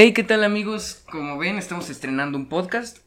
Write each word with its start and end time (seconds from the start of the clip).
Hey, 0.00 0.12
¿qué 0.12 0.22
tal 0.22 0.44
amigos? 0.44 1.02
Como 1.10 1.36
ven, 1.38 1.58
estamos 1.58 1.90
estrenando 1.90 2.38
un 2.38 2.48
podcast. 2.48 2.98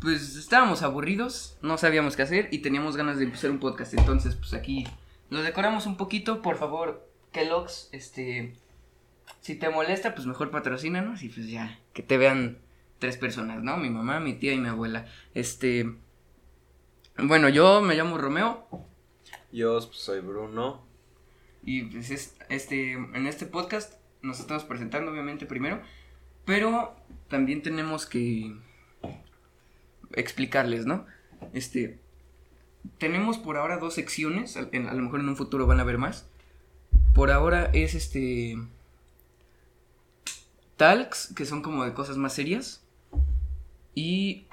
Pues 0.00 0.36
estábamos 0.36 0.84
aburridos, 0.84 1.58
no 1.62 1.78
sabíamos 1.78 2.14
qué 2.14 2.22
hacer 2.22 2.48
y 2.52 2.58
teníamos 2.58 2.96
ganas 2.96 3.18
de 3.18 3.24
empezar 3.24 3.50
un 3.50 3.58
podcast. 3.58 3.94
Entonces, 3.94 4.36
pues 4.36 4.54
aquí 4.54 4.86
lo 5.30 5.42
decoramos 5.42 5.86
un 5.86 5.96
poquito. 5.96 6.40
Por 6.40 6.56
favor, 6.56 7.10
Kellogg's, 7.32 7.88
este. 7.90 8.54
Si 9.40 9.56
te 9.56 9.68
molesta, 9.68 10.14
pues 10.14 10.28
mejor 10.28 10.52
patrocínanos 10.52 11.24
y 11.24 11.28
pues 11.28 11.48
ya, 11.48 11.80
que 11.92 12.04
te 12.04 12.16
vean 12.16 12.58
tres 13.00 13.16
personas, 13.16 13.64
¿no? 13.64 13.76
Mi 13.76 13.90
mamá, 13.90 14.20
mi 14.20 14.34
tía 14.34 14.52
y 14.52 14.58
mi 14.58 14.68
abuela. 14.68 15.06
Este. 15.34 15.92
Bueno, 17.16 17.48
yo 17.48 17.80
me 17.80 17.96
llamo 17.96 18.16
Romeo. 18.16 18.64
Yo 19.50 19.80
pues, 19.80 19.98
soy 19.98 20.20
Bruno. 20.20 20.86
Y 21.64 21.82
pues 21.82 22.12
es, 22.12 22.36
este, 22.48 22.92
en 22.92 23.26
este 23.26 23.46
podcast 23.46 23.98
nos 24.22 24.40
estamos 24.40 24.64
presentando 24.64 25.10
obviamente 25.10 25.46
primero, 25.46 25.80
pero 26.48 26.96
también 27.28 27.60
tenemos 27.60 28.06
que 28.06 28.56
explicarles, 30.12 30.86
¿no? 30.86 31.04
Este, 31.52 31.98
tenemos 32.96 33.36
por 33.36 33.58
ahora 33.58 33.76
dos 33.76 33.92
secciones, 33.92 34.56
a, 34.56 34.60
a 34.60 34.94
lo 34.94 35.02
mejor 35.02 35.20
en 35.20 35.28
un 35.28 35.36
futuro 35.36 35.66
van 35.66 35.78
a 35.78 35.84
ver 35.84 35.98
más. 35.98 36.26
Por 37.12 37.30
ahora 37.30 37.66
es 37.74 37.94
este 37.94 38.56
talks, 40.78 41.34
que 41.36 41.44
son 41.44 41.60
como 41.60 41.84
de 41.84 41.92
cosas 41.92 42.16
más 42.16 42.32
serias. 42.32 42.82
Y 43.94 44.46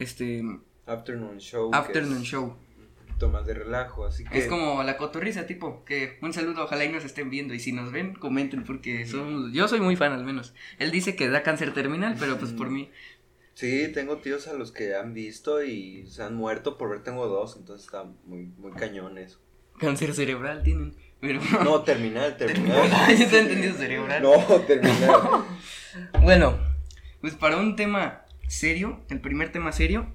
este 0.00 0.42
Afternoon 0.86 1.38
Show. 1.38 1.72
afternoon 1.72 2.22
show. 2.24 2.56
Poquito 3.16 3.30
más 3.30 3.46
de 3.46 3.54
relajo, 3.54 4.04
así 4.04 4.24
que. 4.24 4.38
Es 4.38 4.46
como 4.46 4.82
la 4.82 4.98
cotorriza, 4.98 5.46
tipo, 5.46 5.84
que 5.84 6.18
un 6.20 6.34
saludo, 6.34 6.64
ojalá 6.64 6.84
y 6.84 6.92
nos 6.92 7.04
estén 7.04 7.30
viendo. 7.30 7.54
Y 7.54 7.60
si 7.60 7.72
nos 7.72 7.90
ven, 7.90 8.12
comenten, 8.12 8.64
porque 8.64 9.06
somos, 9.06 9.52
yo 9.52 9.68
soy 9.68 9.80
muy 9.80 9.96
fan 9.96 10.12
al 10.12 10.24
menos. 10.24 10.54
Él 10.78 10.90
dice 10.90 11.16
que 11.16 11.28
da 11.28 11.42
cáncer 11.42 11.72
terminal, 11.72 12.16
pero 12.18 12.36
pues 12.36 12.52
por 12.52 12.68
mí. 12.68 12.90
Sí, 13.54 13.90
tengo 13.94 14.18
tíos 14.18 14.48
a 14.48 14.52
los 14.52 14.70
que 14.70 14.94
han 14.94 15.14
visto 15.14 15.62
y 15.62 16.06
se 16.08 16.22
han 16.22 16.34
muerto 16.34 16.76
por 16.76 16.90
ver, 16.90 17.02
tengo 17.02 17.26
dos, 17.26 17.56
entonces 17.56 17.86
está 17.86 18.04
muy, 18.26 18.52
muy 18.58 18.72
cañón 18.72 19.16
eso. 19.16 19.40
Cáncer 19.78 20.12
cerebral 20.12 20.62
tienen. 20.62 20.94
Pero... 21.20 21.40
No, 21.64 21.80
terminal, 21.80 22.36
terminal. 22.38 22.86
Yo 23.18 23.28
te 23.28 23.36
he 23.36 23.40
entendido 23.40 23.74
cerebral. 23.74 24.22
No, 24.22 24.38
terminal. 24.66 25.46
Bueno, 26.20 26.58
pues 27.22 27.34
para 27.34 27.56
un 27.56 27.76
tema 27.76 28.26
serio, 28.46 29.00
el 29.08 29.22
primer 29.22 29.50
tema 29.52 29.72
serio, 29.72 30.14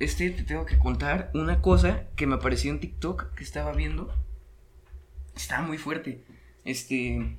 este 0.00 0.30
te 0.30 0.42
tengo 0.42 0.64
que 0.64 0.78
contar 0.78 1.30
una 1.34 1.60
cosa 1.60 2.08
que 2.16 2.26
me 2.26 2.34
apareció 2.34 2.70
en 2.70 2.80
TikTok 2.80 3.34
que 3.34 3.44
estaba 3.44 3.72
viendo. 3.72 4.12
Estaba 5.36 5.62
muy 5.62 5.78
fuerte. 5.78 6.24
Este. 6.64 7.36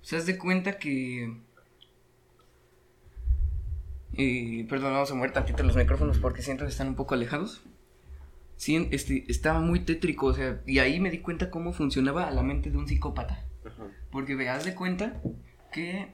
Se 0.00 0.16
das 0.16 0.26
de 0.26 0.38
cuenta 0.38 0.78
que. 0.78 1.36
Eh, 4.16 4.66
perdón, 4.68 4.92
vamos 4.92 5.10
a 5.10 5.14
mover 5.14 5.32
tantito 5.32 5.62
los 5.62 5.76
micrófonos 5.76 6.18
porque 6.18 6.42
siento 6.42 6.64
que 6.64 6.70
están 6.70 6.88
un 6.88 6.94
poco 6.94 7.14
alejados. 7.14 7.62
Sí, 8.56 8.88
este, 8.92 9.24
estaba 9.28 9.60
muy 9.60 9.80
tétrico, 9.80 10.26
o 10.26 10.34
sea, 10.34 10.60
y 10.66 10.80
ahí 10.80 11.00
me 11.00 11.10
di 11.10 11.18
cuenta 11.18 11.50
cómo 11.50 11.72
funcionaba 11.72 12.30
la 12.30 12.42
mente 12.42 12.70
de 12.70 12.76
un 12.76 12.86
psicópata. 12.86 13.44
Ajá. 13.64 13.84
Porque 14.10 14.34
veas 14.34 14.64
de 14.64 14.74
cuenta 14.74 15.20
que 15.72 16.12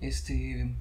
este 0.00 0.74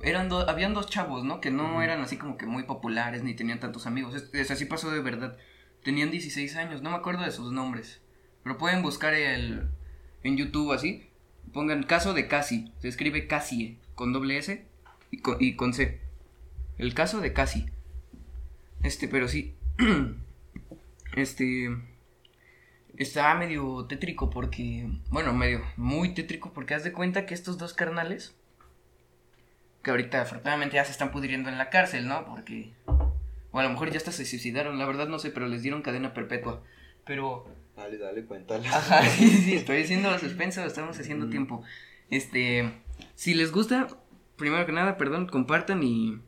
eran 0.00 0.28
dos 0.28 0.48
habían 0.48 0.74
dos 0.74 0.88
chavos, 0.88 1.24
¿no? 1.24 1.40
Que 1.40 1.50
no 1.50 1.82
eran 1.82 2.00
así 2.00 2.16
como 2.16 2.36
que 2.36 2.46
muy 2.46 2.64
populares 2.64 3.22
ni 3.22 3.34
tenían 3.34 3.60
tantos 3.60 3.86
amigos. 3.86 4.14
Es, 4.14 4.30
es 4.32 4.50
así 4.50 4.64
pasó 4.66 4.90
de 4.90 5.00
verdad. 5.00 5.36
Tenían 5.82 6.10
16 6.10 6.56
años, 6.56 6.82
no 6.82 6.90
me 6.90 6.96
acuerdo 6.96 7.24
de 7.24 7.30
sus 7.30 7.52
nombres. 7.52 8.00
Pero 8.42 8.58
pueden 8.58 8.82
buscar 8.82 9.14
el 9.14 9.68
en 10.22 10.36
YouTube 10.36 10.72
así. 10.72 11.08
Pongan 11.52 11.84
caso 11.84 12.12
de 12.12 12.28
Casi. 12.28 12.72
Se 12.78 12.88
escribe 12.88 13.26
Cassie 13.26 13.78
con 13.94 14.12
doble 14.12 14.38
S 14.38 14.66
y 15.10 15.18
con, 15.18 15.36
y 15.40 15.56
con 15.56 15.72
C. 15.72 16.00
El 16.78 16.94
caso 16.94 17.20
de 17.20 17.32
Casi. 17.32 17.66
Este, 18.82 19.08
pero 19.08 19.28
sí. 19.28 19.54
este 21.16 21.70
está 22.96 23.34
medio 23.34 23.84
tétrico 23.86 24.30
porque, 24.30 24.88
bueno, 25.10 25.32
medio, 25.32 25.62
muy 25.76 26.14
tétrico 26.14 26.52
porque 26.52 26.74
haz 26.74 26.84
de 26.84 26.92
cuenta 26.92 27.26
que 27.26 27.34
estos 27.34 27.58
dos 27.58 27.74
carnales, 27.74 28.34
que 29.86 29.92
ahorita 29.92 30.22
afortunadamente 30.22 30.74
ya 30.74 30.84
se 30.84 30.90
están 30.90 31.12
pudriendo 31.12 31.48
en 31.48 31.58
la 31.58 31.70
cárcel, 31.70 32.08
¿no? 32.08 32.24
Porque, 32.26 32.72
o 33.52 33.60
a 33.60 33.62
lo 33.62 33.70
mejor 33.70 33.88
ya 33.92 33.98
hasta 33.98 34.10
se 34.10 34.26
suicidaron, 34.26 34.78
la 34.80 34.84
verdad 34.84 35.06
no 35.06 35.20
sé, 35.20 35.30
pero 35.30 35.46
les 35.46 35.62
dieron 35.62 35.80
cadena 35.82 36.12
perpetua. 36.12 36.60
Pero, 37.04 37.46
Dale, 37.76 37.96
dale, 37.96 38.24
cuéntale. 38.24 38.66
ajá, 38.66 39.04
sí, 39.04 39.28
sí, 39.30 39.54
estoy 39.54 39.84
haciendo 39.84 40.18
suspenso, 40.18 40.64
estamos 40.64 40.98
haciendo 40.98 41.26
Mm. 41.26 41.30
tiempo. 41.30 41.62
Este, 42.10 42.72
si 43.14 43.34
les 43.34 43.52
gusta, 43.52 43.86
primero 44.36 44.66
que 44.66 44.72
nada, 44.72 44.96
perdón, 44.96 45.28
compartan 45.28 45.84
y, 45.84 46.18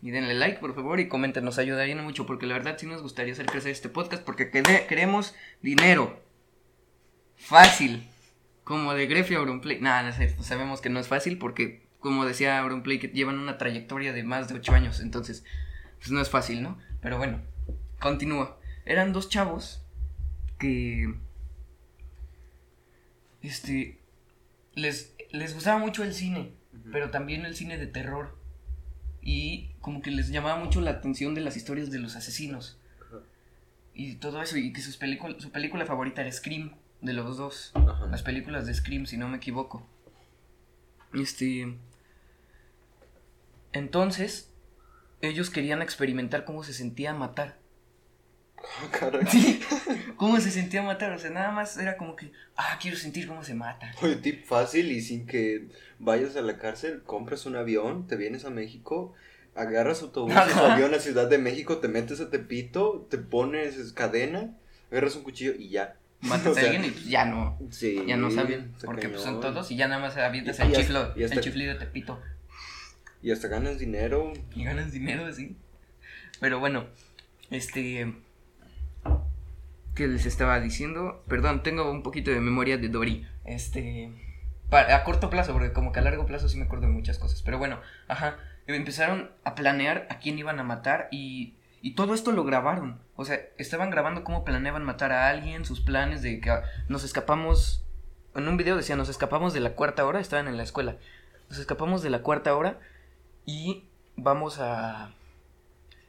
y 0.00 0.10
denle 0.12 0.34
like, 0.34 0.60
por 0.60 0.76
favor, 0.76 1.00
y 1.00 1.08
comenten, 1.08 1.44
nos 1.44 1.58
ayudarían 1.58 2.04
mucho, 2.04 2.24
porque 2.24 2.46
la 2.46 2.54
verdad 2.54 2.76
sí 2.78 2.86
nos 2.86 3.02
gustaría 3.02 3.32
hacer 3.32 3.46
crecer 3.46 3.72
este 3.72 3.88
podcast, 3.88 4.22
porque 4.22 4.52
quere- 4.52 4.86
queremos 4.86 5.34
dinero. 5.60 6.22
Fácil. 7.36 8.06
Como 8.62 8.94
de 8.94 9.06
Grefi 9.08 9.34
a 9.34 9.38
Auronplay. 9.38 9.80
Nada, 9.80 10.04
no 10.04 10.12
sé, 10.12 10.36
sabemos 10.40 10.80
que 10.80 10.88
no 10.88 11.00
es 11.00 11.08
fácil, 11.08 11.36
porque, 11.38 11.87
como 12.00 12.24
decía 12.24 12.58
Auronplay, 12.58 12.98
que 12.98 13.08
llevan 13.08 13.38
una 13.38 13.58
trayectoria 13.58 14.12
de 14.12 14.22
más 14.22 14.48
de 14.48 14.54
8 14.54 14.72
años, 14.72 15.00
entonces, 15.00 15.44
pues 15.98 16.10
no 16.10 16.20
es 16.20 16.30
fácil, 16.30 16.62
¿no? 16.62 16.78
Pero 17.00 17.18
bueno, 17.18 17.40
continúa. 18.00 18.58
Eran 18.84 19.12
dos 19.12 19.28
chavos 19.28 19.82
que... 20.58 21.14
Este... 23.42 23.98
Les, 24.74 25.14
les 25.30 25.54
gustaba 25.54 25.78
mucho 25.78 26.04
el 26.04 26.14
cine, 26.14 26.52
pero 26.92 27.10
también 27.10 27.44
el 27.44 27.56
cine 27.56 27.78
de 27.78 27.86
terror. 27.86 28.38
Y 29.20 29.72
como 29.80 30.00
que 30.02 30.12
les 30.12 30.28
llamaba 30.28 30.62
mucho 30.62 30.80
la 30.80 30.92
atención 30.92 31.34
de 31.34 31.40
las 31.40 31.56
historias 31.56 31.90
de 31.90 31.98
los 31.98 32.14
asesinos. 32.14 32.78
Y 33.92 34.14
todo 34.16 34.40
eso, 34.40 34.56
y 34.56 34.72
que 34.72 34.80
sus 34.80 34.94
su 34.94 35.50
película 35.50 35.84
favorita 35.84 36.20
era 36.20 36.30
Scream, 36.30 36.76
de 37.00 37.12
los 37.12 37.36
dos. 37.36 37.72
Las 38.08 38.22
películas 38.22 38.66
de 38.66 38.74
Scream, 38.74 39.06
si 39.06 39.16
no 39.16 39.28
me 39.28 39.38
equivoco. 39.38 39.84
Este... 41.12 41.76
Entonces, 43.72 44.50
ellos 45.20 45.50
querían 45.50 45.82
experimentar 45.82 46.44
cómo 46.44 46.62
se 46.64 46.72
sentía 46.72 47.14
matar. 47.14 47.58
Caray. 48.90 49.26
Sí, 49.26 49.60
cómo 50.16 50.40
se 50.40 50.50
sentía 50.50 50.82
matar. 50.82 51.12
O 51.12 51.18
sea, 51.18 51.30
nada 51.30 51.50
más 51.50 51.76
era 51.78 51.96
como 51.96 52.16
que, 52.16 52.32
ah, 52.56 52.78
quiero 52.80 52.96
sentir 52.96 53.26
cómo 53.28 53.44
se 53.44 53.54
mata. 53.54 53.92
Oye, 54.02 54.16
tip 54.16 54.44
fácil 54.44 54.90
y 54.90 55.00
sin 55.00 55.26
que 55.26 55.68
vayas 55.98 56.36
a 56.36 56.42
la 56.42 56.58
cárcel, 56.58 57.02
compras 57.04 57.46
un 57.46 57.56
avión, 57.56 58.06
te 58.06 58.16
vienes 58.16 58.44
a 58.44 58.50
México, 58.50 59.14
agarras 59.54 60.02
autobús, 60.02 60.34
avión 60.36 60.92
a 60.94 60.98
Ciudad 60.98 61.28
de 61.28 61.38
México, 61.38 61.78
te 61.78 61.88
metes 61.88 62.20
a 62.20 62.30
Tepito, 62.30 63.06
te 63.10 63.18
pones 63.18 63.92
cadena, 63.92 64.54
agarras 64.90 65.16
un 65.16 65.22
cuchillo 65.22 65.52
y 65.56 65.70
ya. 65.70 65.96
Matas 66.20 66.56
O 66.56 66.58
a 66.58 66.62
alguien 66.62 66.84
y 66.84 66.90
pues 66.90 67.06
ya 67.06 67.24
no. 67.24 67.58
Sí. 67.70 68.02
Ya 68.06 68.16
no 68.16 68.30
saben, 68.30 68.72
porque 68.84 69.08
pues, 69.08 69.22
son 69.22 69.40
todos 69.40 69.70
y 69.70 69.76
ya 69.76 69.86
nada 69.88 70.00
más 70.00 70.16
avientas 70.16 70.58
el 70.58 70.72
chiflo, 70.72 71.12
y 71.16 71.22
hasta- 71.22 71.36
el 71.36 71.40
chiflido 71.42 71.74
de 71.74 71.78
Tepito. 71.78 72.20
Y 73.22 73.32
hasta 73.32 73.48
ganas 73.48 73.78
dinero. 73.78 74.32
Y 74.54 74.64
ganas 74.64 74.92
dinero 74.92 75.26
así. 75.26 75.56
Pero 76.40 76.60
bueno, 76.60 76.86
este. 77.50 78.14
¿Qué 79.94 80.06
les 80.06 80.26
estaba 80.26 80.60
diciendo? 80.60 81.24
Perdón, 81.28 81.62
tengo 81.62 81.90
un 81.90 82.02
poquito 82.02 82.30
de 82.30 82.40
memoria 82.40 82.78
de 82.78 82.88
Dory. 82.88 83.26
Este. 83.44 84.12
a 84.70 85.02
corto 85.02 85.30
plazo, 85.30 85.52
porque 85.52 85.72
como 85.72 85.90
que 85.90 85.98
a 85.98 86.02
largo 86.02 86.26
plazo 86.26 86.48
sí 86.48 86.56
me 86.58 86.66
acuerdo 86.66 86.86
de 86.86 86.92
muchas 86.92 87.18
cosas. 87.18 87.42
Pero 87.42 87.58
bueno, 87.58 87.80
ajá. 88.06 88.38
Empezaron 88.66 89.30
a 89.44 89.54
planear 89.54 90.06
a 90.10 90.18
quién 90.18 90.38
iban 90.38 90.60
a 90.60 90.64
matar 90.64 91.08
y. 91.10 91.54
Y 91.80 91.94
todo 91.94 92.12
esto 92.12 92.32
lo 92.32 92.44
grabaron. 92.44 93.00
O 93.14 93.24
sea, 93.24 93.40
estaban 93.56 93.90
grabando 93.90 94.24
cómo 94.24 94.44
planeaban 94.44 94.84
matar 94.84 95.12
a 95.12 95.28
alguien, 95.28 95.64
sus 95.64 95.80
planes 95.80 96.22
de 96.22 96.40
que 96.40 96.50
ah, 96.50 96.64
nos 96.88 97.04
escapamos. 97.04 97.84
En 98.34 98.46
un 98.46 98.56
video 98.56 98.76
decía, 98.76 98.96
nos 98.96 99.08
escapamos 99.08 99.54
de 99.54 99.60
la 99.60 99.74
cuarta 99.74 100.04
hora, 100.04 100.20
estaban 100.20 100.48
en 100.48 100.56
la 100.56 100.64
escuela. 100.64 100.96
Nos 101.48 101.58
escapamos 101.58 102.02
de 102.02 102.10
la 102.10 102.22
cuarta 102.22 102.54
hora 102.54 102.78
y 103.48 103.88
vamos 104.14 104.58
a... 104.60 105.14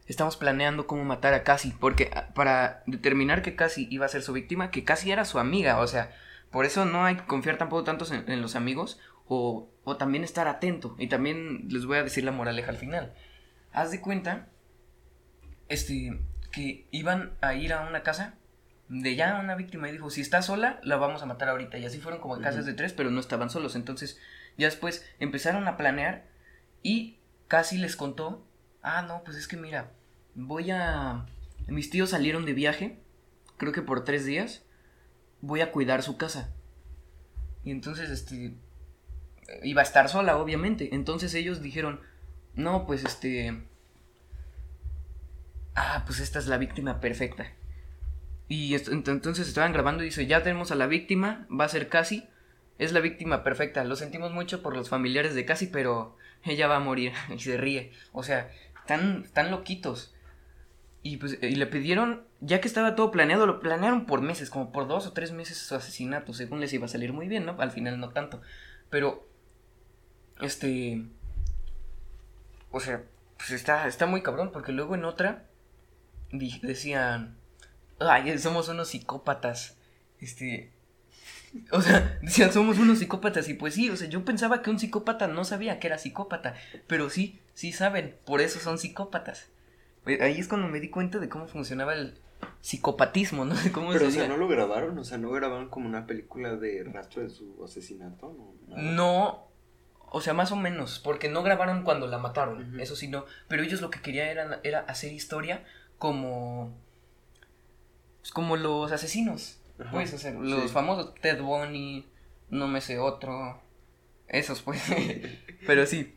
Estamos 0.07 0.35
planeando 0.35 0.87
cómo 0.87 1.05
matar 1.05 1.33
a 1.33 1.43
Cassie, 1.43 1.73
porque 1.79 2.11
ah, 2.13 2.33
para 2.35 2.83
determinar 2.85 3.41
que 3.41 3.55
Cassie 3.55 3.87
iba 3.89 4.05
a 4.05 4.09
ser 4.09 4.23
su 4.23 4.33
víctima, 4.33 4.71
que 4.71 4.83
Cassie 4.83 5.13
era 5.13 5.23
su 5.23 5.39
amiga, 5.39 5.79
o 5.79 5.87
sea, 5.87 6.11
por 6.51 6.65
eso 6.65 6.83
no 6.83 7.05
hay 7.05 7.15
que 7.15 7.23
confiar 7.23 7.57
tampoco 7.57 7.85
tanto 7.85 8.05
en, 8.13 8.29
en 8.29 8.41
los 8.41 8.57
amigos, 8.57 8.99
o, 9.25 9.69
o 9.85 9.95
también 9.95 10.25
estar 10.25 10.49
atento, 10.49 10.97
y 10.99 11.07
también 11.07 11.69
les 11.69 11.85
voy 11.85 11.99
a 11.99 12.03
decir 12.03 12.25
la 12.25 12.33
moraleja 12.33 12.71
al 12.71 12.77
final. 12.77 13.13
Haz 13.71 13.91
de 13.91 14.01
cuenta, 14.01 14.49
este, 15.69 16.19
que 16.51 16.87
iban 16.91 17.37
a 17.39 17.53
ir 17.53 17.71
a 17.71 17.87
una 17.87 18.03
casa 18.03 18.33
de 18.89 19.15
ya 19.15 19.39
una 19.39 19.55
víctima 19.55 19.87
y 19.87 19.93
dijo, 19.93 20.09
si 20.09 20.19
está 20.19 20.41
sola, 20.41 20.81
la 20.83 20.97
vamos 20.97 21.23
a 21.23 21.25
matar 21.25 21.47
ahorita, 21.47 21.77
y 21.77 21.85
así 21.85 21.99
fueron 21.99 22.19
como 22.19 22.41
casas 22.41 22.65
de 22.65 22.73
tres, 22.73 22.91
pero 22.91 23.11
no 23.11 23.21
estaban 23.21 23.49
solos, 23.49 23.77
entonces 23.77 24.19
ya 24.57 24.65
después 24.65 25.09
empezaron 25.21 25.69
a 25.69 25.77
planear 25.77 26.25
y 26.83 27.15
casi 27.49 27.77
les 27.77 27.97
contó, 27.97 28.47
ah, 28.81 29.01
no, 29.01 29.23
pues 29.25 29.35
es 29.35 29.49
que 29.49 29.57
mira, 29.57 29.91
voy 30.35 30.71
a... 30.71 31.25
Mis 31.67 31.89
tíos 31.89 32.11
salieron 32.11 32.45
de 32.45 32.53
viaje, 32.53 32.99
creo 33.57 33.73
que 33.73 33.81
por 33.81 34.05
tres 34.05 34.23
días, 34.25 34.63
voy 35.41 35.59
a 35.59 35.71
cuidar 35.71 36.01
su 36.01 36.15
casa. 36.15 36.53
Y 37.65 37.71
entonces, 37.71 38.09
este, 38.09 38.55
iba 39.63 39.81
a 39.81 39.83
estar 39.83 40.07
sola, 40.07 40.37
obviamente. 40.37 40.95
Entonces 40.95 41.33
ellos 41.33 41.61
dijeron, 41.61 41.99
no, 42.53 42.85
pues 42.85 43.03
este... 43.03 43.61
Ah, 45.75 46.03
pues 46.05 46.19
esta 46.19 46.39
es 46.39 46.47
la 46.47 46.57
víctima 46.57 46.99
perfecta. 46.99 47.53
Y 48.47 48.73
entonces 48.73 49.47
estaban 49.47 49.73
grabando 49.73 50.03
y 50.03 50.07
dice, 50.07 50.25
ya 50.25 50.41
tenemos 50.43 50.71
a 50.71 50.75
la 50.75 50.87
víctima, 50.87 51.47
va 51.49 51.65
a 51.65 51.69
ser 51.69 51.87
casi, 51.87 52.27
es 52.79 52.91
la 52.91 52.99
víctima 53.01 53.43
perfecta. 53.43 53.83
Lo 53.83 53.95
sentimos 53.95 54.31
mucho 54.31 54.63
por 54.63 54.75
los 54.75 54.89
familiares 54.89 55.35
de 55.35 55.45
casi, 55.45 55.67
pero 55.67 56.15
ella 56.43 56.67
va 56.67 56.77
a 56.77 56.81
morir 56.81 57.13
y 57.29 57.37
se 57.37 57.57
ríe. 57.57 57.91
O 58.11 58.23
sea, 58.23 58.49
tan 58.87 59.51
loquitos. 59.51 60.15
Y 61.01 61.17
pues 61.17 61.37
y 61.41 61.55
le 61.55 61.65
pidieron, 61.65 62.25
ya 62.41 62.59
que 62.59 62.67
estaba 62.67 62.95
todo 62.95 63.11
planeado, 63.11 63.45
lo 63.45 63.59
planearon 63.59 64.05
por 64.05 64.21
meses, 64.21 64.49
como 64.49 64.71
por 64.71 64.87
dos 64.87 65.07
o 65.07 65.13
tres 65.13 65.31
meses 65.31 65.57
su 65.57 65.75
asesinato, 65.75 66.33
según 66.33 66.59
les 66.59 66.73
iba 66.73 66.85
a 66.85 66.89
salir 66.89 67.13
muy 67.13 67.27
bien, 67.27 67.45
¿no? 67.45 67.55
Al 67.59 67.71
final 67.71 67.99
no 67.99 68.09
tanto. 68.09 68.41
Pero, 68.89 69.25
este, 70.41 71.05
o 72.71 72.79
sea, 72.81 73.03
pues 73.37 73.51
está, 73.51 73.87
está 73.87 74.07
muy 74.07 74.21
cabrón, 74.21 74.51
porque 74.51 74.73
luego 74.73 74.95
en 74.95 75.05
otra 75.05 75.45
decían, 76.31 77.37
ay, 77.99 78.37
somos 78.37 78.67
unos 78.67 78.89
psicópatas, 78.89 79.77
este, 80.19 80.73
o 81.71 81.81
sea, 81.81 82.19
decían, 82.21 82.51
somos 82.51 82.79
unos 82.79 82.99
psicópatas, 82.99 83.49
y 83.49 83.53
pues 83.53 83.73
sí, 83.73 83.89
o 83.89 83.95
sea, 83.95 84.07
yo 84.07 84.25
pensaba 84.25 84.61
que 84.61 84.69
un 84.69 84.79
psicópata 84.79 85.27
no 85.27 85.43
sabía 85.43 85.79
que 85.79 85.87
era 85.87 85.97
psicópata, 85.97 86.55
pero 86.87 87.09
sí, 87.09 87.39
sí 87.53 87.71
saben, 87.71 88.15
por 88.25 88.41
eso 88.41 88.59
son 88.59 88.77
psicópatas. 88.77 89.49
Eh, 90.05 90.19
ahí 90.21 90.39
es 90.39 90.47
cuando 90.47 90.67
me 90.67 90.79
di 90.79 90.89
cuenta 90.89 91.19
de 91.19 91.29
cómo 91.29 91.47
funcionaba 91.47 91.93
el 91.93 92.19
psicopatismo, 92.61 93.45
¿no? 93.45 93.55
¿Cómo 93.73 93.91
Pero, 93.91 94.07
o 94.07 94.11
sea, 94.11 94.27
¿no 94.27 94.37
lo 94.37 94.47
grabaron? 94.47 94.97
O 94.97 95.03
sea, 95.03 95.17
¿no 95.17 95.29
grabaron 95.31 95.69
como 95.69 95.87
una 95.87 96.05
película 96.05 96.55
de 96.55 96.83
rastro 96.83 97.23
de 97.23 97.29
su 97.29 97.63
asesinato? 97.63 98.35
No, 98.67 98.77
no 98.77 99.49
o 100.11 100.21
sea, 100.21 100.33
más 100.33 100.51
o 100.51 100.55
menos, 100.55 100.99
porque 100.99 101.29
no 101.29 101.43
grabaron 101.43 101.83
cuando 101.83 102.07
la 102.07 102.17
mataron, 102.17 102.79
eso 102.79 102.95
sí 102.95 103.07
no. 103.07 103.25
Pero 103.47 103.63
ellos 103.63 103.81
lo 103.81 103.89
que 103.89 104.01
querían 104.01 104.27
era, 104.27 104.59
era 104.63 104.79
hacer 104.81 105.13
historia 105.13 105.63
como... 105.97 106.75
Pues, 108.19 108.31
como 108.31 108.57
los 108.57 108.91
asesinos, 108.91 109.58
pues, 109.91 110.13
o 110.13 110.17
sea, 110.17 110.31
los 110.31 110.71
famosos 110.71 111.15
Ted 111.15 111.41
Bundy, 111.41 112.07
no 112.49 112.67
me 112.67 112.81
sé 112.81 112.99
otro, 112.99 113.61
esos 114.27 114.61
pues. 114.61 114.81
Pero 115.65 115.85
sí, 115.85 116.15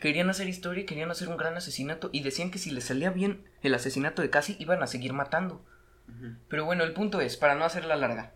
Querían 0.00 0.28
hacer 0.28 0.48
historia, 0.48 0.84
querían 0.84 1.10
hacer 1.10 1.28
un 1.28 1.38
gran 1.38 1.56
asesinato 1.56 2.10
y 2.12 2.22
decían 2.22 2.50
que 2.50 2.58
si 2.58 2.70
les 2.70 2.84
salía 2.84 3.10
bien 3.10 3.44
el 3.62 3.74
asesinato 3.74 4.20
de 4.20 4.28
Cassie 4.28 4.56
iban 4.58 4.82
a 4.82 4.86
seguir 4.86 5.12
matando. 5.12 5.64
Pero 6.48 6.64
bueno, 6.64 6.84
el 6.84 6.92
punto 6.92 7.20
es, 7.20 7.36
para 7.36 7.56
no 7.56 7.64
hacerla 7.64 7.96
larga, 7.96 8.32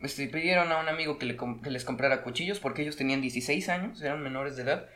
este, 0.00 0.26
pidieron 0.26 0.70
a 0.72 0.78
un 0.78 0.88
amigo 0.88 1.18
que, 1.18 1.26
les 1.26 1.84
comprara 1.84 2.22
cuchillos 2.22 2.58
porque 2.58 2.82
ellos 2.82 2.96
tenían 2.96 3.22
16 3.22 3.68
años, 3.70 4.02
eran 4.02 4.22
menores 4.22 4.56
de 4.56 4.62
edad, 4.64 4.88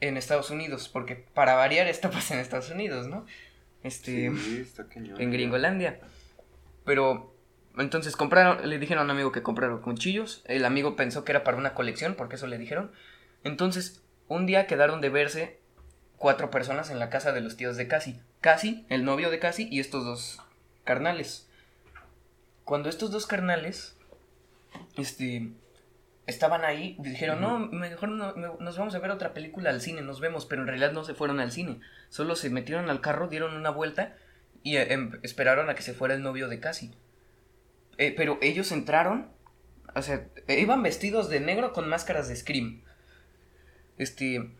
en 0.00 0.16
Estados 0.16 0.50
Unidos, 0.50 0.88
porque 0.88 1.16
para 1.16 1.54
variar 1.54 1.86
esto 1.86 2.10
pasa 2.10 2.34
en 2.34 2.40
Estados 2.40 2.70
Unidos, 2.70 3.06
¿no? 3.06 3.24
Este, 3.84 4.26
en 4.26 5.30
Gringolandia. 5.30 6.00
Pero 6.84 7.31
entonces 7.78 8.16
compraron, 8.16 8.68
le 8.68 8.78
dijeron 8.78 9.02
a 9.02 9.04
un 9.04 9.10
amigo 9.10 9.32
que 9.32 9.42
comprara 9.42 9.76
cuchillos, 9.76 10.42
el 10.46 10.64
amigo 10.64 10.96
pensó 10.96 11.24
que 11.24 11.32
era 11.32 11.44
para 11.44 11.56
una 11.56 11.74
colección, 11.74 12.14
porque 12.14 12.36
eso 12.36 12.46
le 12.46 12.58
dijeron. 12.58 12.92
Entonces 13.44 14.02
un 14.28 14.46
día 14.46 14.66
quedaron 14.66 15.00
de 15.00 15.10
verse 15.10 15.60
cuatro 16.16 16.50
personas 16.50 16.90
en 16.90 16.98
la 16.98 17.10
casa 17.10 17.32
de 17.32 17.40
los 17.40 17.56
tíos 17.56 17.76
de 17.76 17.88
Casi. 17.88 18.20
Casi, 18.40 18.86
el 18.88 19.04
novio 19.04 19.30
de 19.30 19.38
Casi 19.38 19.68
y 19.70 19.80
estos 19.80 20.04
dos 20.04 20.40
carnales. 20.84 21.48
Cuando 22.64 22.88
estos 22.88 23.10
dos 23.10 23.26
carnales, 23.26 23.96
este, 24.96 25.50
estaban 26.26 26.64
ahí, 26.64 26.96
dijeron, 27.00 27.40
no, 27.40 27.58
mejor 27.58 28.08
nos 28.10 28.78
vamos 28.78 28.94
a 28.94 28.98
ver 29.00 29.10
otra 29.10 29.34
película 29.34 29.70
al 29.70 29.80
cine, 29.80 30.02
nos 30.02 30.20
vemos, 30.20 30.46
pero 30.46 30.62
en 30.62 30.68
realidad 30.68 30.92
no 30.92 31.04
se 31.04 31.14
fueron 31.14 31.40
al 31.40 31.52
cine. 31.52 31.80
Solo 32.08 32.36
se 32.36 32.50
metieron 32.50 32.88
al 32.88 33.00
carro, 33.00 33.28
dieron 33.28 33.54
una 33.56 33.70
vuelta 33.70 34.16
y 34.62 34.76
eh, 34.76 34.92
em, 34.92 35.18
esperaron 35.22 35.70
a 35.70 35.74
que 35.74 35.82
se 35.82 35.94
fuera 35.94 36.14
el 36.14 36.22
novio 36.22 36.48
de 36.48 36.60
Casi. 36.60 36.94
Eh, 37.98 38.14
pero 38.16 38.38
ellos 38.42 38.72
entraron, 38.72 39.28
o 39.94 40.02
sea, 40.02 40.26
iban 40.48 40.82
vestidos 40.82 41.28
de 41.28 41.40
negro 41.40 41.72
con 41.72 41.88
máscaras 41.88 42.28
de 42.28 42.36
Scream. 42.36 42.82
Este. 43.98 44.50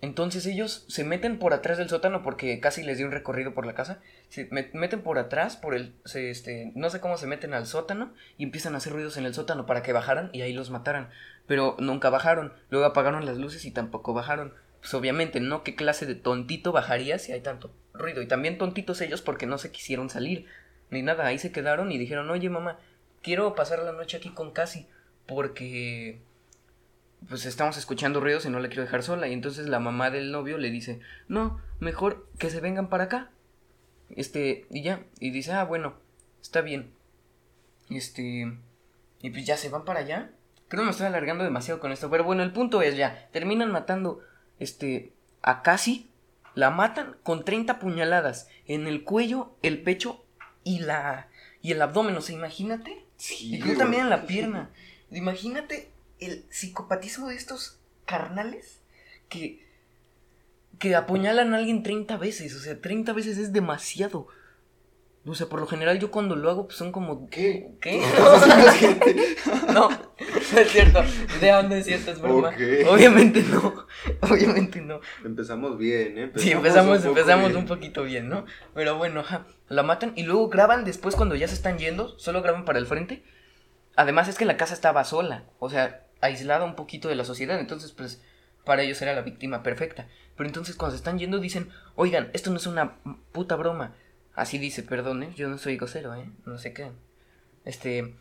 Entonces 0.00 0.44
ellos 0.44 0.84
se 0.88 1.02
meten 1.02 1.38
por 1.38 1.54
atrás 1.54 1.78
del 1.78 1.88
sótano 1.88 2.22
porque 2.22 2.60
casi 2.60 2.82
les 2.82 2.98
dio 2.98 3.06
un 3.06 3.12
recorrido 3.12 3.54
por 3.54 3.64
la 3.64 3.74
casa. 3.74 4.00
Se 4.28 4.50
meten 4.50 5.00
por 5.00 5.18
atrás, 5.18 5.56
por 5.56 5.74
el. 5.74 5.94
este, 6.12 6.72
no 6.74 6.90
sé 6.90 7.00
cómo 7.00 7.16
se 7.16 7.26
meten 7.26 7.54
al 7.54 7.66
sótano 7.66 8.12
y 8.36 8.44
empiezan 8.44 8.74
a 8.74 8.78
hacer 8.78 8.92
ruidos 8.92 9.16
en 9.16 9.24
el 9.24 9.32
sótano 9.32 9.64
para 9.64 9.82
que 9.82 9.94
bajaran 9.94 10.28
y 10.34 10.42
ahí 10.42 10.52
los 10.52 10.68
mataran. 10.68 11.08
Pero 11.46 11.76
nunca 11.78 12.10
bajaron. 12.10 12.52
Luego 12.68 12.84
apagaron 12.84 13.24
las 13.24 13.38
luces 13.38 13.64
y 13.64 13.70
tampoco 13.70 14.12
bajaron. 14.12 14.52
Pues 14.80 14.92
obviamente, 14.92 15.40
¿no? 15.40 15.62
¿Qué 15.62 15.74
clase 15.74 16.04
de 16.04 16.14
tontito 16.14 16.70
bajaría 16.70 17.18
si 17.18 17.32
hay 17.32 17.40
tanto 17.40 17.74
ruido? 17.94 18.20
Y 18.20 18.26
también 18.26 18.58
tontitos 18.58 19.00
ellos 19.00 19.22
porque 19.22 19.46
no 19.46 19.56
se 19.56 19.72
quisieron 19.72 20.10
salir. 20.10 20.44
Ni 20.94 21.02
nada, 21.02 21.26
ahí 21.26 21.40
se 21.40 21.50
quedaron 21.50 21.90
y 21.90 21.98
dijeron, 21.98 22.30
oye 22.30 22.48
mamá, 22.48 22.78
quiero 23.20 23.56
pasar 23.56 23.80
la 23.80 23.90
noche 23.90 24.16
aquí 24.16 24.30
con 24.30 24.52
Casi 24.52 24.86
porque 25.26 26.20
pues 27.28 27.46
estamos 27.46 27.76
escuchando 27.76 28.20
ruidos 28.20 28.46
y 28.46 28.50
no 28.50 28.60
la 28.60 28.68
quiero 28.68 28.84
dejar 28.84 29.02
sola. 29.02 29.26
Y 29.26 29.32
entonces 29.32 29.66
la 29.66 29.80
mamá 29.80 30.12
del 30.12 30.30
novio 30.30 30.56
le 30.56 30.70
dice, 30.70 31.00
no, 31.26 31.60
mejor 31.80 32.28
que 32.38 32.48
se 32.48 32.60
vengan 32.60 32.88
para 32.88 33.04
acá. 33.04 33.32
Este, 34.10 34.66
y 34.70 34.82
ya, 34.82 35.02
y 35.18 35.32
dice, 35.32 35.50
ah, 35.50 35.64
bueno, 35.64 35.94
está 36.40 36.60
bien. 36.60 36.92
Este, 37.90 38.56
y 39.20 39.30
pues 39.30 39.44
ya 39.44 39.56
se 39.56 39.70
van 39.70 39.84
para 39.84 39.98
allá. 39.98 40.30
Creo 40.68 40.82
que 40.82 40.86
me 40.86 40.90
estoy 40.92 41.06
alargando 41.06 41.42
demasiado 41.42 41.80
con 41.80 41.90
esto, 41.90 42.08
pero 42.08 42.22
bueno, 42.22 42.44
el 42.44 42.52
punto 42.52 42.82
es 42.82 42.96
ya, 42.96 43.28
terminan 43.32 43.72
matando, 43.72 44.20
este, 44.60 45.12
a 45.42 45.62
Casi, 45.62 46.08
la 46.54 46.70
matan 46.70 47.16
con 47.24 47.44
30 47.44 47.80
puñaladas 47.80 48.48
en 48.66 48.86
el 48.86 49.02
cuello, 49.02 49.56
el 49.62 49.82
pecho 49.82 50.23
y 50.64 50.80
la, 50.80 51.28
y 51.62 51.72
el 51.72 51.82
abdomen, 51.82 52.16
o 52.16 52.20
sea, 52.20 52.34
imagínate. 52.34 53.04
Sí, 53.16 53.56
y 53.56 53.60
creo 53.60 53.76
también 53.76 54.04
en 54.04 54.10
la 54.10 54.26
pierna. 54.26 54.70
Imagínate 55.10 55.90
el 56.18 56.44
psicopatismo 56.50 57.28
de 57.28 57.36
estos 57.36 57.78
carnales 58.06 58.80
que, 59.28 59.64
que 60.78 60.94
apuñalan 60.96 61.54
a 61.54 61.58
alguien 61.58 61.82
30 61.82 62.16
veces. 62.16 62.54
O 62.54 62.60
sea, 62.60 62.80
30 62.80 63.12
veces 63.12 63.38
es 63.38 63.52
demasiado. 63.52 64.26
O 65.26 65.34
sea, 65.34 65.46
por 65.46 65.58
lo 65.60 65.66
general 65.66 65.98
yo 65.98 66.10
cuando 66.10 66.36
lo 66.36 66.50
hago 66.50 66.66
pues 66.66 66.76
son 66.76 66.92
como... 66.92 67.30
¿Qué? 67.30 67.70
¿Qué? 67.80 68.00
no, 69.72 69.88
no 69.88 70.58
es 70.60 70.70
cierto. 70.70 71.02
¿De 71.40 71.50
dónde 71.50 71.78
es 71.78 71.86
cierto? 71.86 72.10
Es 72.10 72.20
broma. 72.20 72.50
Obviamente 72.88 73.42
no. 73.42 73.86
Obviamente 74.20 74.80
no. 74.82 75.00
Empezamos 75.24 75.78
bien, 75.78 76.18
¿eh? 76.18 76.32
sí, 76.36 76.52
empezamos, 76.52 77.00
un, 77.02 77.08
empezamos 77.08 77.54
un 77.54 77.66
poquito 77.66 78.04
bien, 78.04 78.28
¿no? 78.28 78.44
Pero 78.74 78.98
bueno, 78.98 79.24
la 79.68 79.82
matan 79.82 80.12
y 80.14 80.24
luego 80.24 80.48
graban 80.48 80.84
después 80.84 81.16
cuando 81.16 81.34
ya 81.36 81.48
se 81.48 81.54
están 81.54 81.78
yendo. 81.78 82.18
Solo 82.18 82.42
graban 82.42 82.66
para 82.66 82.78
el 82.78 82.86
frente. 82.86 83.24
Además 83.96 84.28
es 84.28 84.36
que 84.36 84.44
la 84.44 84.58
casa 84.58 84.74
estaba 84.74 85.04
sola. 85.04 85.44
O 85.58 85.70
sea, 85.70 86.04
aislada 86.20 86.64
un 86.64 86.74
poquito 86.74 87.08
de 87.08 87.14
la 87.14 87.24
sociedad, 87.24 87.58
entonces 87.60 87.92
pues 87.92 88.22
para 88.64 88.82
ellos 88.82 89.00
era 89.00 89.14
la 89.14 89.22
víctima 89.22 89.62
perfecta. 89.62 90.08
Pero 90.36 90.48
entonces 90.48 90.76
cuando 90.76 90.92
se 90.92 90.98
están 90.98 91.18
yendo 91.18 91.38
dicen, 91.38 91.70
oigan, 91.94 92.30
esto 92.32 92.50
no 92.50 92.56
es 92.56 92.66
una 92.66 92.98
puta 93.32 93.56
broma. 93.56 93.94
Así 94.34 94.58
dice, 94.58 94.82
perdón, 94.82 95.22
¿eh? 95.22 95.32
yo 95.36 95.48
no 95.48 95.58
soy 95.58 95.76
grosero, 95.76 96.14
¿eh? 96.14 96.30
no 96.44 96.58
sé 96.58 96.72
qué. 96.72 96.90
Este, 97.64 98.16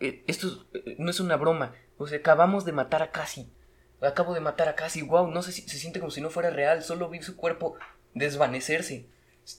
eh, 0.00 0.24
esto 0.26 0.66
eh, 0.74 0.96
no 0.98 1.10
es 1.10 1.20
una 1.20 1.36
broma, 1.36 1.74
o 1.98 2.06
sea, 2.06 2.18
acabamos 2.18 2.64
de 2.64 2.72
matar 2.72 3.02
a 3.02 3.10
Casi. 3.10 3.52
Acabo 4.00 4.34
de 4.34 4.40
matar 4.40 4.68
a 4.68 4.74
Casi, 4.74 5.02
wow, 5.02 5.30
no 5.30 5.42
sé 5.42 5.52
si 5.52 5.62
se 5.62 5.78
siente 5.78 6.00
como 6.00 6.10
si 6.10 6.20
no 6.20 6.30
fuera 6.30 6.50
real, 6.50 6.82
solo 6.82 7.08
vi 7.08 7.22
su 7.22 7.36
cuerpo 7.36 7.76
desvanecerse, 8.14 9.06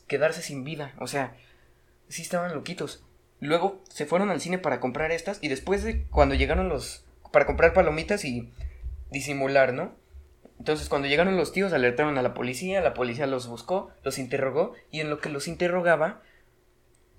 quedarse 0.07 0.41
sin 0.41 0.63
vida, 0.65 0.93
o 1.00 1.07
sea, 1.07 1.38
sí 2.10 2.22
estaban 2.22 2.53
loquitos. 2.53 3.05
Luego 3.39 3.81
se 3.89 4.05
fueron 4.05 4.29
al 4.29 4.41
cine 4.41 4.57
para 4.57 4.79
comprar 4.79 5.12
estas 5.12 5.39
y 5.41 5.48
después 5.48 5.83
de 5.83 6.05
cuando 6.07 6.36
llegaron 6.36 6.69
los 6.69 7.05
para 7.31 7.45
comprar 7.45 7.74
palomitas 7.74 8.24
y 8.25 8.53
disimular, 9.10 9.74
¿no? 9.74 9.95
Entonces 10.60 10.89
cuando 10.89 11.07
llegaron 11.07 11.36
los 11.36 11.51
tíos 11.51 11.74
alertaron 11.74 12.17
a 12.17 12.22
la 12.22 12.33
policía, 12.33 12.81
la 12.81 12.93
policía 12.93 13.27
los 13.27 13.48
buscó, 13.48 13.91
los 14.03 14.17
interrogó 14.17 14.74
y 14.91 15.01
en 15.01 15.10
lo 15.10 15.19
que 15.19 15.29
los 15.29 15.48
interrogaba, 15.48 16.22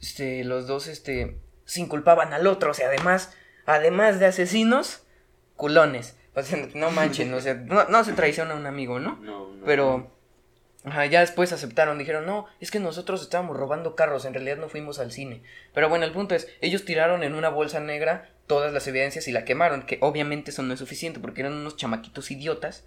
este, 0.00 0.44
los 0.44 0.66
dos, 0.66 0.86
este, 0.86 1.38
se 1.64 1.80
inculpaban 1.80 2.32
al 2.32 2.46
otro, 2.46 2.70
o 2.70 2.74
sea, 2.74 2.88
además, 2.88 3.34
además 3.66 4.20
de 4.20 4.26
asesinos, 4.26 5.06
culones. 5.56 6.16
O 6.34 6.42
sea, 6.42 6.68
no 6.74 6.90
manchen, 6.90 7.32
o 7.34 7.40
sea, 7.40 7.54
no, 7.54 8.04
se 8.04 8.12
traiciona 8.12 8.54
a 8.54 8.56
un 8.56 8.66
amigo, 8.66 8.98
¿no? 8.98 9.16
No, 9.16 9.52
no. 9.52 9.64
Pero 9.64 10.10
ya 11.10 11.20
después 11.20 11.52
aceptaron, 11.52 11.98
dijeron, 11.98 12.26
no, 12.26 12.46
es 12.60 12.70
que 12.70 12.80
nosotros 12.80 13.22
estábamos 13.22 13.56
robando 13.56 13.96
carros, 13.96 14.26
en 14.26 14.34
realidad 14.34 14.58
no 14.58 14.68
fuimos 14.68 14.98
al 14.98 15.12
cine. 15.12 15.42
Pero 15.72 15.88
bueno, 15.88 16.04
el 16.04 16.12
punto 16.12 16.34
es, 16.34 16.48
ellos 16.60 16.84
tiraron 16.84 17.22
en 17.22 17.34
una 17.34 17.48
bolsa 17.48 17.80
negra 17.80 18.30
todas 18.46 18.72
las 18.74 18.86
evidencias 18.86 19.26
y 19.26 19.32
la 19.32 19.46
quemaron, 19.46 19.86
que 19.86 19.98
obviamente 20.02 20.50
eso 20.50 20.62
no 20.62 20.74
es 20.74 20.80
suficiente 20.80 21.20
porque 21.20 21.40
eran 21.40 21.54
unos 21.54 21.76
chamaquitos 21.76 22.30
idiotas 22.30 22.84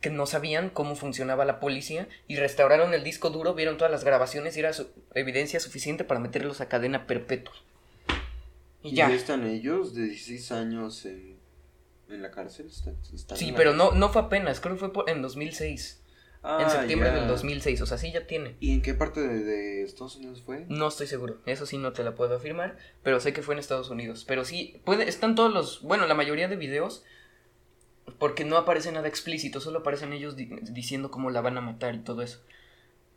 que 0.00 0.10
no 0.10 0.26
sabían 0.26 0.70
cómo 0.70 0.94
funcionaba 0.94 1.44
la 1.44 1.58
policía 1.60 2.08
y 2.28 2.36
restauraron 2.36 2.94
el 2.94 3.02
disco 3.02 3.30
duro, 3.30 3.54
vieron 3.54 3.76
todas 3.76 3.90
las 3.90 4.04
grabaciones 4.04 4.56
y 4.56 4.60
era 4.60 4.70
evidencia 5.14 5.58
suficiente 5.60 6.04
para 6.04 6.20
meterlos 6.20 6.60
a 6.60 6.68
cadena 6.68 7.06
perpetua. 7.06 7.54
Y, 8.82 8.94
ya. 8.94 9.10
están 9.12 9.44
ellos 9.46 9.94
de 9.94 10.02
16 10.04 10.52
años 10.52 11.04
en 11.06 11.36
la 12.22 12.30
cárcel. 12.30 12.70
Sí, 12.70 12.82
en 12.88 12.92
la 13.52 13.56
pero 13.56 13.70
cárcel. 13.72 13.76
no, 13.76 13.90
no 13.92 14.08
fue 14.12 14.22
apenas, 14.22 14.60
creo 14.60 14.74
que 14.74 14.80
fue 14.80 14.92
por- 14.92 15.10
en 15.10 15.22
2006. 15.22 16.02
en 16.44 16.50
Ah, 16.66 16.70
septiembre 16.70 17.08
ya. 17.08 17.16
del 17.16 17.26
2006, 17.26 17.80
o 17.80 17.86
sea, 17.86 17.98
sí 17.98 18.12
ya 18.12 18.28
tiene. 18.28 18.54
¿Y 18.60 18.72
en 18.72 18.80
qué 18.82 18.94
parte 18.94 19.20
de, 19.20 19.42
de 19.42 19.82
Estados 19.82 20.14
Unidos 20.14 20.42
fue? 20.46 20.64
No 20.68 20.86
estoy 20.86 21.08
seguro, 21.08 21.38
eso 21.44 21.66
sí 21.66 21.76
no 21.76 21.92
te 21.92 22.04
la 22.04 22.14
puedo 22.14 22.36
afirmar, 22.36 22.76
pero 23.02 23.18
sé 23.18 23.32
que 23.32 23.42
fue 23.42 23.54
en 23.54 23.58
Estados 23.58 23.90
Unidos. 23.90 24.24
Pero 24.28 24.44
sí, 24.44 24.80
puede, 24.84 25.08
están 25.08 25.34
todos 25.34 25.52
los, 25.52 25.82
bueno, 25.82 26.06
la 26.06 26.14
mayoría 26.14 26.46
de 26.46 26.54
videos, 26.54 27.02
porque 28.18 28.44
no 28.44 28.56
aparece 28.56 28.92
nada 28.92 29.08
explícito, 29.08 29.60
solo 29.60 29.80
aparecen 29.80 30.12
ellos 30.12 30.36
di- 30.36 30.46
diciendo 30.62 31.10
cómo 31.10 31.30
la 31.30 31.40
van 31.40 31.58
a 31.58 31.60
matar 31.60 31.94
y 31.94 32.00
todo 32.00 32.22
eso. 32.22 32.42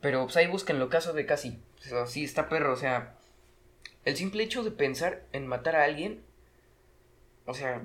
Pero 0.01 0.25
pues 0.25 0.37
ahí 0.37 0.47
busquen 0.47 0.79
lo 0.79 0.89
caso 0.89 1.13
de 1.13 1.25
casi. 1.25 1.59
O 1.79 1.83
sea, 1.83 2.07
sí, 2.07 2.23
está 2.25 2.49
perro, 2.49 2.73
o 2.73 2.77
sea, 2.77 3.17
el 4.05 4.17
simple 4.17 4.43
hecho 4.43 4.63
de 4.63 4.71
pensar 4.71 5.23
en 5.33 5.47
matar 5.47 5.75
a 5.77 5.85
alguien, 5.85 6.21
o 7.45 7.53
sea, 7.53 7.81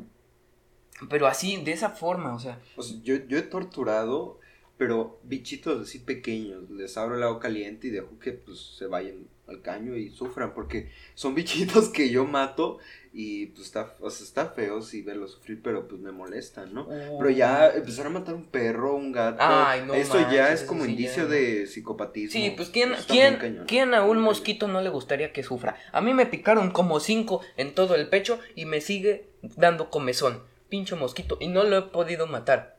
pero 1.11 1.27
así, 1.27 1.57
de 1.63 1.73
esa 1.73 1.91
forma, 1.91 2.35
O 2.35 2.39
sea, 2.39 2.59
yo, 3.03 3.17
yo 3.27 3.39
he 3.39 3.43
torturado, 3.43 4.39
pero 4.77 5.21
bichitos 5.23 5.83
así 5.83 5.99
pequeños. 6.01 6.71
Les 6.71 6.97
abro 6.97 7.17
el 7.17 7.23
agua 7.23 7.41
caliente 7.41 7.87
y 7.87 7.91
dejo 7.91 8.19
que 8.19 8.33
pues 8.33 8.59
se 8.79 8.87
vayan 8.87 9.27
al 9.47 9.63
caño 9.63 9.97
y 9.97 10.11
sufran. 10.11 10.55
Porque 10.55 10.91
son 11.15 11.35
bichitos 11.35 11.89
que 11.89 12.11
yo 12.11 12.25
mato 12.25 12.79
y 13.13 13.47
pues 13.47 13.67
está, 13.67 13.95
o 14.01 14.11
sea, 14.11 14.25
está 14.25 14.47
feo 14.51 14.83
si 14.83 15.03
verlos 15.03 15.33
sufrir, 15.33 15.61
pero 15.63 15.87
pues 15.87 16.01
me 16.01 16.11
molestan, 16.11 16.75
¿no? 16.75 16.89
Pero 16.89 17.31
ya 17.31 17.71
empezar 17.71 18.07
a 18.07 18.11
matar 18.11 18.35
un 18.35 18.47
perro, 18.47 18.97
un 18.97 19.13
gato. 19.13 19.39
Ay, 19.41 19.85
no 19.87 19.95
Esto 19.95 20.19
ya 20.33 20.53
es 20.53 20.63
eso 20.63 20.67
como 20.67 20.85
indicio 20.85 21.23
ya. 21.25 21.29
de 21.29 21.67
psicopatismo. 21.69 22.33
Sí, 22.33 22.53
pues 22.57 22.71
¿quién, 22.71 22.93
quién, 23.07 23.63
quién 23.69 23.95
a 23.95 24.05
un 24.05 24.19
mosquito 24.19 24.67
no 24.67 24.81
le 24.81 24.91
gustaría 24.91 25.33
que 25.33 25.45
sufra? 25.45 25.77
A 25.93 26.01
mí 26.01 26.13
me 26.13 26.27
picaron 26.27 26.73
como 26.73 26.99
cinco 26.99 27.41
en 27.57 27.73
todo 27.75 27.95
el 27.95 28.09
pecho 28.09 28.41
y 28.57 28.65
me 28.65 28.81
sigue 28.81 29.29
dando 29.57 29.91
comezón. 29.91 30.43
Pincho 30.69 30.97
mosquito. 30.97 31.37
Y 31.41 31.47
no 31.47 31.63
lo 31.63 31.79
he 31.79 31.83
podido 31.83 32.27
matar. 32.27 32.74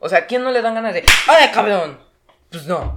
O 0.00 0.08
sea, 0.08 0.18
¿a 0.20 0.26
quién 0.26 0.42
no 0.44 0.50
le 0.50 0.62
dan 0.62 0.74
ganas 0.74 0.94
de... 0.94 1.04
¡Ay, 1.26 1.50
cabrón! 1.52 1.98
Pues 2.50 2.66
no. 2.66 2.94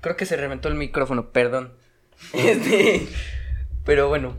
Creo 0.00 0.16
que 0.16 0.26
se 0.26 0.36
reventó 0.36 0.68
el 0.68 0.74
micrófono, 0.74 1.30
perdón. 1.30 1.74
Este... 2.32 3.06
Pero 3.84 4.08
bueno. 4.08 4.36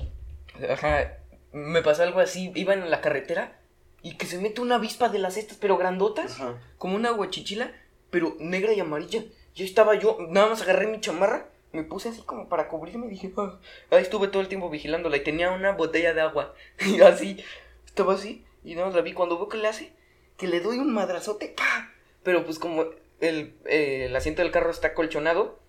Ajá. 0.70 1.14
Me 1.52 1.82
pasó 1.82 2.04
algo 2.04 2.20
así. 2.20 2.52
Iba 2.56 2.74
en 2.74 2.90
la 2.92 3.02
carretera 3.02 3.58
y 4.04 4.16
que 4.16 4.26
se 4.26 4.40
mete 4.40 4.62
una 4.62 4.76
avispa 4.76 5.10
de 5.10 5.20
las 5.20 5.38
estas, 5.38 5.58
pero 5.58 5.78
grandotas 5.78 6.34
Ajá. 6.40 6.56
como 6.78 6.96
una 6.96 7.12
guachichila, 7.12 7.72
pero 8.10 8.36
negra 8.40 8.74
y 8.74 8.80
amarilla. 8.80 9.24
Yo 9.56 9.66
estaba 9.66 9.96
yo, 9.96 10.18
nada 10.30 10.48
más 10.48 10.62
agarré 10.62 10.88
mi 10.88 11.00
chamarra, 11.02 11.46
me 11.72 11.84
puse 11.84 12.10
así 12.10 12.22
como 12.22 12.48
para 12.50 12.68
cubrirme 12.68 13.08
y 13.08 13.10
dije, 13.10 13.32
"Ah". 13.38 13.60
ahí 13.92 14.02
estuve 14.02 14.28
todo 14.30 14.42
el 14.42 14.48
tiempo 14.48 14.70
vigilándola 14.70 15.18
y 15.18 15.24
tenía 15.24 15.52
una 15.52 15.74
botella 15.74 16.14
de 16.14 16.22
agua. 16.22 16.56
Y 16.86 17.02
así, 17.02 17.44
estaba 17.86 18.14
así, 18.14 18.46
y 18.64 18.74
nada 18.76 18.88
más 18.88 18.96
la 18.96 19.02
vi 19.02 19.14
cuando 19.14 19.38
veo 19.38 19.50
que 19.50 19.58
le 19.58 19.68
hace, 19.68 19.92
que 20.38 20.48
le 20.48 20.62
doy 20.62 20.80
un 20.80 20.94
madrazote, 20.94 21.54
¡pa! 21.56 21.91
Pero 22.24 22.46
pues 22.46 22.60
como 22.60 22.86
el, 23.20 23.56
eh, 23.66 24.06
el 24.06 24.16
asiento 24.16 24.42
del 24.42 24.52
carro 24.52 24.72
está 24.72 24.94
colchonado, 24.94 25.60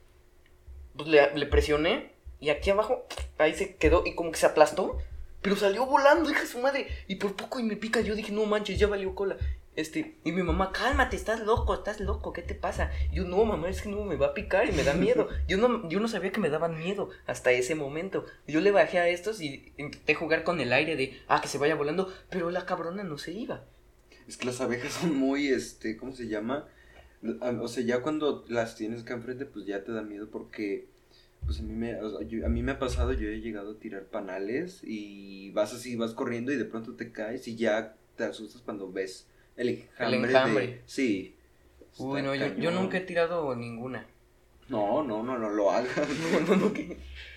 pues 0.96 1.08
le, 1.08 1.34
le 1.36 1.46
presioné 1.46 2.12
y 2.40 2.50
aquí 2.50 2.70
abajo, 2.70 3.06
ahí 3.38 3.54
se 3.54 3.76
quedó 3.76 4.02
y 4.04 4.14
como 4.14 4.32
que 4.32 4.38
se 4.38 4.46
aplastó. 4.46 4.98
Pero 5.42 5.56
salió 5.56 5.86
volando, 5.86 6.30
hija 6.30 6.42
de 6.42 6.46
su 6.46 6.58
madre. 6.58 6.86
Y 7.08 7.16
por 7.16 7.34
poco 7.34 7.58
y 7.58 7.64
me 7.64 7.76
pica. 7.76 8.00
Yo 8.00 8.14
dije, 8.14 8.32
no 8.32 8.44
manches, 8.46 8.78
ya 8.78 8.86
valió 8.86 9.14
cola. 9.14 9.36
Este, 9.74 10.18
y 10.22 10.32
mi 10.32 10.42
mamá, 10.42 10.70
cálmate, 10.70 11.16
estás 11.16 11.40
loco, 11.40 11.72
estás 11.72 11.98
loco, 11.98 12.32
¿qué 12.32 12.42
te 12.42 12.54
pasa? 12.54 12.90
Yo, 13.10 13.24
no, 13.24 13.42
mamá, 13.44 13.70
es 13.70 13.80
que 13.80 13.88
no 13.88 14.04
me 14.04 14.16
va 14.16 14.26
a 14.28 14.34
picar 14.34 14.68
y 14.68 14.72
me 14.72 14.84
da 14.84 14.92
miedo. 14.92 15.28
Yo 15.48 15.56
no, 15.56 15.88
yo 15.88 15.98
no 15.98 16.08
sabía 16.08 16.30
que 16.30 16.40
me 16.40 16.50
daban 16.50 16.78
miedo 16.78 17.08
hasta 17.26 17.52
ese 17.52 17.74
momento. 17.74 18.26
Yo 18.46 18.60
le 18.60 18.70
bajé 18.70 18.98
a 18.98 19.08
estos 19.08 19.40
y 19.40 19.72
intenté 19.78 20.14
jugar 20.14 20.44
con 20.44 20.60
el 20.60 20.72
aire 20.72 20.96
de, 20.96 21.18
ah, 21.28 21.40
que 21.40 21.48
se 21.48 21.58
vaya 21.58 21.74
volando, 21.74 22.12
pero 22.28 22.50
la 22.50 22.66
cabrona 22.66 23.02
no 23.02 23.16
se 23.16 23.32
iba. 23.32 23.64
Es 24.28 24.36
que 24.36 24.46
las 24.46 24.60
abejas 24.60 24.92
son 25.00 25.16
muy, 25.16 25.48
este, 25.48 25.96
¿cómo 25.96 26.12
se 26.12 26.28
llama? 26.28 26.66
O 27.60 27.68
sea, 27.68 27.84
ya 27.84 28.02
cuando 28.02 28.44
las 28.48 28.76
tienes 28.76 29.02
acá 29.02 29.14
enfrente, 29.14 29.46
pues 29.46 29.64
ya 29.66 29.84
te 29.84 29.92
da 29.92 30.02
miedo 30.02 30.28
porque, 30.30 30.88
pues 31.46 31.60
a 31.60 31.62
mí 31.62 31.72
me, 31.72 31.94
o 32.00 32.18
sea, 32.18 32.26
yo- 32.26 32.44
a 32.44 32.48
mí 32.48 32.62
me 32.62 32.72
ha 32.72 32.78
pasado, 32.80 33.12
yo 33.12 33.28
he 33.28 33.40
llegado 33.40 33.72
a 33.72 33.78
tirar 33.78 34.04
panales 34.06 34.80
y 34.82 35.50
vas 35.50 35.72
así, 35.72 35.94
vas 35.96 36.14
corriendo 36.14 36.52
y 36.52 36.56
de 36.56 36.64
pronto 36.64 36.94
te 36.94 37.12
caes 37.12 37.46
y 37.46 37.54
ya 37.56 37.94
te 38.16 38.24
asustas 38.24 38.62
cuando 38.62 38.90
ves 38.90 39.28
el 39.56 39.68
enjambre. 39.68 40.18
de- 40.20 40.26
enjambre. 40.28 40.82
sí. 40.86 41.36
Uy, 41.98 42.22
no, 42.22 42.34
yo, 42.34 42.70
nunca 42.70 42.96
he 42.96 43.02
tirado 43.02 43.54
ninguna. 43.54 44.06
No, 44.68 45.02
no, 45.04 45.22
no, 45.22 45.38
no 45.38 45.50
lo 45.50 45.70
hagas. 45.70 45.90
No, 46.32 46.56
no, 46.56 46.56
no, 46.56 46.72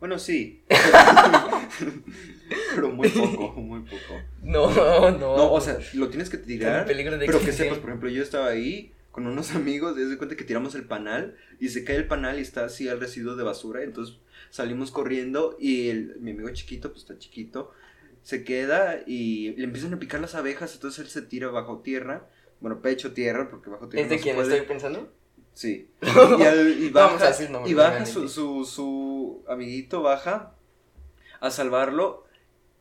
Bueno, 0.00 0.18
sí. 0.18 0.62
Pero 2.74 2.90
muy 2.90 3.08
poco, 3.08 3.60
muy 3.60 3.80
poco. 3.80 4.20
No, 4.42 5.10
no. 5.12 5.36
No, 5.36 5.52
o 5.52 5.60
sea, 5.60 5.78
lo 5.94 6.08
tienes 6.08 6.30
que 6.30 6.38
tirar. 6.38 6.80
en 6.80 6.86
peligro 6.86 7.18
de 7.18 7.26
Pero 7.26 7.40
que 7.40 7.52
sepas, 7.52 7.78
por 7.78 7.90
ejemplo, 7.90 8.08
yo 8.08 8.22
estaba 8.22 8.48
ahí 8.48 8.92
con 9.10 9.26
unos 9.26 9.50
amigos 9.54 9.96
y 9.98 10.04
de 10.04 10.16
cuenta 10.16 10.36
que 10.36 10.44
tiramos 10.44 10.74
el 10.74 10.84
panal 10.84 11.36
y 11.60 11.68
se 11.68 11.84
cae 11.84 11.96
el 11.96 12.06
panal 12.06 12.38
y 12.38 12.42
está 12.42 12.64
así 12.64 12.88
el 12.88 12.98
residuo 12.98 13.36
de 13.36 13.44
basura. 13.44 13.82
Entonces 13.82 14.16
salimos 14.50 14.90
corriendo 14.90 15.56
y 15.60 15.90
el, 15.90 16.16
mi 16.20 16.30
amigo 16.30 16.48
chiquito, 16.50 16.90
pues 16.90 17.02
está 17.02 17.18
chiquito, 17.18 17.72
se 18.22 18.42
queda 18.42 19.00
y 19.06 19.52
le 19.56 19.64
empiezan 19.64 19.92
a 19.94 19.98
picar 19.98 20.20
las 20.20 20.34
abejas. 20.34 20.74
Entonces 20.74 21.00
él 21.00 21.10
se 21.10 21.22
tira 21.22 21.48
bajo 21.48 21.80
tierra. 21.80 22.26
Bueno, 22.60 22.82
pecho 22.82 23.12
tierra, 23.12 23.48
porque 23.50 23.70
bajo 23.70 23.88
tierra. 23.88 24.04
¿Es 24.04 24.10
de 24.10 24.16
no 24.16 24.22
quién 24.22 24.36
puede. 24.36 24.54
estoy 24.54 24.66
pensando? 24.66 25.12
Sí. 25.60 25.90
Y, 26.38 26.42
al- 26.42 26.78
y 26.82 26.88
Vamos 26.88 27.20
a 27.20 27.24
baja, 27.26 27.38
decir 27.38 27.50
y 27.66 27.74
baja 27.74 28.06
su, 28.06 28.30
su, 28.30 28.64
su 28.64 29.44
amiguito, 29.46 30.00
baja 30.00 30.54
a 31.38 31.50
salvarlo. 31.50 32.24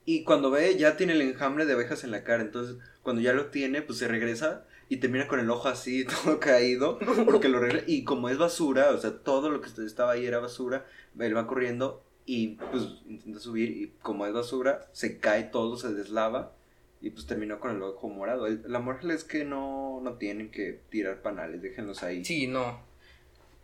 Y 0.05 0.23
cuando 0.23 0.49
ve, 0.49 0.77
ya 0.77 0.95
tiene 0.95 1.11
el 1.11 1.21
enjambre 1.21 1.65
de 1.65 1.73
abejas 1.73 2.05
en 2.05 2.11
la 2.11 2.23
cara. 2.23 2.41
Entonces, 2.41 2.77
cuando 3.03 3.21
ya 3.21 3.33
lo 3.33 3.47
tiene, 3.47 3.81
pues 3.81 3.99
se 3.99 4.07
regresa 4.07 4.65
y 4.87 4.97
termina 4.97 5.27
con 5.27 5.41
el 5.41 5.49
ojo 5.49 5.67
así, 5.67 6.05
todo 6.23 6.39
caído. 6.39 6.99
Porque 7.25 7.49
lo 7.49 7.59
regresa. 7.59 7.83
Y 7.85 8.05
como 8.05 8.29
es 8.29 8.37
basura, 8.37 8.91
o 8.91 8.97
sea, 8.97 9.11
todo 9.11 9.49
lo 9.49 9.59
que 9.59 9.67
estaba 9.85 10.13
ahí 10.13 10.25
era 10.25 10.39
basura, 10.39 10.85
él 11.19 11.35
va 11.35 11.47
corriendo 11.47 12.01
y 12.25 12.55
pues 12.71 12.83
intenta 13.09 13.41
subir. 13.41 13.71
Y 13.71 13.93
como 14.01 14.25
es 14.25 14.31
basura, 14.31 14.87
se 14.93 15.19
cae 15.19 15.43
todo, 15.43 15.75
se 15.75 15.93
deslava. 15.93 16.53
Y 17.01 17.11
pues 17.11 17.25
terminó 17.25 17.59
con 17.59 17.75
el 17.75 17.81
ojo 17.81 18.09
morado. 18.09 18.47
El- 18.47 18.63
la 18.67 18.79
moral 18.79 19.11
es 19.11 19.23
que 19.23 19.45
no, 19.45 20.01
no 20.01 20.13
tienen 20.15 20.51
que 20.51 20.79
tirar 20.89 21.21
panales, 21.21 21.61
déjenlos 21.61 22.03
ahí. 22.03 22.25
Sí, 22.25 22.47
no. 22.47 22.79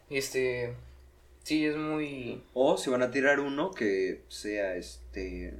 Este. 0.09 0.73
Sí, 1.43 1.65
es 1.65 1.75
muy. 1.75 2.41
O 2.53 2.77
si 2.77 2.89
van 2.89 3.01
a 3.03 3.11
tirar 3.11 3.39
uno 3.39 3.71
que 3.71 4.21
sea 4.29 4.75
este. 4.75 5.53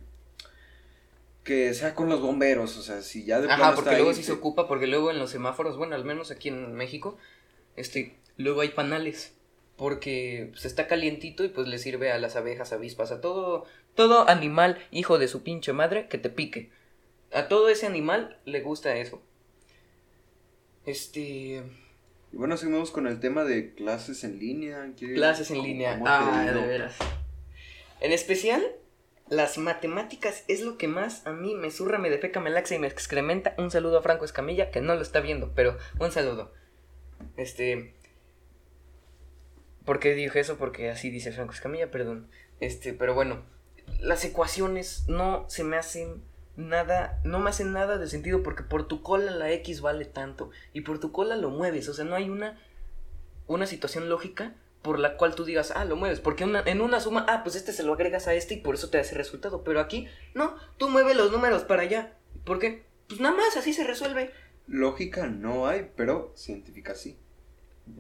Que 1.44 1.74
sea 1.74 1.94
con 1.94 2.10
los 2.10 2.22
bomberos. 2.22 2.78
O 2.78 2.82
sea, 2.82 3.02
si 3.02 3.24
ya 3.26 3.40
de 3.42 3.52
Ajá, 3.52 3.76
porque 3.76 3.92
luego 3.92 4.10
ahí, 4.10 4.16
sí 4.16 4.24
se 4.24 4.32
ocupa, 4.32 4.68
porque 4.68 4.88
luego 4.88 5.12
en 5.12 5.20
los 5.20 5.30
semáforos, 5.30 5.78
bueno, 5.78 5.96
al 5.96 6.06
menos 6.06 6.32
aquí 6.32 6.50
en 6.50 6.74
México, 6.74 7.18
este, 7.76 8.16
luego 8.38 8.62
hay 8.62 8.70
panales. 8.70 9.34
Porque 9.78 10.48
pues, 10.54 10.64
está 10.64 10.88
calientito 10.88 11.44
y 11.44 11.50
pues 11.50 11.68
le 11.68 11.78
sirve 11.78 12.10
a 12.12 12.18
las 12.18 12.38
abejas, 12.38 12.72
avispas, 12.72 13.12
a 13.12 13.20
todo, 13.20 13.66
todo 13.94 14.28
animal, 14.30 14.80
hijo 14.90 15.18
de 15.20 15.28
su 15.28 15.44
pinche 15.44 15.74
madre, 15.74 16.08
que 16.08 16.18
te 16.18 16.30
pique. 16.30 16.70
A 17.34 17.48
todo 17.48 17.70
ese 17.70 17.86
animal 17.86 18.40
le 18.46 18.62
gusta 18.62 18.96
eso. 18.96 19.22
Este. 20.86 21.64
Y 22.32 22.38
bueno, 22.38 22.58
seguimos 22.58 22.92
con 22.92 23.08
el 23.08 23.20
tema 23.20 23.44
de 23.44 23.74
clases 23.74 24.24
en 24.24 24.40
línea. 24.40 24.92
¿Qué- 24.98 25.14
Clases 25.14 25.52
en 25.52 25.62
línea. 25.64 26.00
Ah, 26.06 26.44
de 26.46 26.68
veras. 26.68 26.96
En 28.02 28.12
especial, 28.12 28.64
las 29.30 29.58
matemáticas 29.58 30.44
es 30.48 30.62
lo 30.62 30.78
que 30.78 30.88
más 30.88 31.26
a 31.26 31.32
mí 31.32 31.56
me 31.56 31.72
zurra, 31.72 31.98
me 31.98 32.10
defeca, 32.10 32.40
me 32.40 32.50
laxa 32.50 32.76
y 32.76 32.80
me 32.80 32.88
excrementa. 32.88 33.56
Un 33.58 33.72
saludo 33.72 33.98
a 34.00 34.02
Franco 34.02 34.26
Escamilla, 34.26 34.70
que 34.70 34.82
no 34.82 34.96
lo 34.96 35.02
está 35.02 35.22
viendo, 35.22 35.54
pero 35.56 35.78
un 36.00 36.12
saludo. 36.12 36.54
Este. 37.38 37.96
¿Por 39.86 40.00
qué 40.00 40.14
dije 40.14 40.40
eso? 40.40 40.58
Porque 40.58 40.90
así 40.90 41.10
dice 41.10 41.32
Franco 41.32 41.54
Escamilla, 41.54 41.92
perdón. 41.92 42.30
Este, 42.60 42.94
pero 42.94 43.14
bueno, 43.14 43.46
las 44.00 44.24
ecuaciones 44.26 45.06
no 45.08 45.48
se 45.50 45.64
me 45.64 45.78
hacen 45.78 46.24
nada, 46.58 47.20
no 47.24 47.40
me 47.40 47.50
hacen 47.50 47.74
nada 47.74 47.98
de 47.98 48.08
sentido 48.08 48.44
porque 48.44 48.64
por 48.64 48.88
tu 48.88 49.02
cola 49.02 49.32
la 49.32 49.52
X 49.52 49.82
vale 49.82 50.06
tanto 50.06 50.52
y 50.74 50.82
por 50.82 51.00
tu 51.00 51.12
cola 51.12 51.36
lo 51.36 51.50
mueves, 51.50 51.88
o 51.90 51.94
sea, 51.94 52.06
no 52.06 52.16
hay 52.16 52.30
una 52.30 52.60
una 53.48 53.68
situación 53.68 54.10
lógica 54.10 54.54
por 54.82 54.98
la 55.00 55.18
cual 55.18 55.36
tú 55.36 55.46
digas, 55.46 55.72
ah, 55.76 55.86
lo 55.86 55.96
mueves, 55.96 56.20
porque 56.20 56.44
una- 56.44 56.62
en 56.66 56.82
una 56.82 57.00
suma, 57.00 57.26
ah, 57.28 57.42
pues 57.44 57.56
este 57.56 57.74
se 57.74 57.84
lo 57.84 57.94
agregas 57.94 58.28
a 58.28 58.34
este 58.36 58.56
y 58.56 58.58
por 58.62 58.76
eso 58.76 58.90
te 58.90 59.00
hace 59.00 59.16
resultado, 59.16 59.64
pero 59.64 59.80
aquí, 59.80 60.08
no, 60.34 60.56
tú 60.78 60.90
mueves 60.90 61.16
los 61.16 61.32
números 61.32 61.64
para 61.64 61.82
allá, 61.84 62.14
¿por 62.44 62.60
qué? 62.60 62.86
Pues 63.08 63.20
nada 63.20 63.36
más, 63.36 63.56
así 63.58 63.74
se 63.74 63.84
resuelve. 63.84 64.32
Lógica 64.68 65.28
no 65.28 65.68
hay, 65.68 65.92
pero 65.96 66.32
científica 66.36 66.96
sí. 66.96 67.18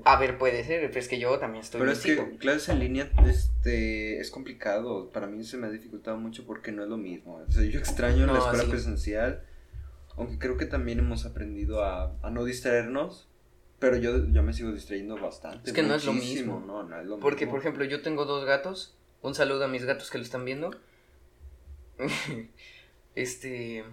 A 0.03 0.17
ver, 0.19 0.37
puede 0.37 0.63
ser, 0.63 0.87
pero 0.87 0.99
es 0.99 1.07
que 1.07 1.19
yo 1.19 1.37
también 1.39 1.63
estoy 1.63 1.79
Pero 1.79 1.91
es 1.91 2.03
visito. 2.03 2.25
que 2.29 2.37
clases 2.37 2.69
en 2.69 2.79
línea 2.79 3.11
este, 3.27 4.19
es 4.19 4.31
complicado. 4.31 5.11
Para 5.11 5.27
mí 5.27 5.43
se 5.43 5.57
me 5.57 5.67
ha 5.67 5.69
dificultado 5.69 6.17
mucho 6.17 6.45
porque 6.45 6.71
no 6.71 6.83
es 6.83 6.89
lo 6.89 6.97
mismo. 6.97 7.35
O 7.47 7.51
sea, 7.51 7.63
yo 7.63 7.79
extraño 7.79 8.25
la 8.25 8.33
No, 8.33 8.37
escuela 8.39 8.63
sí. 8.63 8.69
presencial. 8.69 9.43
Aunque 10.17 10.39
creo 10.39 10.57
que 10.57 10.65
también 10.65 10.99
hemos 10.99 11.25
aprendido 11.25 11.83
a, 11.83 12.15
a 12.23 12.29
no 12.29 12.45
distraernos. 12.45 13.27
Pero 13.79 13.97
yo, 13.97 14.25
yo 14.31 14.41
me 14.41 14.53
sigo 14.53 14.71
distrayendo 14.71 15.17
bastante. 15.19 15.69
Es 15.69 15.75
que 15.75 15.83
no 15.83 15.93
es 15.95 16.05
lo 16.05 16.13
mismo. 16.13 16.63
No, 16.65 16.83
no 16.83 16.99
es 16.99 17.05
lo 17.05 17.19
Porque, 17.19 17.45
mismo. 17.45 17.51
por 17.51 17.59
ejemplo, 17.61 17.83
yo 17.85 18.01
tengo 18.01 18.25
dos 18.25 18.45
gatos. 18.45 18.97
Un 19.21 19.35
saludo 19.35 19.65
a 19.65 19.67
mis 19.67 19.85
gatos 19.85 20.09
que 20.09 20.17
lo 20.17 20.23
están 20.23 20.45
viendo. 20.45 20.71
este. 23.15 23.83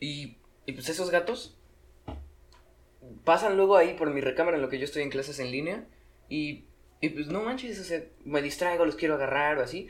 Y 0.00 0.36
Y 0.66 0.72
pues 0.72 0.88
esos 0.88 1.10
gatos 1.10 1.56
pasan 3.24 3.56
luego 3.56 3.76
ahí 3.76 3.94
por 3.94 4.10
mi 4.10 4.20
recámara 4.20 4.56
en 4.56 4.62
lo 4.62 4.68
que 4.68 4.78
yo 4.78 4.84
estoy 4.84 5.02
en 5.02 5.10
clases 5.10 5.38
en 5.38 5.50
línea. 5.50 5.86
Y, 6.28 6.64
y 7.00 7.10
pues 7.10 7.28
no 7.28 7.42
manches, 7.42 7.78
o 7.80 7.84
sea, 7.84 8.02
me 8.24 8.42
distraigo, 8.42 8.84
los 8.86 8.96
quiero 8.96 9.14
agarrar 9.14 9.58
o 9.58 9.62
así. 9.62 9.88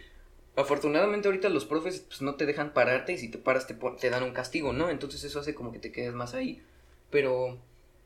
Afortunadamente 0.56 1.28
ahorita 1.28 1.48
los 1.48 1.64
profes 1.64 2.00
pues 2.00 2.22
no 2.22 2.36
te 2.36 2.46
dejan 2.46 2.72
pararte 2.72 3.12
y 3.12 3.18
si 3.18 3.28
te 3.28 3.38
paras 3.38 3.66
te, 3.66 3.74
te 3.74 4.10
dan 4.10 4.22
un 4.22 4.32
castigo, 4.32 4.72
¿no? 4.72 4.88
Entonces 4.90 5.24
eso 5.24 5.40
hace 5.40 5.54
como 5.54 5.72
que 5.72 5.78
te 5.78 5.92
quedes 5.92 6.14
más 6.14 6.34
ahí. 6.34 6.62
Pero, 7.10 7.58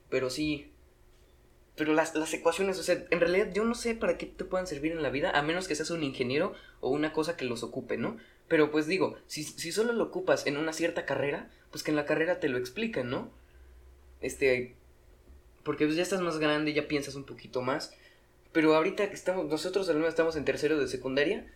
pero 0.09 0.31
sí. 0.31 0.73
Pero 1.77 1.93
las, 1.93 2.15
las 2.15 2.33
ecuaciones, 2.35 2.79
o 2.79 2.83
sea, 2.83 3.05
en 3.11 3.21
realidad 3.21 3.53
yo 3.53 3.65
no 3.65 3.75
sé 3.75 3.95
para 3.95 4.19
qué 4.19 4.27
te 4.27 4.45
puedan 4.45 4.67
servir 4.67 4.93
en 4.93 5.03
la 5.03 5.11
vida, 5.11 5.31
a 5.31 5.43
menos 5.43 5.69
que 5.69 5.77
seas 5.77 5.91
un 5.91 6.03
ingeniero 6.03 6.55
o 6.81 6.91
una 6.91 7.13
cosa 7.13 7.37
que 7.37 7.45
los 7.45 7.63
ocupe, 7.63 7.97
¿no? 7.99 8.17
Pero 8.49 8.71
pues 8.71 8.87
digo, 8.87 9.17
si, 9.27 9.45
si 9.45 9.71
solo 9.71 9.93
lo 9.93 10.05
ocupas 10.05 10.47
en 10.47 10.57
una 10.57 10.73
cierta 10.73 11.05
carrera, 11.05 11.51
pues 11.71 11.85
que 11.85 11.91
en 11.91 11.97
la 11.97 12.07
carrera 12.07 12.41
te 12.41 12.49
lo 12.49 12.59
expliquen, 12.59 13.11
¿no? 13.11 13.31
Este, 14.21 14.75
porque 15.69 15.85
pues 15.85 15.97
ya 15.99 16.03
estás 16.03 16.23
más 16.23 16.39
grande, 16.39 16.73
ya 16.73 16.89
piensas 16.89 17.15
un 17.15 17.25
poquito 17.25 17.61
más. 17.61 17.95
Pero 18.53 18.75
ahorita 18.75 19.07
que 19.11 19.15
estamos, 19.15 19.51
nosotros 19.51 19.87
al 19.91 19.97
menos 19.97 20.09
estamos 20.09 20.35
en 20.37 20.47
tercero 20.47 20.79
de 20.79 20.89
secundaria. 20.89 21.47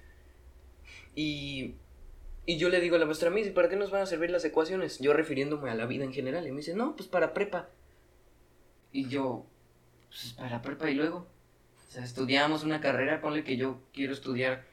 Y, 1.14 1.76
y 2.44 2.58
yo 2.58 2.68
le 2.68 2.82
digo 2.82 2.96
a 2.96 2.98
la 2.98 3.06
maestra, 3.06 3.30
Miss, 3.30 3.46
¿y 3.46 3.52
para 3.52 3.70
qué 3.70 3.76
nos 3.76 3.90
van 3.90 4.02
a 4.02 4.06
servir 4.06 4.28
las 4.28 4.44
ecuaciones? 4.44 4.98
Yo 4.98 5.14
refiriéndome 5.14 5.70
a 5.70 5.74
la 5.74 5.86
vida 5.86 6.04
en 6.04 6.12
general. 6.12 6.46
Y 6.46 6.50
me 6.50 6.58
dice, 6.58 6.74
no, 6.74 6.94
pues 6.94 7.08
para 7.08 7.32
prepa. 7.32 7.70
Y 8.92 9.08
yo, 9.08 9.46
pues 10.10 10.34
para 10.34 10.60
prepa 10.60 10.90
y 10.90 10.94
luego. 10.94 11.26
O 11.88 11.90
sea, 11.90 12.04
estudiamos 12.04 12.64
una 12.64 12.82
carrera, 12.82 13.22
ponle 13.22 13.44
que 13.44 13.56
yo 13.56 13.80
quiero 13.94 14.12
estudiar 14.12 14.66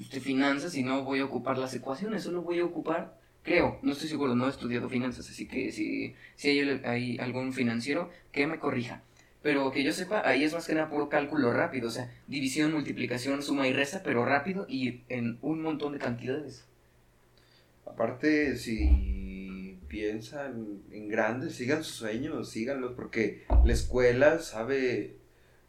este, 0.00 0.18
finanzas 0.18 0.74
y 0.76 0.82
no 0.82 1.04
voy 1.04 1.20
a 1.20 1.26
ocupar 1.26 1.58
las 1.58 1.74
ecuaciones, 1.74 2.22
solo 2.22 2.40
voy 2.40 2.60
a 2.60 2.64
ocupar, 2.64 3.18
creo, 3.44 3.78
no 3.82 3.92
estoy 3.92 4.08
seguro, 4.08 4.34
no 4.34 4.46
he 4.46 4.50
estudiado 4.50 4.88
finanzas, 4.88 5.28
así 5.30 5.46
que 5.46 5.70
si, 5.70 6.14
si 6.34 6.48
hay, 6.48 7.18
algún 7.18 7.52
financiero, 7.52 8.10
que 8.32 8.46
me 8.46 8.58
corrija. 8.58 9.02
Pero 9.42 9.70
que 9.70 9.84
yo 9.84 9.92
sepa, 9.92 10.26
ahí 10.26 10.42
es 10.42 10.54
más 10.54 10.66
que 10.66 10.74
nada 10.74 10.88
puro 10.88 11.10
cálculo 11.10 11.52
rápido, 11.52 11.88
o 11.88 11.90
sea, 11.90 12.10
división, 12.26 12.72
multiplicación, 12.72 13.42
suma 13.42 13.68
y 13.68 13.74
resta, 13.74 14.02
pero 14.02 14.24
rápido 14.24 14.64
y 14.68 15.02
en 15.10 15.38
un 15.42 15.60
montón 15.60 15.92
de 15.92 15.98
cantidades. 15.98 16.64
Aparte, 17.84 18.56
si 18.56 19.78
piensan 19.86 20.80
en 20.90 21.08
grandes, 21.08 21.54
sigan 21.54 21.84
sus 21.84 21.96
sueños, 21.96 22.48
síganlos, 22.48 22.94
porque 22.96 23.44
la 23.64 23.74
escuela 23.74 24.38
sabe 24.38 25.16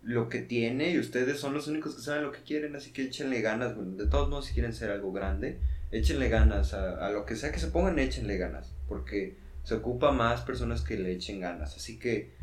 lo 0.01 0.29
que 0.29 0.39
tiene 0.39 0.91
y 0.91 0.99
ustedes 0.99 1.39
son 1.39 1.53
los 1.53 1.67
únicos 1.67 1.95
que 1.95 2.01
saben 2.01 2.23
lo 2.23 2.31
que 2.31 2.43
quieren, 2.43 2.75
así 2.75 2.91
que 2.91 3.03
échenle 3.03 3.41
ganas, 3.41 3.75
bueno, 3.75 3.91
de 3.91 4.07
todos 4.07 4.29
modos 4.29 4.45
si 4.45 4.53
quieren 4.53 4.73
ser 4.73 4.91
algo 4.91 5.11
grande, 5.11 5.59
échenle 5.91 6.29
ganas 6.29 6.73
a, 6.73 7.05
a 7.05 7.11
lo 7.11 7.25
que 7.25 7.35
sea 7.35 7.51
que 7.51 7.59
se 7.59 7.67
pongan, 7.67 7.99
échenle 7.99 8.37
ganas, 8.37 8.73
porque 8.87 9.37
se 9.63 9.75
ocupa 9.75 10.11
más 10.11 10.41
personas 10.41 10.81
que 10.81 10.97
le 10.97 11.11
echen 11.13 11.39
ganas, 11.39 11.75
así 11.75 11.97
que 11.99 12.33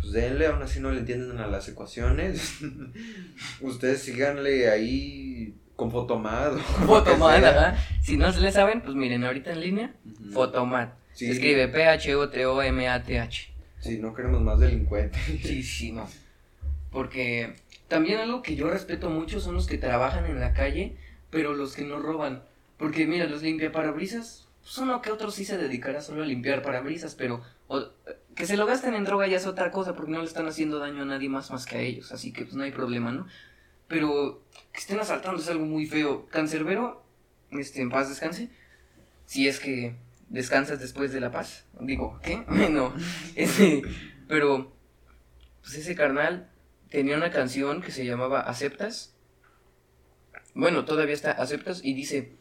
pues 0.00 0.12
denle, 0.12 0.46
aún 0.46 0.62
así 0.62 0.78
no 0.80 0.90
le 0.92 1.00
entienden 1.00 1.38
a 1.38 1.46
las 1.48 1.68
ecuaciones, 1.68 2.58
ustedes 3.60 4.02
síganle 4.02 4.70
ahí 4.70 5.54
con 5.76 5.90
Fotomat, 5.90 6.52
sea. 6.86 7.60
ajá. 7.70 7.78
Si 8.02 8.16
no 8.16 8.32
se 8.32 8.40
le 8.40 8.50
saben, 8.52 8.80
pues 8.80 8.94
miren, 8.96 9.24
ahorita 9.24 9.52
en 9.52 9.60
línea, 9.60 9.94
Ujú. 10.04 10.32
Fotomat. 10.32 10.94
Sí. 11.12 11.26
Se 11.26 11.32
escribe 11.32 11.68
P-H-O-T-O-M-A-T-H. 11.68 13.48
Sí, 13.80 13.98
no 13.98 14.12
queremos 14.14 14.40
más 14.42 14.58
delincuentes. 14.58 15.20
Sí, 15.42 15.62
sí, 15.62 15.92
no. 15.92 16.08
Porque 16.90 17.54
también 17.86 18.18
algo 18.18 18.42
que 18.42 18.56
yo 18.56 18.68
respeto 18.70 19.08
mucho 19.10 19.40
son 19.40 19.54
los 19.54 19.66
que 19.66 19.78
trabajan 19.78 20.26
en 20.26 20.40
la 20.40 20.52
calle, 20.52 20.96
pero 21.30 21.54
los 21.54 21.74
que 21.74 21.84
no 21.84 21.98
roban. 22.00 22.42
Porque 22.78 23.06
mira, 23.06 23.26
los 23.26 23.42
limpiaparabrisas, 23.42 24.48
pues 24.62 24.78
uno 24.78 25.02
que 25.02 25.10
otro 25.10 25.30
sí 25.30 25.44
se 25.44 25.58
dedicará 25.58 26.00
solo 26.00 26.22
a 26.22 26.26
limpiar 26.26 26.62
parabrisas, 26.62 27.14
pero 27.14 27.42
que 28.34 28.46
se 28.46 28.56
lo 28.56 28.66
gasten 28.66 28.94
en 28.94 29.04
droga 29.04 29.26
ya 29.26 29.36
es 29.36 29.46
otra 29.46 29.70
cosa, 29.70 29.94
porque 29.94 30.12
no 30.12 30.20
le 30.20 30.24
están 30.24 30.46
haciendo 30.46 30.78
daño 30.78 31.02
a 31.02 31.06
nadie 31.06 31.28
más 31.28 31.50
más 31.50 31.66
que 31.66 31.76
a 31.76 31.80
ellos, 31.80 32.12
así 32.12 32.32
que 32.32 32.44
pues 32.44 32.54
no 32.54 32.62
hay 32.62 32.70
problema, 32.70 33.10
¿no? 33.10 33.26
Pero 33.88 34.42
que 34.72 34.78
estén 34.78 35.00
asaltando 35.00 35.40
es 35.40 35.48
algo 35.48 35.66
muy 35.66 35.86
feo. 35.86 36.26
Cancerbero, 36.26 37.02
este, 37.50 37.80
en 37.80 37.90
paz 37.90 38.08
descanse, 38.08 38.50
si 39.26 39.48
es 39.48 39.58
que 39.58 39.96
descansas 40.28 40.78
después 40.78 41.12
de 41.12 41.20
la 41.20 41.32
paz. 41.32 41.64
Digo, 41.80 42.20
¿qué? 42.22 42.44
No, 42.70 42.94
ese, 43.34 43.82
pero 44.28 44.72
pues 45.62 45.74
ese 45.74 45.94
carnal 45.94 46.48
tenía 46.90 47.16
una 47.16 47.30
canción 47.30 47.82
que 47.82 47.90
se 47.90 48.04
llamaba 48.04 48.40
Aceptas. 48.40 49.14
Bueno, 50.54 50.84
todavía 50.84 51.14
está 51.14 51.32
Aceptas 51.32 51.80
y 51.84 51.94
dice, 51.94 52.36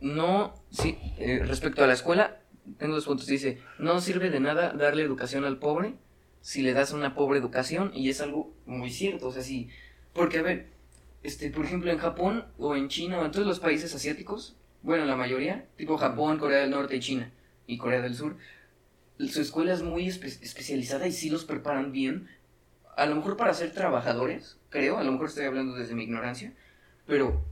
no, 0.00 0.54
sí, 0.70 0.98
eh, 1.18 1.40
respecto 1.44 1.84
a 1.84 1.86
la 1.86 1.92
escuela, 1.94 2.40
tengo 2.78 2.94
dos 2.94 3.06
puntos, 3.06 3.26
dice, 3.26 3.60
no 3.78 4.00
sirve 4.00 4.30
de 4.30 4.40
nada 4.40 4.72
darle 4.72 5.02
educación 5.02 5.44
al 5.44 5.58
pobre 5.58 5.94
si 6.40 6.62
le 6.62 6.72
das 6.72 6.92
una 6.92 7.14
pobre 7.14 7.38
educación 7.38 7.90
y 7.94 8.08
es 8.08 8.20
algo 8.20 8.54
muy 8.66 8.90
cierto, 8.90 9.28
o 9.28 9.32
sea, 9.32 9.42
sí, 9.42 9.68
porque 10.12 10.38
a 10.38 10.42
ver, 10.42 10.66
este, 11.22 11.50
por 11.50 11.64
ejemplo, 11.64 11.90
en 11.90 11.98
Japón 11.98 12.44
o 12.58 12.76
en 12.76 12.88
China 12.88 13.18
o 13.20 13.24
en 13.24 13.32
todos 13.32 13.46
los 13.46 13.60
países 13.60 13.94
asiáticos, 13.94 14.56
bueno, 14.82 15.04
la 15.04 15.16
mayoría, 15.16 15.66
tipo 15.76 15.98
Japón, 15.98 16.38
Corea 16.38 16.60
del 16.60 16.70
Norte 16.70 16.96
y 16.96 17.00
China 17.00 17.32
y 17.66 17.78
Corea 17.78 18.00
del 18.00 18.14
Sur, 18.14 18.36
su 19.18 19.40
escuela 19.40 19.72
es 19.72 19.82
muy 19.82 20.06
espe- 20.06 20.40
especializada 20.42 21.06
y 21.06 21.12
sí 21.12 21.30
los 21.30 21.44
preparan 21.44 21.90
bien, 21.90 22.28
a 22.96 23.06
lo 23.06 23.16
mejor 23.16 23.36
para 23.36 23.54
ser 23.54 23.72
trabajadores, 23.72 24.58
creo, 24.70 24.98
a 24.98 25.04
lo 25.04 25.12
mejor 25.12 25.28
estoy 25.28 25.44
hablando 25.44 25.74
desde 25.74 25.94
mi 25.94 26.04
ignorancia, 26.04 26.52
pero 27.06 27.44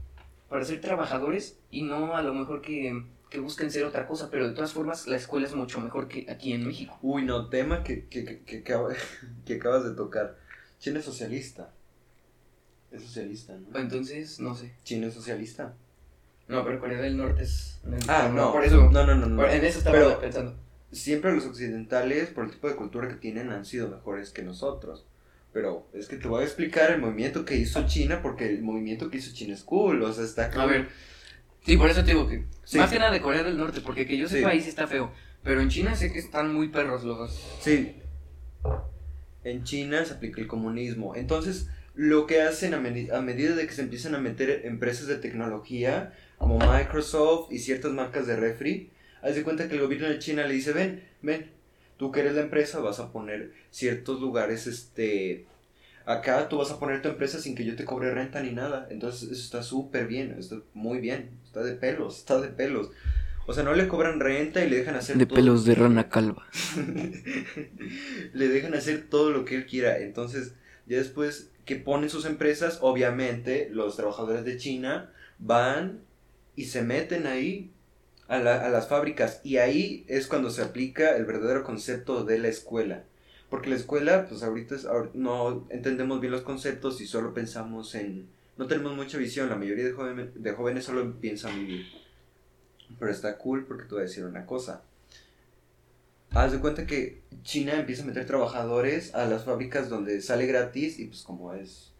para 0.49 0.63
ser 0.65 0.81
trabajadores 0.81 1.57
y 1.71 1.83
no 1.83 2.15
a 2.15 2.21
lo 2.21 2.33
mejor 2.33 2.61
que, 2.61 3.05
que 3.29 3.39
busquen 3.39 3.71
ser 3.71 3.83
otra 3.85 4.07
cosa, 4.07 4.29
pero 4.29 4.47
de 4.47 4.53
todas 4.53 4.73
formas 4.73 5.07
la 5.07 5.15
escuela 5.17 5.47
es 5.47 5.55
mucho 5.55 5.79
mejor 5.81 6.07
que 6.07 6.25
aquí 6.29 6.53
en 6.53 6.65
México. 6.67 6.97
Uy, 7.01 7.23
no, 7.23 7.49
tema 7.49 7.83
que, 7.83 8.05
que, 8.07 8.23
que, 8.25 8.43
que 8.43 8.57
acaba- 8.59 8.93
que 9.45 9.55
acabas 9.55 9.83
de 9.83 9.91
tocar. 9.95 10.37
China 10.79 10.99
es 10.99 11.05
socialista. 11.05 11.71
Es 12.91 13.01
socialista, 13.03 13.57
¿no? 13.57 13.77
Entonces, 13.79 14.39
no 14.39 14.55
sé. 14.55 14.71
China 14.83 15.07
es 15.07 15.13
socialista. 15.13 15.73
No, 16.47 16.63
pero 16.63 16.79
Corea 16.79 17.01
del 17.01 17.17
Norte 17.17 17.43
es... 17.43 17.79
Ah, 18.07 18.29
no. 18.33 18.51
Por 18.51 18.63
eso... 18.63 18.89
No, 18.91 19.05
no, 19.05 19.15
no. 19.15 19.25
no. 19.25 19.47
en 19.49 19.65
eso 19.65 19.79
estaba 19.79 19.97
Pero 19.97 20.19
pensando. 20.19 20.55
siempre 20.91 21.33
los 21.33 21.45
occidentales, 21.45 22.29
por 22.29 22.45
el 22.45 22.51
tipo 22.51 22.67
de 22.69 22.75
cultura 22.75 23.07
que 23.07 23.15
tienen, 23.15 23.49
han 23.49 23.65
sido 23.65 23.89
mejores 23.89 24.29
que 24.29 24.43
nosotros. 24.43 25.05
Pero 25.55 25.87
es 25.93 26.09
que 26.09 26.17
te 26.17 26.27
voy 26.27 26.41
a 26.41 26.43
explicar 26.43 26.91
el 26.91 26.99
movimiento 26.99 27.45
que 27.45 27.55
hizo 27.55 27.87
China, 27.87 28.21
porque 28.21 28.45
el 28.49 28.61
movimiento 28.61 29.09
que 29.09 29.19
hizo 29.19 29.33
China 29.33 29.53
es 29.53 29.63
cool. 29.63 30.03
O 30.03 30.11
sea, 30.11 30.25
está 30.25 30.51
cool. 30.51 30.59
A 30.61 30.65
ver. 30.65 30.89
Sí, 31.65 31.77
por 31.77 31.89
eso 31.89 32.01
te 32.03 32.11
digo 32.11 32.27
que... 32.27 32.43
Sí. 32.65 32.77
Más 32.77 32.91
que 32.91 32.99
nada 32.99 33.11
de 33.11 33.21
Corea 33.21 33.41
del 33.41 33.57
Norte, 33.57 33.79
porque 33.79 34.05
que 34.05 34.17
yo 34.17 34.27
sepa 34.27 34.49
Sí. 34.49 34.55
ahí 34.57 34.61
sí 34.61 34.67
está 34.67 34.85
feo. 34.85 35.13
Pero 35.43 35.61
en 35.61 35.69
China 35.69 35.95
sé 35.95 36.11
que 36.11 36.19
están 36.19 36.53
muy 36.53 36.67
perros 36.67 37.05
los... 37.05 37.31
Sí. 37.61 37.95
En 39.45 39.63
China 39.63 40.03
se 40.03 40.15
aplica 40.15 40.41
el 40.41 40.47
comunismo. 40.47 41.15
Entonces, 41.15 41.69
lo 41.93 42.27
que 42.27 42.41
hacen 42.41 42.73
a, 42.73 42.79
medi- 42.81 43.09
a 43.13 43.21
medida 43.21 43.55
de 43.55 43.65
que 43.65 43.73
se 43.73 43.81
empiezan 43.81 44.13
a 44.13 44.19
meter 44.19 44.63
empresas 44.65 45.07
de 45.07 45.15
tecnología, 45.15 46.13
como 46.37 46.59
Microsoft 46.59 47.49
y 47.53 47.59
ciertas 47.59 47.93
marcas 47.93 48.27
de 48.27 48.35
refri, 48.35 48.91
haz 49.21 49.35
de 49.35 49.43
cuenta 49.43 49.69
que 49.69 49.75
el 49.75 49.81
gobierno 49.81 50.09
de 50.09 50.19
China 50.19 50.45
le 50.45 50.53
dice, 50.53 50.73
ven, 50.73 51.01
ven, 51.21 51.49
tú 51.97 52.11
que 52.11 52.21
eres 52.21 52.33
la 52.35 52.41
empresa 52.41 52.79
vas 52.79 52.99
a 52.99 53.11
poner 53.11 53.53
ciertos 53.71 54.19
lugares, 54.21 54.67
este... 54.67 55.45
Acá 56.07 56.49
tú 56.49 56.57
vas 56.59 56.69
a 56.69 56.79
poner 56.79 57.01
tu 57.01 57.09
empresa 57.09 57.39
sin 57.39 57.55
que 57.55 57.65
yo 57.65 57.75
te 57.75 57.83
cobre 57.83 58.13
renta 58.13 58.39
ni 58.43 58.51
nada. 58.51 58.87
Entonces 58.91 59.23
eso 59.23 59.41
está 59.41 59.63
súper 59.63 60.05
bien, 60.05 60.35
está 60.37 60.57
muy 60.75 60.99
bien, 60.99 61.31
está 61.43 61.63
de 61.63 61.73
pelos, 61.73 62.19
está 62.19 62.39
de 62.39 62.49
pelos. 62.49 62.91
O 63.47 63.53
sea, 63.53 63.63
no 63.63 63.73
le 63.73 63.87
cobran 63.87 64.19
renta 64.19 64.63
y 64.63 64.69
le 64.69 64.77
dejan 64.77 64.95
hacer 64.95 65.17
De 65.17 65.25
todo. 65.25 65.35
pelos 65.35 65.65
de 65.65 65.73
rana 65.75 66.07
calva. 66.09 66.47
le 68.33 68.47
dejan 68.47 68.73
hacer 68.73 69.07
todo 69.09 69.31
lo 69.31 69.45
que 69.45 69.55
él 69.55 69.65
quiera. 69.65 69.99
Entonces, 69.99 70.53
ya 70.85 70.97
después 70.97 71.51
que 71.65 71.75
ponen 71.75 72.09
sus 72.09 72.25
empresas, 72.25 72.79
obviamente 72.81 73.69
los 73.71 73.95
trabajadores 73.95 74.45
de 74.45 74.57
China 74.57 75.11
van 75.39 76.01
y 76.55 76.65
se 76.65 76.83
meten 76.83 77.27
ahí 77.27 77.71
a, 78.27 78.37
la- 78.39 78.65
a 78.65 78.69
las 78.69 78.87
fábricas. 78.87 79.41
Y 79.43 79.57
ahí 79.57 80.05
es 80.07 80.27
cuando 80.27 80.49
se 80.49 80.61
aplica 80.61 81.15
el 81.15 81.25
verdadero 81.25 81.63
concepto 81.63 82.23
de 82.23 82.39
la 82.39 82.47
escuela. 82.47 83.03
Porque 83.49 83.69
la 83.69 83.75
escuela, 83.75 84.25
pues 84.27 84.43
ahorita 84.43 84.75
es- 84.75 84.87
no 85.13 85.65
entendemos 85.69 86.19
bien 86.19 86.31
los 86.31 86.41
conceptos 86.41 86.99
y 87.01 87.07
solo 87.07 87.33
pensamos 87.33 87.93
en... 87.95 88.27
No 88.57 88.67
tenemos 88.67 88.95
mucha 88.95 89.17
visión, 89.17 89.49
la 89.49 89.55
mayoría 89.55 89.83
de, 89.85 89.91
joven- 89.93 90.31
de 90.33 90.51
jóvenes 90.53 90.85
solo 90.85 91.13
piensan 91.19 91.59
vivir. 91.59 91.85
Pero 92.99 93.11
está 93.11 93.37
cool 93.37 93.65
porque 93.65 93.83
te 93.83 93.89
voy 93.95 93.99
a 93.99 94.03
decir 94.03 94.23
una 94.25 94.45
cosa. 94.45 94.81
Haz 96.31 96.51
de 96.51 96.59
cuenta 96.59 96.85
que 96.85 97.21
China 97.43 97.73
empieza 97.75 98.03
a 98.03 98.05
meter 98.05 98.25
trabajadores 98.25 99.13
a 99.15 99.25
las 99.25 99.43
fábricas 99.45 99.89
donde 99.89 100.21
sale 100.21 100.45
gratis 100.47 100.99
y 100.99 101.05
pues 101.05 101.21
como 101.23 101.53
es 101.53 101.91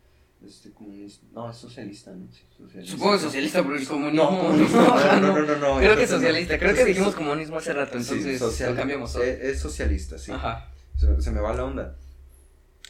este 0.46 0.72
comunista, 0.72 1.26
no, 1.34 1.50
es 1.50 1.58
socialista, 1.58 2.12
¿no? 2.12 2.28
Sí, 2.32 2.44
socialista. 2.58 2.98
Supongo 2.98 3.20
socialista 3.20 3.64
por 3.64 3.78
el 3.78 3.88
comunismo. 3.88 4.24
No, 4.24 4.40
comunista, 4.40 5.20
no, 5.20 5.28
no, 5.28 5.40
no, 5.40 5.46
no, 5.46 5.56
no, 5.58 5.78
Creo 5.78 5.96
que 5.96 6.02
no. 6.02 6.08
socialista. 6.08 6.60
Creo 6.60 6.76
que 6.76 6.86
dijimos 6.86 7.16
comunismo 7.16 7.58
hace 7.58 7.74
rato, 7.74 7.98
entonces 7.98 8.62
lo 8.62 8.76
cambiamos 8.76 9.14
todo. 9.14 9.24
Es, 9.24 9.40
es 9.42 9.60
socialista, 9.60 10.18
sí. 10.18 10.32
Ajá. 10.32 10.72
Se, 10.98 11.22
se 11.22 11.32
me 11.32 11.42
va 11.42 11.54
la 11.54 11.66
onda. 11.66 11.96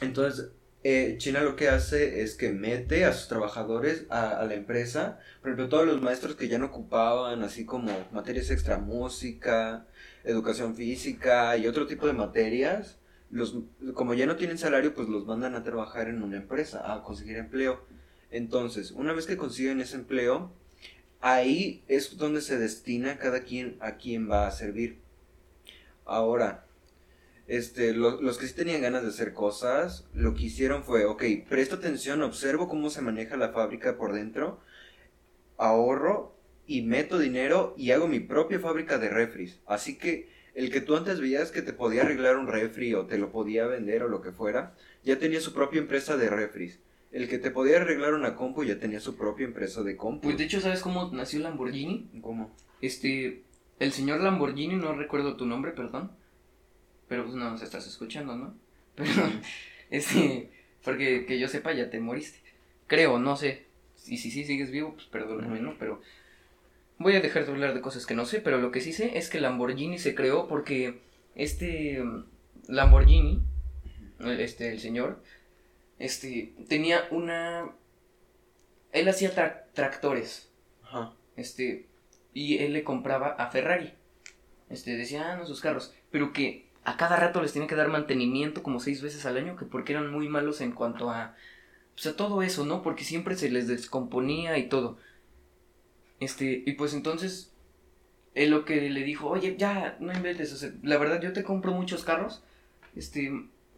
Entonces, 0.02 0.50
eh, 0.84 1.16
China 1.18 1.42
lo 1.42 1.56
que 1.56 1.70
hace 1.70 2.22
es 2.22 2.36
que 2.36 2.52
mete 2.52 3.06
a 3.06 3.14
sus 3.14 3.28
trabajadores 3.28 4.06
a, 4.10 4.40
a 4.40 4.46
la 4.46 4.54
empresa. 4.54 5.20
Por 5.42 5.50
ejemplo, 5.50 5.70
todos 5.70 5.88
los 5.88 6.02
maestros 6.02 6.36
que 6.36 6.48
ya 6.48 6.60
no 6.60 6.68
ocupaban, 6.68 7.42
así 7.44 7.66
como 7.66 7.92
materias 8.12 8.52
extra, 8.52 8.78
música, 8.78 9.88
educación 10.24 10.76
física 10.76 11.58
y 11.58 11.68
otro 11.68 11.88
tipo 11.88 12.06
de 12.06 12.14
materias, 12.14 12.98
los, 13.32 13.56
como 13.94 14.14
ya 14.14 14.26
no 14.26 14.36
tienen 14.36 14.58
salario, 14.58 14.94
pues 14.94 15.10
los 15.10 15.26
mandan 15.26 15.56
a 15.56 15.64
trabajar 15.64 16.08
en 16.08 16.24
una 16.24 16.38
empresa, 16.38 16.94
a 16.94 17.04
conseguir 17.04 17.38
empleo. 17.38 17.82
Entonces, 18.32 18.92
una 18.92 19.14
vez 19.14 19.26
que 19.26 19.38
consiguen 19.38 19.82
ese 19.82 19.96
empleo, 19.96 20.52
ahí 21.22 21.84
es 21.88 22.18
donde 22.18 22.42
se 22.42 22.58
destina 22.58 23.18
cada 23.18 23.42
quien 23.42 23.78
a 23.80 23.98
quien 23.98 24.30
va 24.30 24.48
a 24.48 24.52
servir. 24.52 25.00
Ahora, 26.06 26.66
este, 27.48 27.94
los 27.94 28.38
que 28.38 28.48
sí 28.48 28.54
tenían 28.56 28.82
ganas 28.82 29.04
de 29.04 29.10
hacer 29.10 29.34
cosas, 29.34 30.06
lo 30.14 30.34
que 30.34 30.44
hicieron 30.44 30.84
fue, 30.84 31.06
ok, 31.06 31.24
presto 31.48 31.76
atención, 31.76 32.22
observo 32.22 32.68
cómo 32.68 32.90
se 32.90 33.02
maneja 33.02 33.38
la 33.38 33.50
fábrica 33.50 33.98
por 33.98 34.14
dentro, 34.14 34.60
ahorro 35.58 36.36
y 36.68 36.82
meto 36.82 37.20
dinero 37.20 37.74
y 37.78 37.92
hago 37.92 38.08
mi 38.08 38.20
propia 38.20 38.60
fábrica 38.60 38.98
de 38.98 39.10
refris. 39.10 39.60
Así 39.66 39.98
que 39.98 40.35
el 40.56 40.72
que 40.72 40.82
tú 40.82 40.96
antes 40.96 41.20
veías 41.20 41.52
que 41.52 41.62
te 41.62 41.74
podía 41.74 42.04
arreglar 42.04 42.38
un 42.38 42.48
refri 42.48 42.94
o 42.94 43.06
te 43.06 43.18
lo 43.18 43.32
podía 43.32 43.68
vender 43.68 44.04
o 44.04 44.08
lo 44.08 44.22
que 44.22 44.32
fuera, 44.32 44.74
ya 45.04 45.20
tenía 45.20 45.42
su 45.42 45.54
propia 45.54 45.82
empresa 45.82 46.16
de 46.16 46.30
refris. 46.30 46.80
El 47.12 47.28
que 47.28 47.38
te 47.38 47.52
podía 47.52 47.78
arreglar 47.78 48.14
una 48.14 48.36
compu 48.36 48.64
ya 48.64 48.80
tenía 48.80 49.02
su 49.02 49.18
propia 49.18 49.46
empresa 49.46 49.84
de 49.84 49.98
compu. 49.98 50.22
Pues 50.22 50.38
de 50.38 50.46
hecho, 50.46 50.62
¿sabes 50.62 50.82
cómo 50.82 51.12
nació 51.12 51.42
Lamborghini? 51.42 52.10
¿Cómo? 52.22 52.56
Este, 52.82 53.44
el 53.80 53.92
señor 53.92 54.22
Lamborghini, 54.22 54.76
no 54.76 54.96
recuerdo 54.96 55.36
tu 55.36 55.46
nombre, 55.46 55.72
perdón. 55.72 56.12
Pero 57.10 57.24
pues 57.24 57.36
no 57.36 57.52
nos 57.52 57.62
estás 57.62 57.86
escuchando, 57.86 58.36
¿no? 58.36 58.58
Pero, 58.96 59.12
este, 59.90 60.50
porque 60.84 61.26
que 61.26 61.38
yo 61.38 61.50
sepa 61.50 61.74
ya 61.74 61.90
te 61.90 62.00
moriste. 62.00 62.40
Creo, 62.88 63.20
no 63.20 63.36
sé. 63.36 63.66
Y 64.08 64.18
si 64.18 64.32
sí 64.32 64.46
sigues 64.46 64.72
vivo, 64.72 64.94
pues 64.94 65.06
perdóname, 65.08 65.60
¿no? 65.60 65.76
Pero 65.78 66.02
voy 66.98 67.16
a 67.16 67.22
dejar 67.22 67.46
de 67.46 67.52
hablar 67.52 67.74
de 67.74 67.82
cosas 67.82 68.06
que 68.06 68.16
no 68.16 68.26
sé, 68.26 68.40
pero 68.40 68.58
lo 68.58 68.72
que 68.72 68.82
sí 68.82 68.94
sé 68.94 69.18
es 69.18 69.30
que 69.30 69.40
Lamborghini 69.40 70.00
se 70.00 70.16
creó 70.16 70.48
porque 70.48 71.02
este 71.36 72.04
Lamborghini, 72.68 73.44
este, 74.20 74.72
el 74.72 74.80
señor, 74.80 75.22
este, 76.00 76.54
tenía 76.68 77.08
una... 77.12 77.72
Él 78.92 79.08
hacía 79.10 79.34
tractores. 79.74 80.50
Ajá. 80.84 81.14
Este, 81.36 81.88
y 82.34 82.60
él 82.60 82.74
le 82.74 82.84
compraba 82.84 83.30
a 83.30 83.50
Ferrari. 83.50 83.94
Este, 84.70 84.96
decía, 84.96 85.34
ah, 85.34 85.38
no, 85.38 85.46
sus 85.46 85.62
carros. 85.62 85.94
Pero 86.12 86.34
que 86.34 86.70
a 86.84 86.98
cada 86.98 87.18
rato 87.18 87.42
les 87.42 87.54
tenía 87.54 87.68
que 87.68 87.76
dar 87.76 87.90
mantenimiento 87.90 88.64
como 88.64 88.80
seis 88.80 89.02
veces 89.02 89.26
al 89.26 89.38
año, 89.38 89.56
que 89.56 89.66
porque 89.66 89.94
eran 89.94 90.12
muy 90.12 90.30
malos 90.30 90.62
en 90.62 90.72
cuanto 90.72 91.10
a... 91.10 91.36
Pues 91.94 92.08
a 92.08 92.16
todo 92.16 92.42
eso, 92.42 92.66
¿no? 92.66 92.82
Porque 92.82 93.06
siempre 93.06 93.36
se 93.36 93.50
les 93.50 93.68
descomponía 93.68 94.58
y 94.58 94.68
todo. 94.68 94.98
Este, 96.20 96.64
y 96.66 96.74
pues 96.74 96.94
entonces, 96.94 97.52
él 98.34 98.52
lo 98.52 98.66
que 98.66 98.90
le 98.90 99.04
dijo, 99.04 99.28
oye, 99.28 99.56
ya, 99.58 99.98
no 100.00 100.14
inventes, 100.14 100.54
o 100.54 100.58
sea, 100.58 100.72
la 100.84 100.98
verdad 100.98 101.22
yo 101.22 101.34
te 101.34 101.44
compro 101.44 101.72
muchos 101.72 102.04
carros, 102.04 102.44
este, 102.96 103.32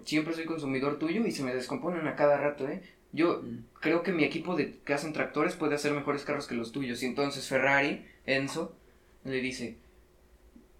siempre 0.06 0.34
soy 0.34 0.46
consumidor 0.46 1.00
tuyo 1.00 1.26
y 1.26 1.32
se 1.32 1.44
me 1.44 1.54
descomponen 1.54 2.08
a 2.08 2.16
cada 2.16 2.38
rato, 2.38 2.68
¿eh? 2.68 2.82
Yo 3.12 3.42
mm. 3.44 3.80
creo 3.80 4.04
que 4.04 4.12
mi 4.12 4.24
equipo 4.24 4.56
de 4.56 4.78
que 4.86 4.94
hacen 4.94 5.14
tractores 5.14 5.56
puede 5.56 5.76
hacer 5.76 5.94
mejores 5.94 6.24
carros 6.24 6.48
que 6.48 6.56
los 6.56 6.72
tuyos. 6.72 7.02
Y 7.04 7.06
entonces 7.06 7.48
Ferrari, 7.48 8.06
Enzo, 8.26 8.76
le 9.24 9.42
dice, 9.42 9.78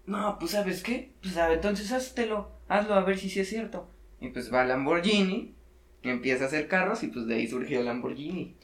no, 0.06 0.38
pues 0.38 0.52
sabes 0.52 0.82
qué, 0.82 1.10
pues 1.22 1.36
a 1.36 1.52
entonces 1.52 1.92
háztelo, 1.92 2.50
hazlo 2.68 2.94
a 2.94 3.04
ver 3.04 3.18
si 3.18 3.28
sí 3.28 3.40
es 3.40 3.48
cierto. 3.48 3.88
Y 4.20 4.28
pues 4.28 4.52
va 4.52 4.64
Lamborghini, 4.64 5.54
empieza 6.02 6.44
a 6.44 6.46
hacer 6.46 6.68
carros 6.68 7.02
y 7.02 7.08
pues 7.08 7.26
de 7.26 7.34
ahí 7.34 7.46
surgió 7.46 7.82
Lamborghini. 7.82 8.54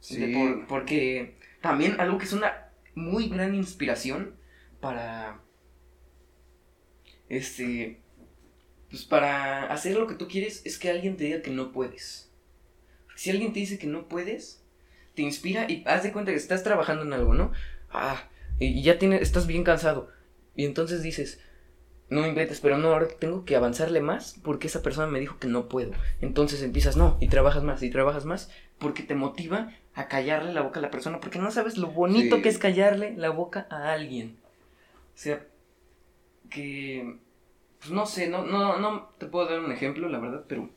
Sí. 0.00 0.34
porque 0.68 1.36
también 1.62 2.00
algo 2.00 2.18
que 2.18 2.24
es 2.24 2.32
una 2.32 2.68
muy 2.94 3.28
gran 3.28 3.54
inspiración 3.54 4.36
para, 4.80 5.40
este, 7.28 8.02
pues 8.90 9.04
para 9.04 9.72
hacer 9.72 9.96
lo 9.96 10.06
que 10.06 10.14
tú 10.14 10.28
quieres 10.28 10.60
es 10.66 10.78
que 10.78 10.90
alguien 10.90 11.16
te 11.16 11.24
diga 11.24 11.42
que 11.42 11.50
no 11.50 11.72
puedes. 11.72 12.30
Si 13.16 13.30
alguien 13.30 13.52
te 13.52 13.60
dice 13.60 13.78
que 13.78 13.86
no 13.86 14.08
puedes, 14.08 14.62
te 15.14 15.22
inspira 15.22 15.70
y 15.70 15.84
haz 15.86 16.02
de 16.02 16.12
cuenta 16.12 16.32
que 16.32 16.36
estás 16.36 16.62
trabajando 16.62 17.04
en 17.04 17.12
algo, 17.12 17.34
¿no? 17.34 17.52
Ah, 17.90 18.28
y 18.58 18.82
ya 18.82 18.98
tienes, 18.98 19.22
estás 19.22 19.46
bien 19.46 19.64
cansado. 19.64 20.10
Y 20.54 20.64
entonces 20.64 21.02
dices, 21.02 21.40
no 22.12 22.22
me 22.22 22.28
inventes, 22.28 22.60
pero 22.60 22.78
no, 22.78 22.88
ahora 22.88 23.08
tengo 23.08 23.44
que 23.44 23.56
avanzarle 23.56 24.00
más 24.00 24.38
porque 24.42 24.66
esa 24.66 24.82
persona 24.82 25.06
me 25.06 25.18
dijo 25.18 25.38
que 25.38 25.48
no 25.48 25.68
puedo. 25.68 25.92
Entonces 26.20 26.62
empiezas, 26.62 26.96
no, 26.96 27.16
y 27.20 27.28
trabajas 27.28 27.62
más, 27.62 27.82
y 27.82 27.90
trabajas 27.90 28.26
más, 28.26 28.50
porque 28.78 29.02
te 29.02 29.14
motiva 29.14 29.72
a 29.94 30.08
callarle 30.08 30.52
la 30.52 30.60
boca 30.60 30.78
a 30.78 30.82
la 30.82 30.90
persona, 30.90 31.20
porque 31.20 31.38
no 31.38 31.50
sabes 31.50 31.78
lo 31.78 31.88
bonito 31.88 32.42
que 32.42 32.50
es 32.50 32.58
callarle 32.58 33.16
la 33.16 33.30
boca 33.30 33.66
a 33.70 33.92
alguien. 33.92 34.36
O 35.14 35.18
sea, 35.18 35.44
que 36.50 37.18
pues 37.78 37.90
no 37.90 38.06
sé, 38.06 38.28
no, 38.28 38.44
no, 38.44 38.78
no 38.78 39.08
te 39.18 39.26
puedo 39.26 39.48
dar 39.48 39.60
un 39.60 39.72
ejemplo, 39.72 40.08
la 40.08 40.18
verdad, 40.18 40.44
pero... 40.46 40.68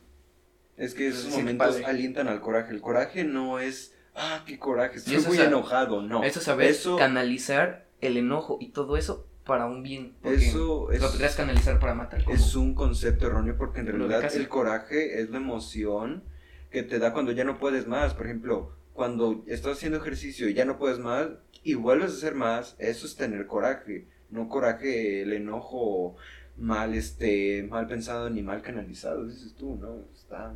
Es 0.77 0.95
que 0.95 1.07
esos 1.07 1.31
momentos 1.37 1.81
alientan 1.85 2.27
al 2.27 2.41
coraje. 2.41 2.73
El 2.73 2.81
coraje 2.81 3.23
no 3.23 3.59
es, 3.59 3.95
ah, 4.15 4.43
qué 4.45 4.57
coraje, 4.57 4.97
estoy 4.97 5.19
muy 5.19 5.37
enojado, 5.37 6.01
no. 6.01 6.23
Eso 6.23 6.39
saber 6.41 6.75
canalizar 6.97 7.85
el 8.01 8.17
enojo 8.17 8.57
y 8.59 8.69
todo 8.69 8.97
eso 8.97 9.27
para 9.45 9.65
un 9.65 9.83
bien. 9.83 10.13
Eso 10.23 10.91
es, 10.91 11.01
lo 11.01 11.09
podrías 11.09 11.35
canalizar 11.35 11.79
para 11.79 11.93
matar. 11.93 12.23
Es 12.29 12.55
un 12.55 12.73
concepto 12.73 13.27
erróneo 13.27 13.55
porque 13.57 13.79
en 13.79 13.87
realidad 13.87 14.35
el 14.35 14.47
coraje 14.49 15.21
es 15.21 15.29
la 15.29 15.37
emoción 15.37 16.23
que 16.71 16.83
te 16.83 16.99
da 16.99 17.13
cuando 17.13 17.31
ya 17.31 17.43
no 17.43 17.57
puedes 17.57 17.87
más. 17.87 18.13
Por 18.13 18.25
ejemplo, 18.25 18.75
cuando 18.93 19.43
estás 19.47 19.77
haciendo 19.77 19.99
ejercicio 19.99 20.49
y 20.49 20.53
ya 20.53 20.65
no 20.65 20.77
puedes 20.77 20.99
más 20.99 21.29
y 21.63 21.75
vuelves 21.75 22.11
a 22.11 22.15
hacer 22.15 22.35
más, 22.35 22.75
eso 22.79 23.05
es 23.05 23.15
tener 23.15 23.45
coraje. 23.45 24.07
No 24.29 24.49
coraje, 24.49 25.21
el 25.21 25.33
enojo 25.33 26.15
mal, 26.57 26.93
este, 26.95 27.63
mal 27.69 27.87
pensado 27.87 28.29
ni 28.29 28.41
mal 28.41 28.61
canalizado, 28.61 29.25
dices 29.25 29.53
tú, 29.55 29.75
¿no? 29.75 30.05
Está... 30.13 30.55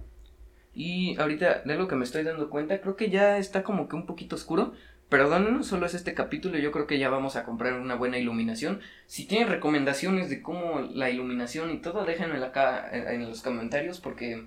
Y 0.73 1.19
ahorita, 1.19 1.63
de 1.65 1.75
lo 1.75 1.87
que 1.87 1.95
me 1.95 2.05
estoy 2.05 2.23
dando 2.23 2.49
cuenta, 2.49 2.79
creo 2.79 2.95
que 2.95 3.09
ya 3.09 3.37
está 3.37 3.63
como 3.63 3.87
que 3.87 3.95
un 3.95 4.05
poquito 4.05 4.35
oscuro. 4.35 4.73
Perdón, 5.09 5.63
solo 5.63 5.87
es 5.87 5.95
este 5.95 6.13
capítulo, 6.13 6.59
yo 6.59 6.71
creo 6.71 6.85
que 6.85 6.99
ya 6.99 7.09
vamos 7.09 7.35
a 7.35 7.43
comprar 7.43 7.73
una 7.73 7.95
buena 7.95 8.19
iluminación. 8.19 8.79
Si 9.07 9.25
tienen 9.25 9.47
recomendaciones 9.47 10.29
de 10.29 10.43
cómo 10.43 10.81
la 10.81 11.09
iluminación 11.09 11.71
y 11.71 11.79
todo, 11.79 12.05
déjenmelo 12.05 12.45
acá 12.45 12.87
en 12.91 13.27
los 13.27 13.41
comentarios 13.41 13.99
porque 13.99 14.45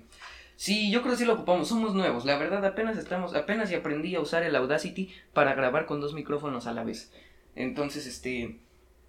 sí, 0.55 0.89
yo 0.89 1.01
creo 1.01 1.13
que 1.13 1.19
sí 1.19 1.25
lo 1.25 1.33
ocupamos, 1.33 1.67
somos 1.67 1.93
nuevos, 1.93 2.23
la 2.23 2.37
verdad 2.37 2.65
apenas 2.65 2.97
estamos, 2.97 3.35
apenas 3.35 3.71
y 3.71 3.75
aprendí 3.75 4.15
a 4.15 4.21
usar 4.21 4.43
el 4.43 4.55
Audacity 4.55 5.13
para 5.33 5.53
grabar 5.53 5.85
con 5.85 5.99
dos 5.99 6.13
micrófonos 6.13 6.65
a 6.65 6.73
la 6.73 6.85
vez. 6.85 7.11
Entonces, 7.55 8.07
este, 8.07 8.61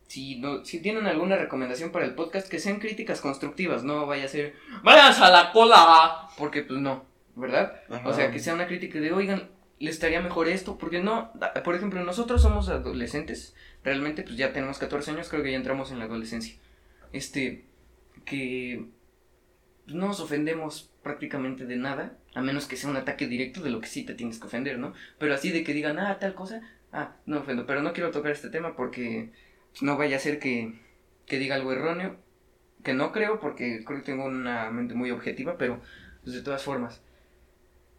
si, 0.08 0.40
no, 0.40 0.64
si 0.64 0.80
tienen 0.82 1.06
alguna 1.06 1.36
recomendación 1.36 1.92
para 1.92 2.04
el 2.04 2.16
podcast, 2.16 2.48
que 2.48 2.58
sean 2.58 2.80
críticas 2.80 3.20
constructivas, 3.20 3.84
no 3.84 4.06
vaya 4.06 4.24
a 4.24 4.28
ser, 4.28 4.54
vayas 4.82 5.20
a 5.20 5.30
la 5.30 5.52
cola, 5.52 6.28
porque 6.36 6.62
pues 6.62 6.80
no, 6.80 7.04
¿verdad? 7.36 7.80
O 8.04 8.12
sea, 8.12 8.32
que 8.32 8.40
sea 8.40 8.54
una 8.54 8.66
crítica 8.66 8.98
de, 8.98 9.12
oigan, 9.12 9.53
le 9.84 9.90
estaría 9.90 10.22
mejor 10.22 10.48
esto, 10.48 10.78
porque 10.78 11.02
no, 11.02 11.30
por 11.62 11.74
ejemplo, 11.74 12.02
nosotros 12.02 12.40
somos 12.40 12.70
adolescentes, 12.70 13.54
realmente 13.82 14.22
pues 14.22 14.36
ya 14.36 14.52
tenemos 14.54 14.78
14 14.78 15.10
años, 15.10 15.28
creo 15.28 15.42
que 15.42 15.50
ya 15.50 15.58
entramos 15.58 15.92
en 15.92 15.98
la 15.98 16.06
adolescencia. 16.06 16.56
Este, 17.12 17.66
que 18.24 18.86
no 19.86 20.08
nos 20.08 20.20
ofendemos 20.20 20.90
prácticamente 21.02 21.66
de 21.66 21.76
nada, 21.76 22.16
a 22.34 22.40
menos 22.40 22.66
que 22.66 22.76
sea 22.76 22.88
un 22.88 22.96
ataque 22.96 23.26
directo 23.26 23.60
de 23.60 23.70
lo 23.70 23.82
que 23.82 23.86
sí 23.88 24.04
te 24.04 24.14
tienes 24.14 24.38
que 24.38 24.46
ofender, 24.46 24.78
¿no? 24.78 24.94
Pero 25.18 25.34
así 25.34 25.50
de 25.50 25.62
que 25.62 25.74
digan, 25.74 25.98
ah, 25.98 26.18
tal 26.18 26.34
cosa, 26.34 26.62
ah, 26.90 27.16
no 27.26 27.40
ofendo, 27.40 27.66
pero 27.66 27.82
no 27.82 27.92
quiero 27.92 28.10
tocar 28.10 28.32
este 28.32 28.48
tema 28.48 28.76
porque 28.76 29.32
no 29.82 29.98
vaya 29.98 30.16
a 30.16 30.20
ser 30.20 30.38
que, 30.38 30.80
que 31.26 31.38
diga 31.38 31.56
algo 31.56 31.72
erróneo, 31.72 32.16
que 32.82 32.94
no 32.94 33.12
creo 33.12 33.38
porque 33.38 33.84
creo 33.84 33.98
que 33.98 34.06
tengo 34.06 34.24
una 34.24 34.70
mente 34.70 34.94
muy 34.94 35.10
objetiva, 35.10 35.58
pero 35.58 35.82
pues, 36.22 36.34
de 36.34 36.42
todas 36.42 36.62
formas. 36.62 37.02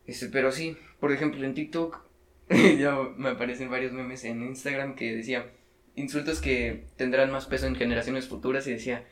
Este, 0.07 0.27
pero 0.29 0.51
sí, 0.51 0.77
por 0.99 1.11
ejemplo 1.11 1.43
en 1.45 1.53
TikTok 1.53 2.01
ya 2.77 2.97
me 3.17 3.29
aparecen 3.29 3.69
varios 3.69 3.93
memes 3.93 4.23
en 4.23 4.43
Instagram 4.43 4.95
que 4.95 5.15
decía 5.15 5.47
insultos 5.95 6.41
que 6.41 6.85
tendrán 6.97 7.31
más 7.31 7.45
peso 7.45 7.67
en 7.67 7.75
generaciones 7.75 8.27
futuras 8.27 8.67
y 8.67 8.71
decía 8.71 9.05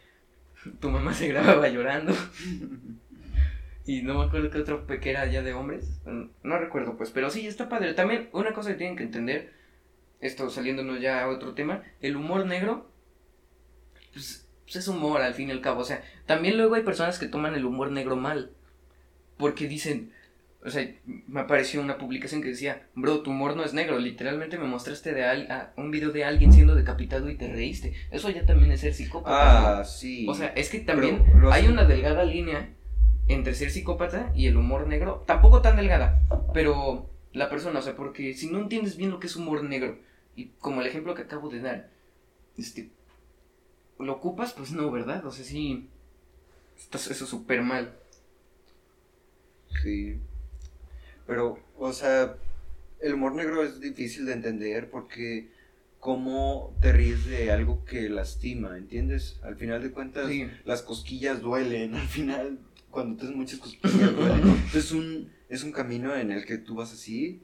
tu 0.80 0.90
mamá 0.90 1.14
se 1.14 1.28
grababa 1.28 1.68
llorando 1.68 2.14
y 3.86 4.02
no 4.02 4.20
me 4.20 4.26
acuerdo 4.26 4.50
qué 4.50 4.60
otro 4.60 4.86
que 4.88 5.10
era 5.10 5.26
ya 5.26 5.42
de 5.42 5.54
hombres 5.54 6.02
no 6.06 6.58
recuerdo 6.58 6.96
pues 6.98 7.12
pero 7.12 7.30
sí 7.30 7.48
está 7.48 7.70
padre 7.70 7.94
también 7.94 8.30
una 8.32 8.54
cosa 8.54 8.72
que 8.72 8.78
tienen 8.78 8.98
que 8.98 9.04
entender 9.04 9.64
esto 10.24 10.50
saliéndonos 10.50 11.02
ya 11.02 11.22
a 11.22 11.28
otro 11.28 11.54
tema, 11.54 11.84
el 12.00 12.16
humor 12.16 12.46
negro, 12.46 12.90
pues, 14.14 14.48
pues, 14.64 14.78
es 14.78 14.88
humor 14.88 15.22
al 15.22 15.34
fin 15.34 15.50
y 15.50 15.52
al 15.52 15.60
cabo. 15.60 15.82
O 15.82 15.84
sea, 15.84 16.02
también 16.26 16.58
luego 16.58 16.76
hay 16.76 16.84
personas 16.84 17.20
que 17.20 17.28
toman 17.28 17.56
el 17.56 17.66
humor 17.66 17.92
negro 17.92 18.16
mal. 18.16 18.52
Porque 19.38 19.68
dicen, 19.68 20.14
o 20.66 20.70
sea, 20.70 20.90
me 21.06 21.42
apareció 21.42 21.82
una 21.82 21.98
publicación 21.98 22.42
que 22.42 22.50
decía, 22.50 22.88
bro, 22.96 23.22
tu 23.22 23.32
humor 23.32 23.56
no 23.56 23.64
es 23.64 23.74
negro, 23.74 24.00
literalmente 24.00 24.58
me 24.58 24.66
mostraste 24.66 25.14
de 25.14 25.26
a, 25.26 25.74
un 25.76 25.92
video 25.92 26.12
de 26.12 26.24
alguien 26.24 26.54
siendo 26.54 26.74
decapitado 26.76 27.30
y 27.30 27.36
te 27.36 27.52
reíste. 27.52 27.94
Eso 28.12 28.30
ya 28.30 28.46
también 28.46 28.72
es 28.72 28.80
ser 28.80 28.94
psicópata. 28.94 29.80
Ah, 29.80 29.84
sí. 29.84 30.26
O 30.30 30.34
sea, 30.34 30.48
es 30.48 30.70
que 30.70 30.80
también 30.80 31.24
hay 31.52 31.68
una 31.68 31.84
delgada 31.84 32.24
línea 32.24 32.70
entre 33.28 33.56
ser 33.56 33.72
psicópata 33.72 34.32
y 34.36 34.48
el 34.48 34.56
humor 34.56 34.88
negro. 34.88 35.24
Tampoco 35.28 35.62
tan 35.62 35.76
delgada, 35.76 36.22
pero 36.54 37.10
la 37.34 37.50
persona, 37.50 37.80
o 37.80 37.82
sea, 37.82 37.96
porque 37.96 38.34
si 38.34 38.50
no 38.50 38.60
entiendes 38.60 38.96
bien 38.96 39.12
lo 39.12 39.20
que 39.20 39.28
es 39.28 39.36
humor 39.36 39.64
negro, 39.64 40.00
y 40.36 40.48
como 40.60 40.82
el 40.82 40.88
ejemplo 40.88 41.14
que 41.14 41.24
acabo 41.24 41.50
de 41.50 41.60
dar, 41.60 41.90
este, 42.58 42.90
lo 44.00 44.14
ocupas, 44.14 44.54
pues 44.54 44.72
no, 44.72 44.90
¿verdad? 44.92 45.26
O 45.26 45.32
sea, 45.32 45.44
sí, 45.44 45.90
estás 46.78 47.12
eso 47.12 47.26
súper 47.26 47.62
mal. 47.62 47.98
Sí. 49.82 50.20
Pero, 51.28 51.60
o 51.78 51.94
sea, 51.94 52.36
el 53.02 53.14
humor 53.14 53.36
negro 53.36 53.64
es 53.64 53.80
difícil 53.80 54.26
de 54.26 54.34
entender 54.34 54.90
porque 54.90 55.50
cómo 56.00 56.76
te 56.82 56.92
ríes 56.92 57.26
de 57.26 57.52
algo 57.52 57.86
que 57.86 58.10
lastima, 58.10 58.78
¿entiendes? 58.78 59.40
Al 59.42 59.56
final 59.56 59.82
de 59.82 59.92
cuentas, 59.92 60.28
Sí. 60.30 60.48
las 60.66 60.82
cosquillas 60.82 61.42
duelen, 61.42 61.96
al 61.96 62.08
final, 62.08 62.60
cuando 62.92 63.18
tienes 63.18 63.36
muchas 63.38 63.60
cosquillas 63.60 64.12
duelen. 64.16 64.40
Entonces, 64.40 64.76
es 64.86 64.92
un, 64.92 65.32
es 65.50 65.64
un 65.64 65.72
camino 65.72 66.14
en 66.16 66.32
el 66.32 66.46
que 66.46 66.58
tú 66.58 66.76
vas 66.76 66.92
así 66.92 67.42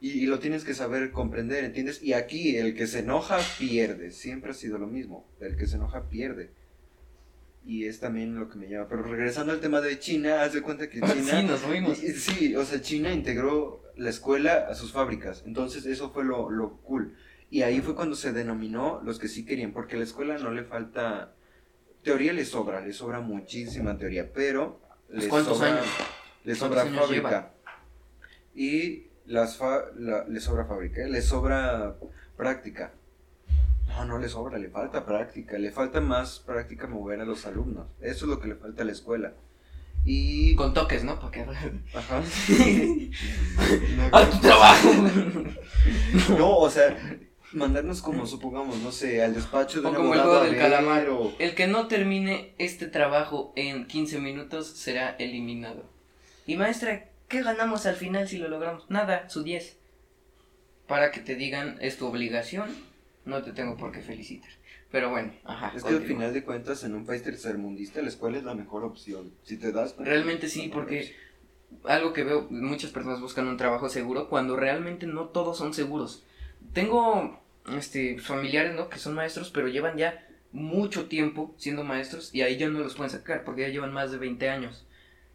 y, 0.00 0.10
y 0.10 0.26
lo 0.26 0.38
tienes 0.38 0.64
que 0.64 0.72
saber 0.74 1.10
comprender, 1.12 1.64
¿entiendes? 1.64 2.02
Y 2.02 2.14
aquí, 2.14 2.56
el 2.56 2.74
que 2.74 2.86
se 2.86 3.00
enoja 3.00 3.38
pierde, 3.58 4.10
siempre 4.10 4.52
ha 4.52 4.54
sido 4.54 4.78
lo 4.78 4.86
mismo, 4.86 5.26
el 5.40 5.56
que 5.56 5.66
se 5.66 5.76
enoja 5.76 6.08
pierde. 6.08 6.50
Y 7.64 7.86
es 7.86 8.00
también 8.00 8.38
lo 8.38 8.48
que 8.48 8.58
me 8.58 8.68
llama. 8.68 8.88
Pero 8.88 9.02
regresando 9.04 9.52
al 9.52 9.60
tema 9.60 9.80
de 9.80 9.98
China, 9.98 10.42
haz 10.42 10.52
de 10.52 10.62
cuenta 10.62 10.88
que 10.88 11.00
China... 11.00 11.40
sí, 11.40 11.46
nos 11.46 11.60
fuimos. 11.60 11.98
Sí, 11.98 12.56
o 12.56 12.64
sea, 12.64 12.80
China 12.80 13.12
integró 13.12 13.82
la 13.96 14.10
escuela 14.10 14.66
a 14.68 14.74
sus 14.74 14.90
fábricas, 14.92 15.42
entonces 15.46 15.84
eso 15.86 16.10
fue 16.10 16.24
lo, 16.24 16.50
lo 16.50 16.78
cool. 16.78 17.14
Y 17.50 17.62
ahí 17.62 17.80
fue 17.82 17.94
cuando 17.94 18.16
se 18.16 18.32
denominó 18.32 19.00
los 19.04 19.18
que 19.18 19.28
sí 19.28 19.44
querían, 19.44 19.72
porque 19.72 19.96
a 19.96 19.98
la 19.98 20.04
escuela 20.04 20.38
no 20.38 20.50
le 20.50 20.64
falta... 20.64 21.34
Teoría 22.02 22.32
le 22.32 22.44
sobra, 22.44 22.80
le 22.80 22.92
sobra 22.92 23.20
muchísima 23.20 23.96
teoría, 23.96 24.32
pero... 24.32 24.80
Pues, 25.12 25.28
¿cuántos 25.28 25.58
sobra- 25.58 25.74
años? 25.74 25.86
Le 26.44 26.56
¿Cuántos 26.56 26.78
sobra 26.80 26.82
años 26.82 27.00
fábrica. 27.00 27.52
Y 28.54 29.06
las 29.26 29.56
fa- 29.56 29.84
la- 29.96 30.26
le 30.26 30.40
sobra 30.40 30.64
fábrica, 30.64 31.02
¿eh? 31.02 31.08
le 31.10 31.22
sobra 31.22 31.94
práctica. 32.36 32.92
No, 33.96 34.04
no 34.06 34.18
le 34.18 34.28
sobra, 34.28 34.58
le 34.58 34.68
falta 34.68 35.04
práctica, 35.06 35.58
le 35.58 35.70
falta 35.70 36.00
más 36.00 36.38
práctica 36.40 36.86
mover 36.86 37.20
a 37.20 37.24
los 37.24 37.46
alumnos. 37.46 37.86
Eso 38.00 38.24
es 38.24 38.30
lo 38.30 38.40
que 38.40 38.48
le 38.48 38.54
falta 38.56 38.82
a 38.82 38.86
la 38.86 38.92
escuela. 38.92 39.32
Y... 40.04 40.54
Con 40.56 40.74
toques, 40.74 41.04
¿no? 41.04 41.20
Porque... 41.20 41.46
Ajá. 41.94 42.20
¡A 44.12 44.26
tu 44.30 44.38
trabajo! 44.40 44.88
No, 46.38 46.58
o 46.58 46.70
sea, 46.70 46.96
mandarnos 47.52 48.02
como, 48.02 48.24
supongamos, 48.26 48.78
no 48.78 48.92
sé, 48.92 49.20
al 49.22 49.34
despacho 49.34 49.82
de 49.82 49.88
O 49.88 49.94
como 49.94 50.14
el 50.14 50.20
juego 50.20 50.44
del 50.44 50.56
calamar. 50.56 51.08
o- 51.08 51.32
El 51.40 51.54
que 51.56 51.66
no 51.66 51.88
termine 51.88 52.54
este 52.58 52.86
trabajo 52.86 53.52
en 53.56 53.86
15 53.86 54.20
minutos 54.20 54.68
será 54.68 55.10
eliminado. 55.18 55.84
Y 56.46 56.56
maestra, 56.56 57.08
¿qué 57.28 57.42
ganamos 57.42 57.86
al 57.86 57.96
final 57.96 58.28
si 58.28 58.38
lo 58.38 58.48
logramos? 58.48 58.88
Nada, 58.90 59.28
su 59.28 59.42
10. 59.42 59.76
Para 60.86 61.10
que 61.10 61.20
te 61.20 61.34
digan, 61.34 61.78
es 61.80 61.98
tu 61.98 62.06
obligación, 62.06 62.68
no 63.24 63.42
te 63.42 63.52
tengo 63.52 63.76
por 63.76 63.92
qué 63.92 64.00
felicitar. 64.00 64.50
Pero 64.90 65.10
bueno, 65.10 65.32
ajá. 65.44 65.72
Es 65.74 65.84
que 65.84 65.90
al 65.94 66.02
final 66.02 66.34
de 66.34 66.44
cuentas, 66.44 66.84
en 66.84 66.94
un 66.94 67.06
país 67.06 67.22
tercermundista, 67.22 68.02
la 68.02 68.08
escuela 68.08 68.38
es 68.38 68.44
la 68.44 68.54
mejor 68.54 68.84
opción. 68.84 69.32
Si 69.42 69.56
te 69.56 69.72
das 69.72 69.94
cuenta, 69.94 70.12
Realmente 70.12 70.48
sí, 70.48 70.70
porque 70.72 71.00
opción. 71.00 71.16
algo 71.92 72.12
que 72.12 72.24
veo, 72.24 72.46
muchas 72.50 72.90
personas 72.90 73.20
buscan 73.20 73.48
un 73.48 73.56
trabajo 73.56 73.88
seguro 73.88 74.28
cuando 74.28 74.56
realmente 74.56 75.06
no 75.06 75.28
todos 75.28 75.56
son 75.56 75.72
seguros. 75.72 76.24
Tengo 76.74 77.40
este 77.74 78.18
familiares, 78.18 78.74
¿no? 78.74 78.88
que 78.88 78.98
son 78.98 79.14
maestros, 79.14 79.50
pero 79.50 79.68
llevan 79.68 79.96
ya 79.96 80.26
mucho 80.52 81.06
tiempo 81.06 81.54
siendo 81.56 81.84
maestros 81.84 82.34
y 82.34 82.42
ahí 82.42 82.58
ya 82.58 82.68
no 82.68 82.80
los 82.80 82.94
pueden 82.94 83.10
sacar 83.10 83.44
porque 83.44 83.62
ya 83.62 83.68
llevan 83.68 83.92
más 83.94 84.10
de 84.10 84.18
20 84.18 84.50
años. 84.50 84.86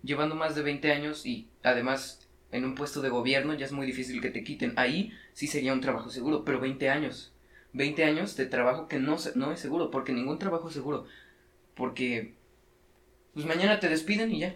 Llevando 0.03 0.35
más 0.35 0.53
de 0.55 0.61
20 0.61 0.91
años 0.91 1.25
y 1.25 1.47
además 1.63 2.27
en 2.51 2.63
un 2.63 2.75
puesto 2.75 3.01
de 3.01 3.09
gobierno 3.09 3.55
ya 3.55 3.65
es 3.65 3.71
muy 3.71 3.87
difícil 3.87 4.21
que 4.21 4.29
te 4.29 4.43
quiten. 4.43 4.73
Ahí 4.75 5.11
sí 5.33 5.47
sería 5.47 5.73
un 5.73 5.81
trabajo 5.81 6.09
seguro, 6.11 6.45
pero 6.45 6.59
20 6.59 6.89
años. 6.89 7.33
20 7.77 8.03
años 8.03 8.35
de 8.35 8.45
trabajo 8.47 8.87
que 8.87 8.99
no, 8.99 9.17
no 9.35 9.51
es 9.51 9.59
seguro, 9.59 9.91
porque 9.91 10.11
ningún 10.11 10.39
trabajo 10.39 10.67
es 10.67 10.73
seguro. 10.73 11.05
Porque 11.75 12.33
pues 13.33 13.45
mañana 13.45 13.79
te 13.79 13.87
despiden 13.87 14.31
y 14.31 14.39
ya. 14.39 14.55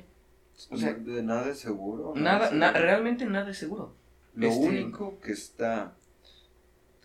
o 0.69 0.77
sea, 0.77 0.93
de 0.93 1.21
nada 1.23 1.49
es 1.49 1.59
seguro. 1.59 2.13
Nada, 2.15 2.47
es 2.47 2.53
na- 2.53 2.71
realmente 2.73 3.25
nada 3.25 3.51
es 3.51 3.57
seguro. 3.57 3.95
Lo 4.33 4.47
este- 4.47 4.59
único 4.65 5.19
que 5.19 5.31
está. 5.33 5.95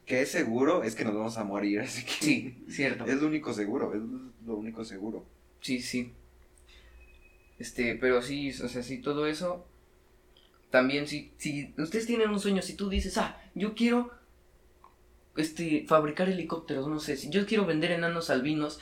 que 0.06 0.22
es 0.22 0.30
seguro 0.30 0.84
es 0.84 0.94
que 0.94 1.04
nos 1.04 1.14
vamos 1.14 1.36
a 1.36 1.44
morir, 1.44 1.80
así 1.86 2.04
que. 2.04 2.12
Sí, 2.24 2.64
cierto. 2.68 3.04
Es 3.04 3.20
lo 3.20 3.28
único 3.28 3.52
seguro, 3.52 3.92
es 3.94 4.00
lo 4.46 4.56
único 4.56 4.84
seguro. 4.84 5.26
Sí, 5.60 5.80
sí. 5.80 6.12
Este, 7.58 7.94
pero 7.96 8.22
sí, 8.22 8.50
o 8.62 8.68
sea, 8.68 8.82
sí, 8.82 8.98
todo 9.02 9.26
eso. 9.26 9.66
También, 10.70 11.06
si, 11.06 11.32
si 11.38 11.74
ustedes 11.78 12.06
tienen 12.06 12.30
un 12.30 12.40
sueño, 12.40 12.60
si 12.62 12.74
tú 12.74 12.88
dices, 12.88 13.16
ah, 13.18 13.40
yo 13.54 13.74
quiero 13.74 14.10
este, 15.36 15.84
fabricar 15.86 16.28
helicópteros, 16.28 16.88
no 16.88 17.00
sé, 17.00 17.16
si 17.16 17.30
yo 17.30 17.46
quiero 17.46 17.66
vender 17.66 17.90
enanos 17.92 18.30
albinos, 18.30 18.80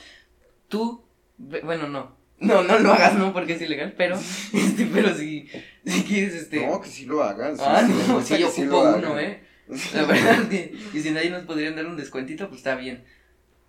tú, 0.67 1.03
bueno, 1.37 1.87
no, 1.87 2.15
no, 2.39 2.63
no 2.63 2.79
lo 2.79 2.93
hagas, 2.93 3.15
no, 3.15 3.33
porque 3.33 3.53
es 3.53 3.61
ilegal, 3.61 3.93
pero, 3.97 4.15
este, 4.53 4.85
pero 4.93 5.13
si, 5.15 5.47
si 5.85 6.03
quieres, 6.03 6.33
este, 6.33 6.65
No, 6.65 6.81
que 6.81 6.89
sí 6.89 7.05
lo 7.05 7.23
hagan. 7.23 7.57
sí, 7.57 7.63
ah, 7.65 7.83
sí, 7.85 7.93
no, 8.07 8.15
gusta 8.15 8.35
sí, 8.35 8.41
yo 8.41 8.49
sí 8.49 8.61
ocupo 8.63 8.83
uno, 8.97 9.19
eh, 9.19 9.43
la 9.93 10.03
verdad, 10.05 10.47
que- 10.49 10.73
y 10.93 10.99
si 11.01 11.11
nadie 11.11 11.29
nos 11.29 11.43
podrían 11.43 11.75
dar 11.75 11.85
un 11.85 11.97
descuentito, 11.97 12.47
pues 12.47 12.59
está 12.59 12.75
bien. 12.75 13.03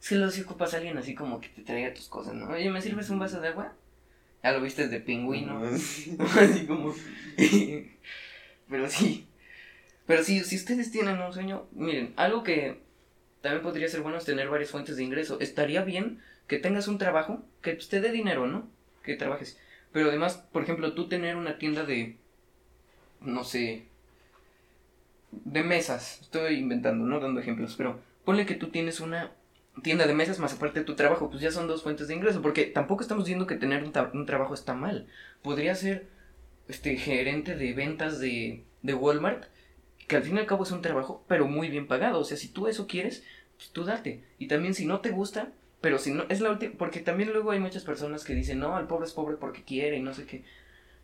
Es 0.00 0.08
que 0.10 0.16
luego 0.16 0.30
si 0.30 0.42
ocupas 0.42 0.74
a 0.74 0.76
alguien 0.76 0.98
así 0.98 1.14
como 1.14 1.40
que 1.40 1.48
te 1.48 1.62
traiga 1.62 1.94
tus 1.94 2.08
cosas, 2.08 2.34
¿no? 2.34 2.48
Oye, 2.50 2.70
¿me 2.70 2.82
sirves 2.82 3.08
un 3.10 3.18
vaso 3.18 3.40
de 3.40 3.48
agua? 3.48 3.72
Ya 4.42 4.52
lo 4.52 4.60
viste 4.60 4.86
de 4.88 5.00
pingüino. 5.00 5.58
así 5.64 6.66
como. 6.66 6.94
Pero 8.68 8.88
sí. 8.90 9.26
Pero 10.06 10.22
sí, 10.22 10.40
si 10.44 10.56
ustedes 10.56 10.90
tienen 10.90 11.20
un 11.20 11.32
sueño, 11.32 11.66
miren, 11.72 12.12
algo 12.16 12.42
que 12.42 12.80
también 13.42 13.62
podría 13.62 13.88
ser 13.88 14.02
bueno 14.02 14.18
es 14.18 14.24
tener 14.24 14.48
varias 14.48 14.70
fuentes 14.70 14.96
de 14.96 15.04
ingreso. 15.04 15.38
Estaría 15.40 15.82
bien 15.82 16.20
que 16.46 16.58
tengas 16.58 16.88
un 16.88 16.98
trabajo 16.98 17.44
que 17.62 17.74
pues, 17.74 17.88
te 17.88 18.00
dé 18.00 18.10
dinero, 18.10 18.46
¿no? 18.46 18.68
Que 19.02 19.16
trabajes. 19.16 19.58
Pero 19.92 20.08
además, 20.08 20.44
por 20.52 20.62
ejemplo, 20.62 20.94
tú 20.94 21.08
tener 21.08 21.36
una 21.36 21.58
tienda 21.58 21.84
de. 21.84 22.16
No 23.20 23.44
sé. 23.44 23.86
De 25.30 25.62
mesas. 25.62 26.20
Estoy 26.22 26.56
inventando, 26.56 27.04
no 27.04 27.20
dando 27.20 27.40
ejemplos, 27.40 27.74
pero 27.76 28.00
ponle 28.24 28.46
que 28.46 28.54
tú 28.54 28.68
tienes 28.68 29.00
una 29.00 29.32
tienda 29.82 30.06
de 30.06 30.14
mesas 30.14 30.38
más 30.38 30.54
aparte 30.54 30.80
de 30.80 30.84
tu 30.86 30.96
trabajo, 30.96 31.28
pues 31.28 31.42
ya 31.42 31.50
son 31.50 31.68
dos 31.68 31.82
fuentes 31.82 32.08
de 32.08 32.14
ingreso, 32.14 32.40
porque 32.40 32.64
tampoco 32.64 33.02
estamos 33.02 33.24
diciendo 33.24 33.46
que 33.46 33.56
tener 33.56 33.84
un, 33.84 33.92
un 34.14 34.26
trabajo 34.26 34.54
está 34.54 34.74
mal. 34.74 35.06
Podría 35.42 35.74
ser 35.74 36.08
este 36.68 36.96
gerente 36.96 37.54
de 37.56 37.72
ventas 37.74 38.18
de, 38.18 38.64
de 38.82 38.94
Walmart, 38.94 39.44
que 40.06 40.16
al 40.16 40.22
fin 40.22 40.36
y 40.36 40.40
al 40.40 40.46
cabo 40.46 40.64
es 40.64 40.70
un 40.70 40.82
trabajo, 40.82 41.24
pero 41.28 41.46
muy 41.46 41.68
bien 41.68 41.86
pagado. 41.86 42.20
O 42.20 42.24
sea, 42.24 42.36
si 42.36 42.48
tú 42.48 42.68
eso 42.68 42.86
quieres, 42.86 43.24
pues 43.56 43.70
tú 43.70 43.84
date. 43.84 44.24
Y 44.38 44.48
también 44.48 44.74
si 44.74 44.86
no 44.86 45.00
te 45.00 45.10
gusta, 45.10 45.52
pero 45.80 45.98
si 45.98 46.12
no, 46.12 46.24
es 46.28 46.40
la 46.40 46.50
última, 46.50 46.74
porque 46.78 47.00
también 47.00 47.32
luego 47.32 47.50
hay 47.50 47.60
muchas 47.60 47.84
personas 47.84 48.24
que 48.24 48.34
dicen, 48.34 48.58
no, 48.58 48.78
el 48.78 48.86
pobre 48.86 49.06
es 49.06 49.12
pobre 49.12 49.36
porque 49.36 49.64
quiere 49.64 49.96
y 49.96 50.02
no 50.02 50.14
sé 50.14 50.26
qué. 50.26 50.44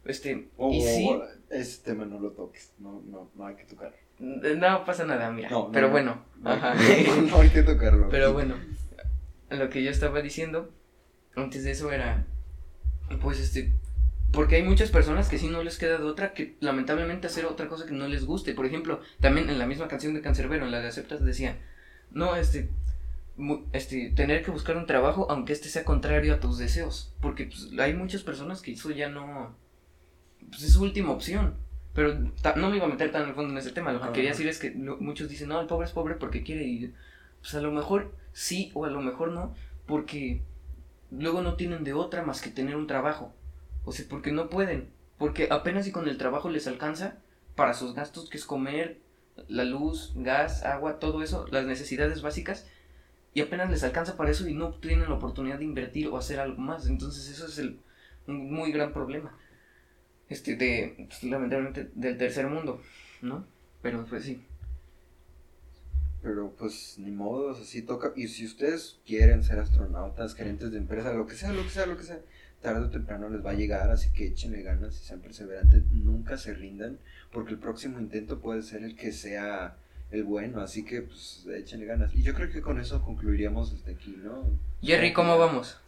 Este, 0.04 0.48
O, 0.56 0.72
y 0.72 0.80
sí, 0.80 1.10
ese 1.50 1.82
tema 1.82 2.04
no 2.04 2.18
lo 2.18 2.30
toques, 2.32 2.72
no, 2.78 3.02
no, 3.06 3.30
no 3.34 3.46
hay 3.46 3.54
que 3.54 3.64
tocar. 3.64 3.94
no 4.18 4.84
pasa 4.84 5.04
nada, 5.04 5.30
mira. 5.30 5.48
No, 5.50 5.66
no, 5.66 5.72
pero 5.72 5.86
no. 5.86 5.92
bueno, 5.92 6.24
No, 6.40 6.50
ajá. 6.50 6.74
no 7.30 7.40
hay 7.40 7.50
que 7.50 7.62
tocarlo. 7.62 8.08
Pero 8.08 8.32
bueno, 8.32 8.56
lo 9.50 9.68
que 9.68 9.82
yo 9.82 9.90
estaba 9.90 10.20
diciendo 10.22 10.72
antes 11.36 11.64
de 11.64 11.70
eso 11.70 11.92
era, 11.92 12.26
pues 13.20 13.38
este, 13.38 13.72
porque 14.32 14.56
hay 14.56 14.62
muchas 14.62 14.90
personas 14.90 15.28
que 15.28 15.38
sí 15.38 15.48
no 15.48 15.62
les 15.62 15.78
queda 15.78 15.98
de 15.98 16.04
otra 16.04 16.32
que 16.32 16.56
lamentablemente 16.60 17.26
hacer 17.26 17.44
otra 17.46 17.68
cosa 17.68 17.86
que 17.86 17.92
no 17.92 18.08
les 18.08 18.24
guste. 18.24 18.54
Por 18.54 18.66
ejemplo, 18.66 19.00
también 19.20 19.50
en 19.50 19.58
la 19.58 19.66
misma 19.66 19.88
canción 19.88 20.14
de 20.14 20.22
Cancerbero, 20.22 20.64
en 20.64 20.70
la 20.72 20.80
de 20.80 20.88
Aceptas, 20.88 21.24
decía, 21.24 21.58
no, 22.10 22.34
este, 22.36 22.68
este, 23.72 24.10
tener 24.10 24.42
que 24.44 24.50
buscar 24.50 24.76
un 24.76 24.86
trabajo 24.86 25.26
aunque 25.30 25.52
este 25.52 25.68
sea 25.68 25.84
contrario 25.84 26.34
a 26.34 26.40
tus 26.40 26.58
deseos. 26.58 27.14
Porque 27.20 27.46
pues, 27.46 27.70
hay 27.78 27.94
muchas 27.94 28.22
personas 28.22 28.62
que 28.62 28.72
eso 28.72 28.90
ya 28.90 29.08
no, 29.08 29.54
pues 30.50 30.62
es 30.62 30.72
su 30.72 30.82
última 30.82 31.10
opción. 31.12 31.54
Pero 31.94 32.14
no 32.56 32.70
me 32.70 32.76
iba 32.76 32.86
a 32.86 32.88
meter 32.88 33.12
tan 33.12 33.24
al 33.24 33.34
fondo 33.34 33.52
en 33.52 33.58
ese 33.58 33.70
tema. 33.72 33.92
Lo 33.92 34.00
que 34.00 34.06
quería 34.12 34.30
decir 34.30 34.48
es 34.48 34.58
que 34.58 34.70
lo- 34.70 34.96
muchos 34.96 35.28
dicen, 35.28 35.48
no, 35.50 35.60
el 35.60 35.66
pobre 35.66 35.86
es 35.86 35.92
pobre 35.92 36.14
porque 36.14 36.42
quiere. 36.42 36.64
Y 36.64 36.94
pues 37.42 37.54
a 37.54 37.60
lo 37.60 37.70
mejor 37.70 38.14
sí 38.32 38.70
o 38.72 38.86
a 38.86 38.90
lo 38.90 39.02
mejor 39.02 39.30
no. 39.32 39.54
Porque 39.86 40.40
luego 41.10 41.42
no 41.42 41.54
tienen 41.56 41.84
de 41.84 41.92
otra 41.92 42.22
más 42.22 42.40
que 42.40 42.48
tener 42.48 42.76
un 42.76 42.86
trabajo. 42.86 43.34
O 43.84 43.92
sea, 43.92 44.06
porque 44.08 44.32
no 44.32 44.48
pueden. 44.48 44.90
Porque 45.18 45.48
apenas 45.50 45.86
y 45.86 45.92
con 45.92 46.08
el 46.08 46.18
trabajo 46.18 46.50
les 46.50 46.66
alcanza 46.66 47.18
para 47.54 47.74
sus 47.74 47.94
gastos, 47.94 48.28
que 48.28 48.38
es 48.38 48.44
comer, 48.44 49.00
la 49.48 49.64
luz, 49.64 50.12
gas, 50.16 50.64
agua, 50.64 50.98
todo 50.98 51.22
eso, 51.22 51.46
las 51.50 51.64
necesidades 51.66 52.22
básicas. 52.22 52.66
Y 53.34 53.40
apenas 53.40 53.70
les 53.70 53.82
alcanza 53.82 54.16
para 54.16 54.30
eso 54.30 54.46
y 54.46 54.54
no 54.54 54.74
tienen 54.74 55.08
la 55.08 55.14
oportunidad 55.14 55.58
de 55.58 55.64
invertir 55.64 56.08
o 56.08 56.16
hacer 56.16 56.38
algo 56.38 56.60
más. 56.60 56.86
Entonces 56.86 57.28
eso 57.28 57.46
es 57.46 57.58
el, 57.58 57.80
un 58.26 58.52
muy 58.52 58.72
gran 58.72 58.92
problema. 58.92 59.38
Este, 60.28 60.56
de, 60.56 61.06
pues, 61.08 61.22
lamentablemente, 61.24 61.90
del 61.94 62.18
tercer 62.18 62.46
mundo, 62.46 62.80
¿no? 63.20 63.46
Pero 63.82 64.04
pues 64.06 64.24
sí. 64.24 64.44
Pero 66.22 66.54
pues 66.56 66.96
ni 66.98 67.10
modo, 67.10 67.50
así 67.50 67.82
toca. 67.82 68.12
Y 68.14 68.28
si 68.28 68.46
ustedes 68.46 69.00
quieren 69.04 69.42
ser 69.42 69.58
astronautas, 69.58 70.34
gerentes 70.34 70.70
de 70.70 70.78
empresa, 70.78 71.12
lo 71.12 71.26
que 71.26 71.34
sea, 71.34 71.52
lo 71.52 71.62
que 71.64 71.70
sea, 71.70 71.86
lo 71.86 71.96
que 71.96 72.04
sea, 72.04 72.20
tarde 72.62 72.86
o 72.86 72.90
temprano 72.90 73.28
les 73.28 73.44
va 73.44 73.50
a 73.50 73.54
llegar, 73.54 73.90
así 73.90 74.10
que 74.12 74.28
échenle 74.28 74.62
ganas 74.62 74.98
y 75.00 75.04
sean 75.04 75.20
perseverantes, 75.20 75.82
nunca 75.90 76.38
se 76.38 76.54
rindan, 76.54 76.98
porque 77.30 77.52
el 77.52 77.58
próximo 77.58 77.98
intento 78.00 78.40
puede 78.40 78.62
ser 78.62 78.82
el 78.84 78.96
que 78.96 79.12
sea 79.12 79.76
el 80.10 80.24
bueno, 80.24 80.60
así 80.60 80.84
que 80.84 81.02
pues 81.02 81.46
échenle 81.54 81.86
ganas. 81.86 82.14
Y 82.14 82.22
yo 82.22 82.34
creo 82.34 82.50
que 82.50 82.62
con 82.62 82.78
eso 82.80 83.02
concluiríamos 83.02 83.72
desde 83.72 83.92
aquí, 83.98 84.16
¿no? 84.22 84.44
Jerry, 84.80 85.12
¿cómo 85.12 85.38
vamos? 85.38 85.78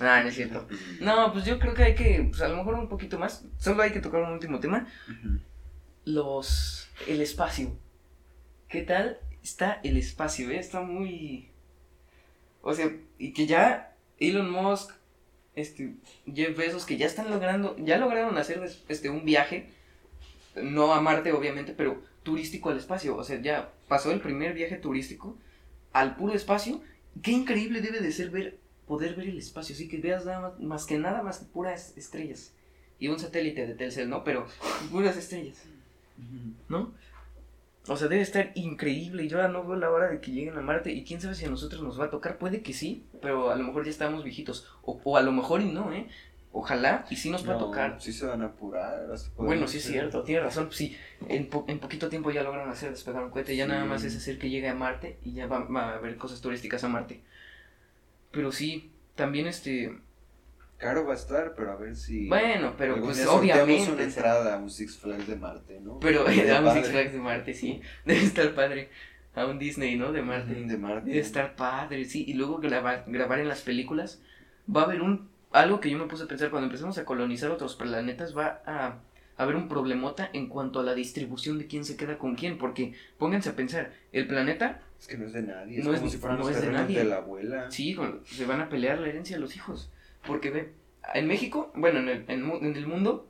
Ah, 0.00 0.20
no 0.22 0.28
es 0.28 0.34
cierto. 0.34 0.66
No, 1.00 1.32
pues 1.32 1.44
yo 1.44 1.58
creo 1.58 1.74
que 1.74 1.82
hay 1.82 1.94
que, 1.94 2.26
pues 2.30 2.40
a 2.40 2.48
lo 2.48 2.56
mejor 2.56 2.74
un 2.74 2.88
poquito 2.88 3.18
más. 3.18 3.44
Solo 3.58 3.82
hay 3.82 3.92
que 3.92 4.00
tocar 4.00 4.22
un 4.22 4.32
último 4.32 4.58
tema. 4.58 4.86
Los. 6.04 6.88
El 7.06 7.20
espacio. 7.20 7.76
¿Qué 8.68 8.82
tal 8.82 9.18
está 9.42 9.80
el 9.84 9.96
espacio? 9.96 10.50
eh? 10.50 10.58
Está 10.58 10.80
muy. 10.80 11.50
O 12.62 12.72
sea, 12.72 12.90
y 13.18 13.32
que 13.32 13.46
ya 13.46 13.94
Elon 14.18 14.50
Musk, 14.50 14.92
este, 15.56 15.94
Jeff 16.32 16.56
Bezos, 16.56 16.86
que 16.86 16.96
ya 16.96 17.06
están 17.06 17.30
logrando, 17.30 17.76
ya 17.78 17.98
lograron 17.98 18.38
hacer 18.38 18.62
este, 18.88 19.10
un 19.10 19.24
viaje, 19.24 19.70
no 20.54 20.92
a 20.94 21.00
Marte 21.00 21.32
obviamente, 21.32 21.74
pero 21.76 22.02
turístico 22.22 22.70
al 22.70 22.78
espacio. 22.78 23.16
O 23.16 23.24
sea, 23.24 23.40
ya 23.40 23.72
pasó 23.88 24.12
el 24.12 24.20
primer 24.20 24.54
viaje 24.54 24.76
turístico 24.76 25.36
al 25.92 26.16
puro 26.16 26.34
espacio. 26.34 26.80
Qué 27.22 27.32
increíble 27.32 27.80
debe 27.80 28.00
de 28.00 28.12
ser 28.12 28.30
ver, 28.30 28.58
poder 28.86 29.14
ver 29.16 29.28
el 29.28 29.38
espacio, 29.38 29.74
así 29.74 29.88
que 29.88 29.98
veas 29.98 30.24
nada 30.24 30.40
más, 30.40 30.60
más 30.60 30.86
que 30.86 30.98
nada 30.98 31.22
más 31.22 31.38
que 31.38 31.46
puras 31.46 31.96
estrellas. 31.96 32.52
Y 32.98 33.08
un 33.08 33.18
satélite 33.18 33.66
de 33.66 33.74
Telcel, 33.74 34.08
¿no? 34.08 34.24
Pero 34.24 34.46
puras 34.90 35.16
estrellas. 35.16 35.64
¿no? 36.68 36.92
O 37.88 37.96
sea, 37.96 38.08
debe 38.08 38.22
estar 38.22 38.50
increíble. 38.54 39.24
y 39.24 39.28
Yo 39.28 39.38
ya 39.38 39.48
no 39.48 39.64
veo 39.64 39.76
la 39.76 39.90
hora 39.90 40.08
de 40.08 40.20
que 40.20 40.32
lleguen 40.32 40.56
a 40.58 40.60
Marte. 40.60 40.92
Y 40.92 41.04
quién 41.04 41.20
sabe 41.20 41.34
si 41.34 41.44
a 41.44 41.50
nosotros 41.50 41.82
nos 41.82 42.00
va 42.00 42.06
a 42.06 42.10
tocar. 42.10 42.38
Puede 42.38 42.62
que 42.62 42.72
sí, 42.72 43.04
pero 43.22 43.50
a 43.50 43.56
lo 43.56 43.64
mejor 43.64 43.84
ya 43.84 43.90
estamos 43.90 44.24
viejitos. 44.24 44.68
O, 44.82 45.00
o 45.04 45.16
a 45.16 45.22
lo 45.22 45.32
mejor 45.32 45.60
y 45.60 45.66
no, 45.72 45.92
¿eh? 45.92 46.08
Ojalá 46.52 47.04
y 47.10 47.16
sí 47.16 47.28
nos 47.30 47.46
va 47.48 47.54
a 47.56 47.58
tocar. 47.58 48.00
Sí 48.00 48.12
se 48.14 48.24
van 48.26 48.40
a 48.42 48.46
apurar. 48.46 49.06
Bueno, 49.36 49.68
sí 49.68 49.76
es 49.76 49.84
cierto, 49.84 50.22
tiene 50.22 50.40
razón. 50.40 50.68
Sí, 50.72 50.96
en, 51.28 51.48
po- 51.50 51.66
en 51.68 51.78
poquito 51.80 52.08
tiempo 52.08 52.30
ya 52.30 52.42
logran 52.42 52.68
hacer 52.70 52.90
despegar 52.90 53.22
un 53.22 53.30
cohete. 53.30 53.54
Ya 53.54 53.66
Sí. 53.66 53.70
nada 53.72 53.84
más 53.84 54.04
es 54.04 54.16
hacer 54.16 54.38
que 54.38 54.48
llegue 54.48 54.68
a 54.68 54.74
Marte 54.74 55.18
y 55.22 55.32
ya 55.34 55.46
va, 55.46 55.58
va 55.64 55.90
a 55.90 55.94
haber 55.96 56.16
cosas 56.16 56.40
turísticas 56.40 56.82
a 56.82 56.88
Marte. 56.88 57.20
Pero 58.30 58.52
sí, 58.52 58.90
también 59.14 59.46
este. 59.46 59.98
Caro 60.78 61.06
va 61.06 61.12
a 61.12 61.16
estar, 61.16 61.54
pero 61.56 61.72
a 61.72 61.76
ver 61.76 61.96
si. 61.96 62.28
Bueno, 62.28 62.74
pero 62.76 63.00
pues 63.00 63.24
obviamente. 63.26 63.90
una 63.92 64.02
entrada 64.02 64.54
a 64.56 64.58
un 64.58 64.68
Six 64.70 64.98
Flags 64.98 65.26
de 65.26 65.36
Marte, 65.36 65.80
¿no? 65.80 65.98
Pero 66.00 66.26
Estaría 66.28 66.58
a 66.58 66.60
un. 66.62 66.72
Six 66.74 66.90
Flags 66.90 67.12
de 67.12 67.18
Marte, 67.18 67.54
sí. 67.54 67.80
Debe 68.04 68.20
estar 68.22 68.54
padre. 68.54 68.90
A 69.34 69.44
un 69.46 69.58
Disney, 69.58 69.96
¿no? 69.96 70.12
De 70.12 70.22
Marte. 70.22 70.54
De 70.54 70.76
Marte. 70.78 71.08
Debe 71.10 71.20
estar 71.20 71.56
padre, 71.56 72.04
sí. 72.04 72.24
Y 72.26 72.34
luego 72.34 72.58
grabar, 72.58 73.04
grabar 73.06 73.38
en 73.38 73.48
las 73.48 73.60
películas. 73.62 74.20
Va 74.74 74.82
a 74.82 74.84
haber 74.84 75.02
un. 75.02 75.28
Algo 75.52 75.80
que 75.80 75.90
yo 75.90 75.96
me 75.98 76.06
puse 76.06 76.24
a 76.24 76.26
pensar 76.26 76.50
cuando 76.50 76.66
empezamos 76.66 76.98
a 76.98 77.04
colonizar 77.04 77.50
otros 77.50 77.76
planetas. 77.76 78.36
Va 78.36 78.60
a 78.66 78.98
haber 79.38 79.56
un 79.56 79.68
problemota 79.68 80.28
en 80.32 80.48
cuanto 80.48 80.80
a 80.80 80.82
la 80.82 80.94
distribución 80.94 81.58
de 81.58 81.66
quién 81.66 81.84
se 81.86 81.96
queda 81.96 82.18
con 82.18 82.34
quién. 82.34 82.58
Porque 82.58 82.92
pónganse 83.18 83.48
a 83.50 83.56
pensar: 83.56 83.92
el 84.12 84.26
planeta, 84.26 84.80
Es 85.00 85.06
que 85.06 85.16
no 85.18 85.26
es 85.26 85.32
de 85.32 85.42
nadie. 85.42 85.78
Es 85.80 85.84
No 85.86 85.92
es- 85.92 86.00
como 86.00 86.10
si 86.10 86.18
fueran 86.18 86.38
no 86.38 86.44
los 86.46 86.54
es 86.56 86.62
de 86.62 86.72
nadie. 86.72 86.98
de 86.98 87.04
la 87.04 87.16
abuela. 87.16 87.70
sí, 87.70 87.96
se 88.26 88.44
van 88.46 88.60
a 88.60 88.68
pelear 88.68 88.98
la 88.98 89.08
herencia 89.08 89.36
de 89.36 89.40
los 89.40 89.54
hijos. 89.56 89.90
Porque 90.26 90.50
ve, 90.50 90.72
en 91.14 91.26
México, 91.26 91.72
bueno, 91.74 92.00
en 92.00 92.08
el, 92.08 92.24
en 92.28 92.50
en 92.64 92.76
el 92.76 92.86
mundo, 92.86 93.28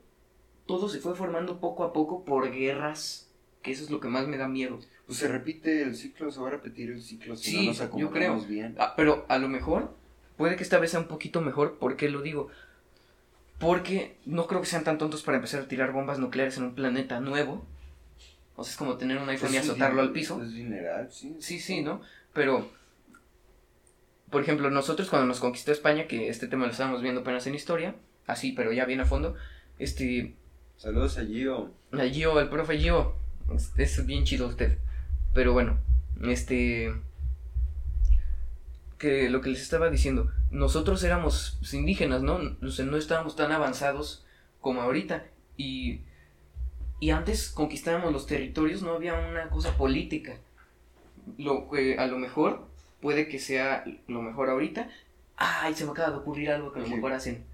todo 0.66 0.88
se 0.88 0.98
fue 1.00 1.14
formando 1.14 1.60
poco 1.60 1.84
a 1.84 1.92
poco 1.92 2.24
por 2.24 2.50
guerras. 2.50 3.30
Que 3.62 3.72
eso 3.72 3.84
es 3.84 3.90
lo 3.90 3.98
que 4.00 4.08
más 4.08 4.28
me 4.28 4.36
da 4.38 4.46
miedo. 4.48 4.78
Pues 5.06 5.18
se 5.18 5.28
repite 5.28 5.82
el 5.82 5.96
ciclo, 5.96 6.30
se 6.30 6.40
va 6.40 6.48
a 6.48 6.52
repetir 6.52 6.90
el 6.90 7.02
ciclo 7.02 7.36
si 7.36 7.50
Sí, 7.50 7.56
no 7.58 7.62
nos 7.68 7.78
yo 7.78 7.84
acomodamos 7.84 8.12
creo. 8.44 8.48
bien. 8.48 8.74
Ah, 8.78 8.94
pero 8.96 9.24
a 9.28 9.38
lo 9.38 9.48
mejor, 9.48 9.94
puede 10.36 10.56
que 10.56 10.62
esta 10.62 10.78
vez 10.78 10.92
sea 10.92 11.00
un 11.00 11.08
poquito 11.08 11.40
mejor. 11.40 11.78
¿Por 11.78 11.96
qué 11.96 12.08
lo 12.08 12.22
digo? 12.22 12.48
Porque 13.58 14.18
no 14.26 14.46
creo 14.46 14.60
que 14.60 14.66
sean 14.66 14.84
tan 14.84 14.98
tontos 14.98 15.22
para 15.22 15.36
empezar 15.38 15.62
a 15.62 15.68
tirar 15.68 15.92
bombas 15.92 16.18
nucleares 16.18 16.58
en 16.58 16.64
un 16.64 16.74
planeta 16.74 17.20
nuevo. 17.20 17.64
O 18.54 18.64
sea, 18.64 18.70
es 18.72 18.76
como 18.76 18.96
tener 18.96 19.18
un 19.18 19.28
iPhone 19.28 19.52
y 19.52 19.56
Es 19.56 19.64
azotarlo 19.64 20.00
al 20.00 20.12
piso. 20.12 20.42
Es 20.42 20.52
dineral, 20.52 21.10
sí. 21.10 21.36
Sí, 21.40 21.58
sí, 21.58 21.82
¿no? 21.82 22.00
Pero, 22.32 22.68
por 24.30 24.42
ejemplo, 24.42 24.70
nosotros 24.70 25.08
cuando 25.08 25.26
nos 25.26 25.40
conquistó 25.40 25.72
España, 25.72 26.06
que 26.06 26.28
este 26.28 26.48
tema 26.48 26.66
lo 26.66 26.72
estábamos 26.72 27.02
viendo 27.02 27.20
apenas 27.20 27.46
en 27.46 27.54
historia, 27.54 27.94
así, 28.26 28.52
pero 28.52 28.72
ya 28.72 28.84
bien 28.84 29.00
a 29.00 29.06
fondo, 29.06 29.34
este, 29.78 30.34
Saludos 30.76 31.16
a 31.18 31.24
Gio. 31.24 31.70
a 31.92 32.04
Gio, 32.04 32.38
el 32.38 32.48
profe 32.48 32.78
Gio, 32.78 33.14
es, 33.54 33.72
es 33.78 34.06
bien 34.06 34.24
chido 34.24 34.46
usted. 34.46 34.78
Pero 35.32 35.52
bueno, 35.52 35.78
este, 36.22 36.92
que 38.98 39.30
lo 39.30 39.40
que 39.40 39.50
les 39.50 39.62
estaba 39.62 39.90
diciendo, 39.90 40.30
nosotros 40.50 41.02
éramos 41.02 41.58
indígenas, 41.72 42.22
¿no? 42.22 42.40
O 42.62 42.70
sea, 42.70 42.84
no 42.84 42.96
estábamos 42.96 43.36
tan 43.36 43.52
avanzados 43.52 44.26
como 44.60 44.82
ahorita. 44.82 45.24
Y, 45.56 46.02
y 47.00 47.10
antes 47.10 47.48
conquistábamos 47.48 48.12
los 48.12 48.26
territorios, 48.26 48.82
no 48.82 48.92
había 48.92 49.14
una 49.14 49.48
cosa 49.48 49.76
política. 49.76 50.38
Lo 51.38 51.70
que 51.70 51.98
a 51.98 52.06
lo 52.06 52.18
mejor 52.18 52.68
puede 53.06 53.28
que 53.28 53.38
sea 53.38 53.84
lo 54.08 54.20
mejor 54.20 54.50
ahorita. 54.50 54.88
Ay, 55.36 55.74
se 55.74 55.84
me 55.84 55.92
acaba 55.92 56.10
de 56.10 56.16
ocurrir 56.16 56.50
algo 56.50 56.72
que 56.72 56.80
a 56.80 56.82
lo 56.82 56.88
mejor 56.88 57.12
hacen. 57.12 57.44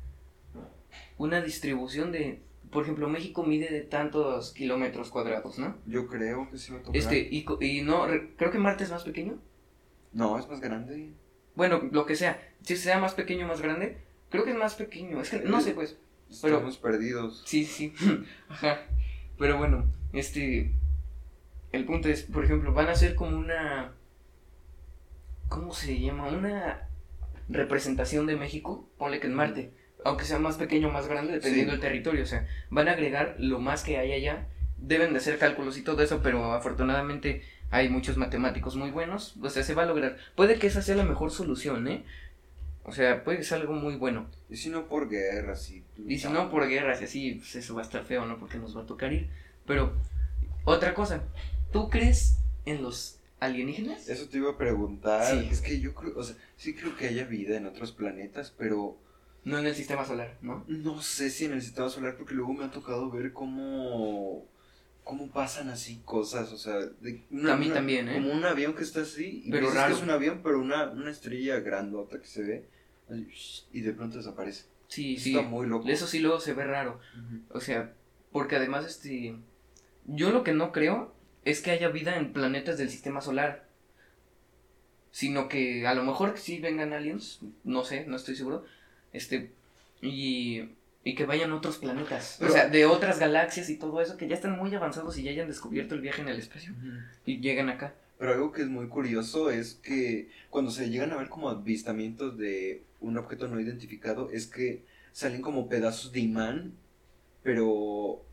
Una 1.18 1.42
distribución 1.42 2.10
de, 2.10 2.40
por 2.70 2.84
ejemplo, 2.84 3.06
México 3.06 3.42
mide 3.44 3.68
de 3.70 3.82
tantos 3.82 4.54
kilómetros 4.54 5.10
cuadrados, 5.10 5.58
¿no? 5.58 5.76
Yo 5.84 6.06
creo 6.06 6.48
que 6.50 6.56
sí 6.56 6.72
va 6.72 6.78
a 6.78 6.82
tocar. 6.82 6.96
Este, 6.96 7.18
y, 7.30 7.44
y 7.60 7.82
no, 7.82 8.06
re- 8.06 8.30
creo 8.38 8.50
que 8.50 8.58
Marte 8.58 8.84
es 8.84 8.90
más 8.90 9.04
pequeño. 9.04 9.38
No, 10.14 10.38
es 10.38 10.48
más 10.48 10.60
grande. 10.60 11.10
Bueno, 11.54 11.82
lo 11.92 12.06
que 12.06 12.16
sea. 12.16 12.40
Si 12.62 12.76
sea 12.78 12.98
más 12.98 13.12
pequeño 13.12 13.44
o 13.44 13.48
más 13.48 13.60
grande, 13.60 13.98
creo 14.30 14.44
que 14.44 14.52
es 14.52 14.56
más 14.56 14.74
pequeño. 14.76 15.20
Es 15.20 15.28
que 15.28 15.40
no 15.40 15.60
sé, 15.60 15.74
pues. 15.74 15.98
Pero- 16.40 16.54
Estamos 16.56 16.78
perdidos. 16.78 17.42
Sí, 17.44 17.66
sí. 17.66 17.92
Ajá. 18.48 18.78
Pero 19.38 19.58
bueno, 19.58 19.84
este. 20.14 20.72
El 21.72 21.84
punto 21.84 22.08
es, 22.08 22.22
por 22.22 22.42
ejemplo, 22.42 22.72
van 22.72 22.88
a 22.88 22.94
ser 22.94 23.14
como 23.14 23.36
una. 23.36 23.92
¿Cómo 25.52 25.74
se 25.74 26.00
llama? 26.00 26.28
Una 26.28 26.88
representación 27.48 28.26
de 28.26 28.36
México, 28.36 28.88
ponle 28.96 29.20
que 29.20 29.26
en 29.26 29.34
Marte. 29.34 29.70
Aunque 30.04 30.24
sea 30.24 30.38
más 30.38 30.56
pequeño 30.56 30.88
o 30.88 30.90
más 30.92 31.08
grande, 31.08 31.34
dependiendo 31.34 31.72
Sí. 31.72 31.78
del 31.78 31.80
territorio. 31.80 32.22
O 32.22 32.26
sea, 32.26 32.48
van 32.70 32.88
a 32.88 32.92
agregar 32.92 33.36
lo 33.38 33.60
más 33.60 33.82
que 33.84 33.98
hay 33.98 34.12
allá. 34.12 34.46
Deben 34.78 35.12
de 35.12 35.18
hacer 35.18 35.38
cálculos 35.38 35.76
y 35.76 35.82
todo 35.82 36.02
eso, 36.02 36.20
pero 36.22 36.54
afortunadamente 36.54 37.42
hay 37.70 37.88
muchos 37.90 38.16
matemáticos 38.16 38.76
muy 38.76 38.90
buenos. 38.90 39.36
O 39.42 39.50
sea, 39.50 39.62
se 39.62 39.74
va 39.74 39.82
a 39.82 39.86
lograr. 39.86 40.16
Puede 40.34 40.58
que 40.58 40.66
esa 40.68 40.80
sea 40.82 40.96
la 40.96 41.04
mejor 41.04 41.30
solución, 41.30 41.86
¿eh? 41.86 42.04
O 42.84 42.90
sea, 42.92 43.22
puede 43.22 43.38
que 43.38 43.44
sea 43.44 43.58
algo 43.58 43.74
muy 43.74 43.94
bueno. 43.96 44.26
Y 44.50 44.56
si 44.56 44.70
no 44.70 44.86
por 44.88 45.08
guerra, 45.10 45.54
sí. 45.54 45.84
Y 46.08 46.18
si 46.18 46.28
no 46.28 46.50
por 46.50 46.66
guerras 46.66 47.00
y 47.02 47.04
así, 47.04 47.34
pues 47.34 47.54
eso 47.56 47.74
va 47.74 47.82
a 47.82 47.84
estar 47.84 48.02
feo, 48.04 48.24
¿no? 48.24 48.38
Porque 48.38 48.58
nos 48.58 48.76
va 48.76 48.82
a 48.82 48.86
tocar 48.86 49.12
ir. 49.12 49.28
Pero, 49.66 49.92
otra 50.64 50.94
cosa, 50.94 51.22
¿tú 51.72 51.90
crees 51.90 52.38
en 52.64 52.82
los 52.82 53.20
alienígenas? 53.42 54.08
Eso 54.08 54.28
te 54.28 54.38
iba 54.38 54.50
a 54.50 54.56
preguntar. 54.56 55.26
Sí. 55.26 55.48
Es 55.50 55.60
que 55.60 55.80
yo 55.80 55.94
creo, 55.94 56.16
o 56.16 56.22
sea, 56.22 56.36
sí 56.56 56.74
creo 56.74 56.96
que 56.96 57.08
haya 57.08 57.24
vida 57.24 57.56
en 57.56 57.66
otros 57.66 57.92
planetas, 57.92 58.54
pero 58.56 58.98
No 59.44 59.58
en 59.58 59.66
el 59.66 59.74
sistema 59.74 60.04
solar, 60.04 60.38
¿no? 60.40 60.64
no 60.68 61.02
sé 61.02 61.28
si 61.30 61.46
en 61.46 61.52
el 61.52 61.62
sistema 61.62 61.88
solar, 61.88 62.16
porque 62.16 62.34
luego 62.34 62.52
me 62.54 62.64
ha 62.64 62.70
tocado 62.70 63.10
ver 63.10 63.32
cómo, 63.32 64.46
cómo 65.04 65.28
pasan 65.30 65.68
así 65.68 66.00
cosas, 66.04 66.52
o 66.52 66.58
sea, 66.58 66.76
de 66.78 67.22
A 67.50 67.56
mí 67.56 67.68
también, 67.70 68.08
¿eh? 68.08 68.14
Como 68.14 68.32
un 68.32 68.44
avión 68.44 68.74
que 68.74 68.84
está 68.84 69.00
así, 69.02 69.42
y 69.44 69.50
Pero 69.50 69.70
raro. 69.70 69.88
que 69.88 69.98
es 69.98 70.02
un 70.02 70.10
avión, 70.10 70.40
pero 70.42 70.60
una, 70.60 70.90
una 70.90 71.10
estrella 71.10 71.58
grandota 71.60 72.20
que 72.20 72.26
se 72.28 72.42
ve, 72.42 72.68
y 73.72 73.80
de 73.80 73.92
pronto 73.92 74.16
desaparece. 74.18 74.64
Sí, 74.88 75.18
sí. 75.18 75.34
Está 75.34 75.48
muy 75.48 75.66
loco. 75.66 75.88
Eso 75.88 76.06
sí 76.06 76.18
luego 76.20 76.38
se 76.38 76.54
ve 76.54 76.64
raro. 76.64 77.00
O 77.50 77.60
sea, 77.60 77.94
porque 78.30 78.56
además, 78.56 78.86
este... 78.86 79.36
Yo 80.04 80.32
lo 80.32 80.42
que 80.42 80.52
no 80.52 80.72
creo 80.72 81.14
es 81.44 81.60
que 81.60 81.70
haya 81.70 81.88
vida 81.88 82.16
en 82.16 82.32
planetas 82.32 82.78
del 82.78 82.90
sistema 82.90 83.20
solar. 83.20 83.66
Sino 85.10 85.48
que 85.48 85.86
a 85.86 85.94
lo 85.94 86.04
mejor 86.04 86.38
sí 86.38 86.58
vengan 86.58 86.92
aliens, 86.92 87.40
no 87.64 87.84
sé, 87.84 88.06
no 88.06 88.16
estoy 88.16 88.34
seguro. 88.34 88.64
Este, 89.12 89.50
y, 90.00 90.70
y 91.04 91.14
que 91.14 91.26
vayan 91.26 91.50
a 91.52 91.56
otros 91.56 91.76
planetas. 91.78 92.36
Pero- 92.38 92.50
o 92.50 92.54
sea, 92.54 92.68
de 92.68 92.86
otras 92.86 93.18
galaxias 93.18 93.68
y 93.68 93.76
todo 93.76 94.00
eso, 94.00 94.16
que 94.16 94.26
ya 94.28 94.34
están 94.34 94.56
muy 94.56 94.74
avanzados 94.74 95.18
y 95.18 95.22
ya 95.22 95.30
hayan 95.30 95.48
descubierto 95.48 95.94
el 95.94 96.00
viaje 96.00 96.22
en 96.22 96.28
el 96.28 96.38
espacio. 96.38 96.72
Y 97.26 97.40
llegan 97.40 97.68
acá. 97.68 97.94
Pero 98.18 98.32
algo 98.32 98.52
que 98.52 98.62
es 98.62 98.68
muy 98.68 98.86
curioso 98.88 99.50
es 99.50 99.74
que 99.74 100.30
cuando 100.48 100.70
se 100.70 100.88
llegan 100.88 101.12
a 101.12 101.16
ver 101.16 101.28
como 101.28 101.50
avistamientos 101.50 102.38
de 102.38 102.82
un 103.00 103.18
objeto 103.18 103.48
no 103.48 103.60
identificado, 103.60 104.30
es 104.30 104.46
que 104.46 104.82
salen 105.12 105.42
como 105.42 105.68
pedazos 105.68 106.12
de 106.12 106.20
imán, 106.20 106.72
pero 107.42 108.24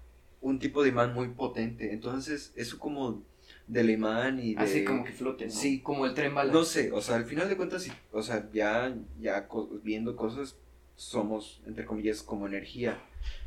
un 0.41 0.59
tipo 0.59 0.83
de 0.83 0.89
imán 0.89 1.13
muy 1.13 1.29
potente. 1.29 1.93
Entonces, 1.93 2.53
eso 2.55 2.79
como 2.79 3.23
del 3.67 3.89
imán 3.89 4.39
y 4.39 4.55
de... 4.55 4.61
Así 4.61 4.83
como 4.83 5.03
que 5.03 5.11
floten. 5.11 5.47
¿no? 5.49 5.53
Sí. 5.53 5.79
Como 5.81 6.05
el 6.05 6.13
tren 6.13 6.33
bala. 6.33 6.51
No 6.51 6.63
sé, 6.63 6.91
o 6.91 7.01
sea, 7.01 7.15
al 7.15 7.25
final 7.25 7.49
de 7.49 7.57
cuentas, 7.57 7.83
sí, 7.83 7.91
o 8.11 8.21
sea, 8.23 8.49
ya, 8.51 8.95
ya 9.19 9.47
co- 9.47 9.69
viendo 9.83 10.15
cosas, 10.15 10.55
somos, 10.95 11.61
entre 11.65 11.85
comillas, 11.85 12.21
como 12.23 12.47
energía. 12.47 12.99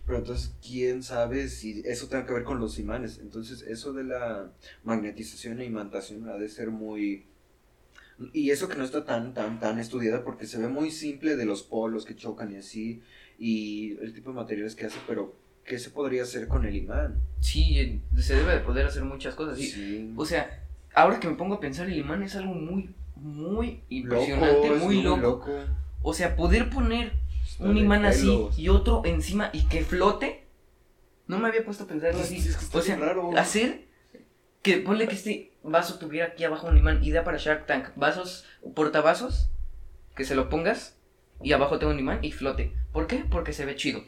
Pero 0.06 0.18
entonces, 0.18 0.54
¿quién 0.66 1.02
sabe 1.02 1.48
si 1.48 1.82
eso 1.84 2.08
tenga 2.08 2.26
que 2.26 2.32
ver 2.34 2.44
con 2.44 2.60
los 2.60 2.78
imanes? 2.78 3.18
Entonces, 3.18 3.62
eso 3.62 3.92
de 3.92 4.04
la 4.04 4.52
magnetización 4.84 5.60
e 5.60 5.64
imantación 5.64 6.28
ha 6.28 6.36
de 6.36 6.48
ser 6.48 6.70
muy... 6.70 7.26
Y 8.32 8.50
eso 8.50 8.68
que 8.68 8.76
no 8.76 8.84
está 8.84 9.04
tan, 9.04 9.34
tan, 9.34 9.58
tan 9.58 9.78
estudiada 9.80 10.22
porque 10.22 10.46
se 10.46 10.58
ve 10.58 10.68
muy 10.68 10.90
simple 10.90 11.34
de 11.36 11.44
los 11.46 11.62
polos 11.62 12.04
que 12.04 12.14
chocan 12.14 12.52
y 12.52 12.56
así, 12.56 13.02
y 13.38 13.96
el 14.00 14.12
tipo 14.12 14.30
de 14.30 14.36
materiales 14.36 14.76
que 14.76 14.86
hace, 14.86 14.98
pero 15.08 15.34
¿qué 15.64 15.78
se 15.78 15.90
podría 15.90 16.22
hacer 16.22 16.48
con 16.48 16.64
el 16.64 16.74
imán? 16.76 17.20
Sí, 17.40 18.02
se 18.18 18.36
debe 18.36 18.52
de 18.52 18.60
poder 18.60 18.86
hacer 18.86 19.04
muchas 19.04 19.34
cosas. 19.34 19.58
Y, 19.58 19.66
Sí. 19.66 20.14
O 20.16 20.24
sea, 20.24 20.62
ahora 20.94 21.20
que 21.20 21.28
me 21.28 21.34
pongo 21.34 21.54
a 21.54 21.60
pensar, 21.60 21.88
el 21.88 21.98
imán 21.98 22.22
es 22.22 22.36
algo 22.36 22.54
muy, 22.54 22.94
muy 23.16 23.82
impresionante, 23.88 24.68
Loco, 24.68 24.84
muy 24.84 25.02
loco. 25.02 25.46
O 26.02 26.14
sea, 26.14 26.36
poder 26.36 26.70
poner 26.70 27.12
Está 27.44 27.64
un 27.64 27.76
imán 27.76 28.04
así 28.04 28.48
y 28.56 28.68
otro 28.68 29.02
encima 29.04 29.50
y 29.52 29.66
que 29.66 29.84
flote. 29.84 30.44
No 31.26 31.38
me 31.38 31.48
había 31.48 31.64
puesto 31.64 31.84
a 31.84 31.86
pensarlo 31.86 32.20
así. 32.20 32.36
Es 32.36 32.56
que 32.56 32.64
está 32.64 32.78
o 32.78 32.82
sea, 32.82 32.96
raro. 32.96 33.36
hacer 33.36 33.86
que 34.62 34.78
ponle 34.78 35.08
que 35.08 35.14
este 35.14 35.52
vaso 35.62 35.98
tuviera 35.98 36.28
aquí 36.28 36.44
abajo 36.44 36.68
un 36.68 36.76
imán. 36.76 37.02
Idea 37.02 37.24
para 37.24 37.38
Shark 37.38 37.66
Tank. 37.66 37.88
Vasos, 37.96 38.44
portavasos, 38.74 39.48
que 40.16 40.24
se 40.24 40.34
lo 40.34 40.48
pongas 40.48 40.96
y 41.42 41.52
abajo 41.52 41.78
tenga 41.78 41.92
un 41.92 41.98
imán 41.98 42.18
y 42.22 42.32
flote. 42.32 42.72
¿Por 42.92 43.06
qué? 43.06 43.24
Porque 43.28 43.52
se 43.52 43.64
ve 43.64 43.76
chido. 43.76 44.02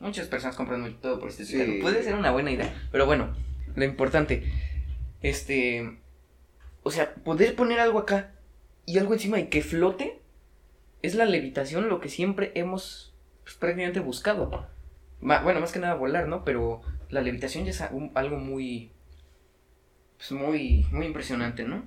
Muchas 0.00 0.28
personas 0.28 0.56
compran 0.56 0.94
todo 1.00 1.18
por 1.18 1.28
este 1.28 1.44
Sí. 1.44 1.78
Puede 1.82 2.02
ser 2.02 2.14
una 2.14 2.30
buena 2.30 2.50
idea. 2.50 2.72
Pero 2.92 3.06
bueno, 3.06 3.34
lo 3.74 3.84
importante. 3.84 4.44
Este. 5.22 5.98
O 6.82 6.90
sea, 6.90 7.14
poder 7.14 7.54
poner 7.56 7.80
algo 7.80 7.98
acá 7.98 8.32
y 8.86 8.98
algo 8.98 9.12
encima 9.12 9.38
y 9.40 9.48
que 9.48 9.62
flote 9.62 10.20
es 11.02 11.14
la 11.14 11.24
levitación 11.24 11.88
lo 11.88 12.00
que 12.00 12.08
siempre 12.08 12.52
hemos 12.54 13.14
pues, 13.42 13.56
prácticamente 13.56 14.00
buscado. 14.00 14.66
Ma- 15.20 15.40
bueno, 15.42 15.60
más 15.60 15.72
que 15.72 15.80
nada 15.80 15.94
volar, 15.94 16.28
¿no? 16.28 16.44
Pero 16.44 16.80
la 17.10 17.20
levitación 17.20 17.64
ya 17.64 17.70
es 17.70 17.80
algo 17.80 18.36
muy. 18.36 18.92
Pues 20.16 20.32
muy, 20.32 20.86
muy 20.90 21.06
impresionante, 21.06 21.64
¿no? 21.64 21.86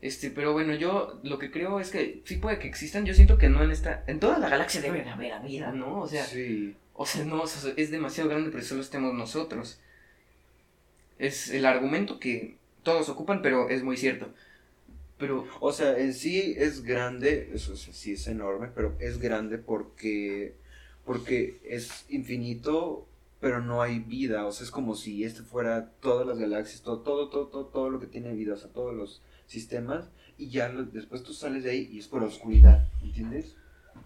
Este, 0.00 0.30
pero 0.30 0.52
bueno, 0.52 0.74
yo 0.74 1.18
lo 1.24 1.38
que 1.38 1.50
creo 1.50 1.80
es 1.80 1.90
que 1.90 2.22
sí 2.24 2.36
puede 2.36 2.58
que 2.58 2.68
existan. 2.68 3.04
Yo 3.04 3.14
siento 3.14 3.36
que 3.38 3.48
no 3.48 3.62
en 3.62 3.70
esta. 3.70 4.04
En 4.06 4.20
toda 4.20 4.38
la 4.38 4.48
galaxia 4.48 4.80
debe 4.80 5.02
de 5.02 5.10
haber 5.10 5.40
vida, 5.42 5.72
¿no? 5.72 6.00
O 6.00 6.06
sea, 6.06 6.24
sí. 6.24 6.76
O 7.00 7.06
sea, 7.06 7.24
no, 7.24 7.42
o 7.42 7.46
sea, 7.46 7.72
es 7.76 7.90
demasiado 7.90 8.28
grande, 8.28 8.50
pero 8.50 8.64
solo 8.64 8.80
estemos 8.82 9.14
nosotros. 9.14 9.78
Es 11.18 11.50
el 11.50 11.64
argumento 11.64 12.18
que 12.20 12.56
todos 12.82 13.08
ocupan, 13.08 13.40
pero 13.42 13.68
es 13.68 13.82
muy 13.82 13.96
cierto. 13.96 14.28
Pero, 15.18 15.46
O 15.60 15.72
sea, 15.72 15.98
en 15.98 16.12
sí 16.14 16.54
es 16.56 16.82
grande, 16.82 17.50
eso 17.54 17.76
sí, 17.76 18.12
es 18.12 18.26
enorme, 18.28 18.68
pero 18.74 18.94
es 19.00 19.18
grande 19.18 19.58
porque, 19.58 20.54
porque 21.04 21.60
es 21.68 22.04
infinito, 22.08 23.06
pero 23.40 23.60
no 23.60 23.82
hay 23.82 23.98
vida. 23.98 24.44
O 24.46 24.52
sea, 24.52 24.64
es 24.64 24.70
como 24.70 24.94
si 24.94 25.24
este 25.24 25.42
fuera 25.42 25.90
todas 26.00 26.26
las 26.26 26.38
galaxias, 26.38 26.82
todo, 26.82 27.00
todo, 27.00 27.28
todo, 27.28 27.46
todo, 27.48 27.66
todo 27.66 27.90
lo 27.90 27.98
que 28.00 28.06
tiene 28.06 28.32
vida, 28.32 28.54
o 28.54 28.56
sea, 28.56 28.70
todos 28.70 28.94
los 28.94 29.22
sistemas, 29.46 30.08
y 30.36 30.50
ya 30.50 30.68
lo- 30.68 30.84
después 30.84 31.22
tú 31.24 31.32
sales 31.32 31.64
de 31.64 31.70
ahí 31.70 31.88
y 31.92 31.98
es 31.98 32.06
por 32.06 32.20
la 32.22 32.28
oscuridad, 32.28 32.86
¿entiendes? 33.02 33.56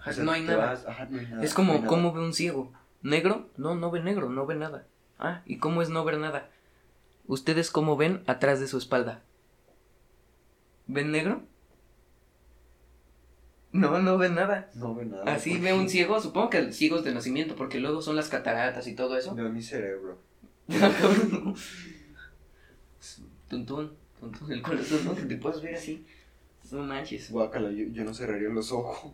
O 0.06 0.12
sea, 0.12 0.24
no 0.24 0.32
hay 0.32 0.42
nada. 0.44 0.66
vas- 0.66 0.86
ajá, 0.86 1.06
no 1.10 1.18
hay 1.20 1.26
nada, 1.26 1.42
es 1.44 1.50
no 1.50 1.56
como, 1.56 1.74
nada. 1.74 1.86
¿cómo 1.88 2.12
ve 2.12 2.20
un 2.20 2.32
ciego? 2.32 2.72
¿Negro? 3.02 3.50
No, 3.56 3.74
no 3.74 3.90
ve 3.90 4.02
negro, 4.02 4.30
no 4.30 4.46
ve 4.46 4.54
nada. 4.54 4.86
Ah, 5.18 5.42
¿y 5.46 5.58
cómo 5.58 5.82
es 5.82 5.88
no 5.88 6.04
ver 6.04 6.18
nada? 6.18 6.50
¿Ustedes 7.26 7.70
cómo 7.70 7.96
ven 7.96 8.22
atrás 8.26 8.60
de 8.60 8.68
su 8.68 8.78
espalda? 8.78 9.22
¿Ven 10.86 11.10
negro? 11.10 11.42
No, 13.72 13.98
no 14.00 14.18
ven 14.18 14.34
nada. 14.34 14.70
No 14.74 14.94
ve 14.94 15.06
nada. 15.06 15.24
Así 15.32 15.58
ve 15.58 15.72
un 15.72 15.88
ciego, 15.88 16.20
supongo 16.20 16.50
que 16.50 16.72
ciegos 16.72 17.04
de 17.04 17.14
nacimiento, 17.14 17.56
porque 17.56 17.80
luego 17.80 18.02
son 18.02 18.16
las 18.16 18.28
cataratas 18.28 18.86
y 18.86 18.94
todo 18.94 19.16
eso. 19.16 19.34
Veo 19.34 19.48
mi 19.48 19.62
cerebro. 19.62 20.18
Tuntún, 23.48 23.92
tuntún, 24.18 24.52
el 24.52 24.62
corazón, 24.62 25.04
¿no? 25.04 25.14
Que 25.14 25.24
te 25.24 25.36
puedes 25.36 25.60
ver 25.60 25.74
así. 25.74 26.06
No 26.72 26.82
manches. 26.82 27.30
Guácala, 27.30 27.70
yo, 27.70 27.84
yo 27.92 28.02
no 28.02 28.14
cerraría 28.14 28.48
los 28.48 28.72
ojos. 28.72 29.12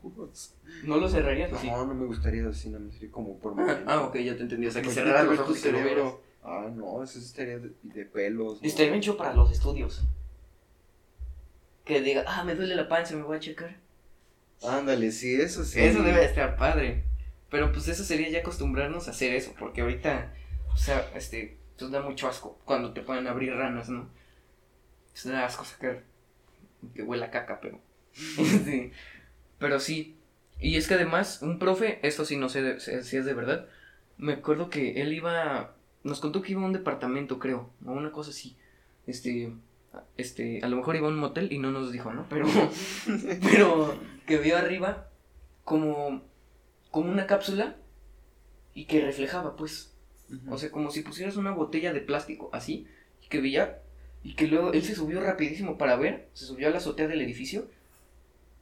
¿No 0.84 0.96
lo 0.96 1.08
cerrarías? 1.08 1.50
No, 1.64 1.84
no 1.86 1.94
me 1.94 2.06
gustaría 2.06 2.46
así, 2.48 2.70
no 2.70 2.78
me 2.78 2.92
sería 2.92 3.10
como 3.10 3.38
por 3.38 3.52
Ah, 3.52 3.56
momento. 3.56 3.82
ah, 3.90 4.02
ok, 4.04 4.16
ya 4.18 4.36
te 4.36 4.42
entendí. 4.42 4.66
O 4.66 4.70
sea, 4.70 4.80
que 4.80 4.86
Imagínate 4.86 5.10
cerraras 5.10 5.26
los 5.28 5.38
ojos 5.40 5.58
y 5.58 5.62
que 5.62 5.72
lo 5.72 5.78
cerebro. 5.78 6.02
vieras. 6.04 6.14
Ah, 6.44 6.70
no, 6.72 7.02
eso 7.02 7.18
estaría 7.18 7.58
de, 7.58 7.72
de 7.82 8.04
pelos. 8.04 8.62
¿no? 8.62 8.66
Estaría 8.68 8.92
bien 8.92 9.02
chido 9.02 9.16
para 9.16 9.34
los 9.34 9.50
estudios. 9.50 10.04
Que 11.84 12.00
diga, 12.00 12.24
ah, 12.26 12.44
me 12.44 12.54
duele 12.54 12.76
la 12.76 12.88
panza, 12.88 13.16
me 13.16 13.22
voy 13.22 13.36
a 13.36 13.40
checar. 13.40 13.76
Ándale, 14.62 15.10
sí, 15.10 15.34
eso 15.40 15.64
sí. 15.64 15.80
Eso 15.80 16.02
debe 16.02 16.18
de 16.20 16.26
estar 16.26 16.56
padre. 16.56 17.04
Pero 17.50 17.72
pues 17.72 17.88
eso 17.88 18.04
sería 18.04 18.28
ya 18.28 18.40
acostumbrarnos 18.40 19.08
a 19.08 19.12
hacer 19.12 19.34
eso, 19.34 19.52
porque 19.58 19.80
ahorita, 19.80 20.34
o 20.72 20.76
sea, 20.76 21.10
este, 21.14 21.58
pues 21.78 21.90
da 21.90 22.02
mucho 22.02 22.28
asco 22.28 22.58
cuando 22.64 22.92
te 22.92 23.00
a 23.26 23.30
abrir 23.32 23.54
ranas, 23.54 23.88
¿no? 23.88 24.08
Pues 25.12 25.24
da 25.24 25.46
asco 25.46 25.64
sacar 25.64 26.04
que 26.94 27.02
huele 27.02 27.24
a 27.24 27.30
caca, 27.30 27.60
pero. 27.60 27.80
sí. 28.12 28.92
Pero 29.58 29.80
sí. 29.80 30.16
Y 30.60 30.76
es 30.76 30.88
que 30.88 30.94
además, 30.94 31.40
un 31.42 31.58
profe, 31.58 32.00
esto 32.06 32.24
sí 32.24 32.36
no 32.36 32.48
sé 32.48 32.80
si 32.80 33.16
es 33.16 33.24
de 33.24 33.34
verdad, 33.34 33.68
me 34.16 34.34
acuerdo 34.34 34.70
que 34.70 35.00
él 35.00 35.12
iba, 35.12 35.74
nos 36.02 36.20
contó 36.20 36.42
que 36.42 36.52
iba 36.52 36.62
a 36.62 36.66
un 36.66 36.72
departamento, 36.72 37.38
creo, 37.38 37.70
o 37.86 37.92
una 37.92 38.10
cosa 38.10 38.30
así. 38.30 38.56
Este, 39.06 39.52
este, 40.16 40.60
a 40.62 40.68
lo 40.68 40.76
mejor 40.76 40.96
iba 40.96 41.06
a 41.06 41.10
un 41.10 41.16
motel 41.16 41.52
y 41.52 41.58
no 41.58 41.70
nos 41.70 41.92
dijo, 41.92 42.12
¿no? 42.12 42.26
Pero, 42.28 42.46
pero 43.42 43.94
que 44.26 44.38
vio 44.38 44.56
arriba 44.56 45.08
como, 45.64 46.22
como 46.90 47.10
una 47.10 47.26
cápsula 47.26 47.76
y 48.74 48.86
que 48.86 49.00
reflejaba, 49.00 49.56
pues. 49.56 49.94
O 50.50 50.58
sea, 50.58 50.70
como 50.70 50.90
si 50.90 51.00
pusieras 51.00 51.36
una 51.36 51.52
botella 51.52 51.92
de 51.94 52.02
plástico, 52.02 52.50
así, 52.52 52.86
y 53.22 53.28
que 53.28 53.40
veía, 53.40 53.80
y 54.22 54.34
que 54.34 54.46
luego 54.46 54.72
él 54.72 54.82
se 54.82 54.94
subió 54.94 55.20
rapidísimo 55.20 55.78
para 55.78 55.96
ver, 55.96 56.28
se 56.34 56.46
subió 56.46 56.68
a 56.68 56.70
la 56.70 56.78
azotea 56.78 57.06
del 57.06 57.22
edificio. 57.22 57.68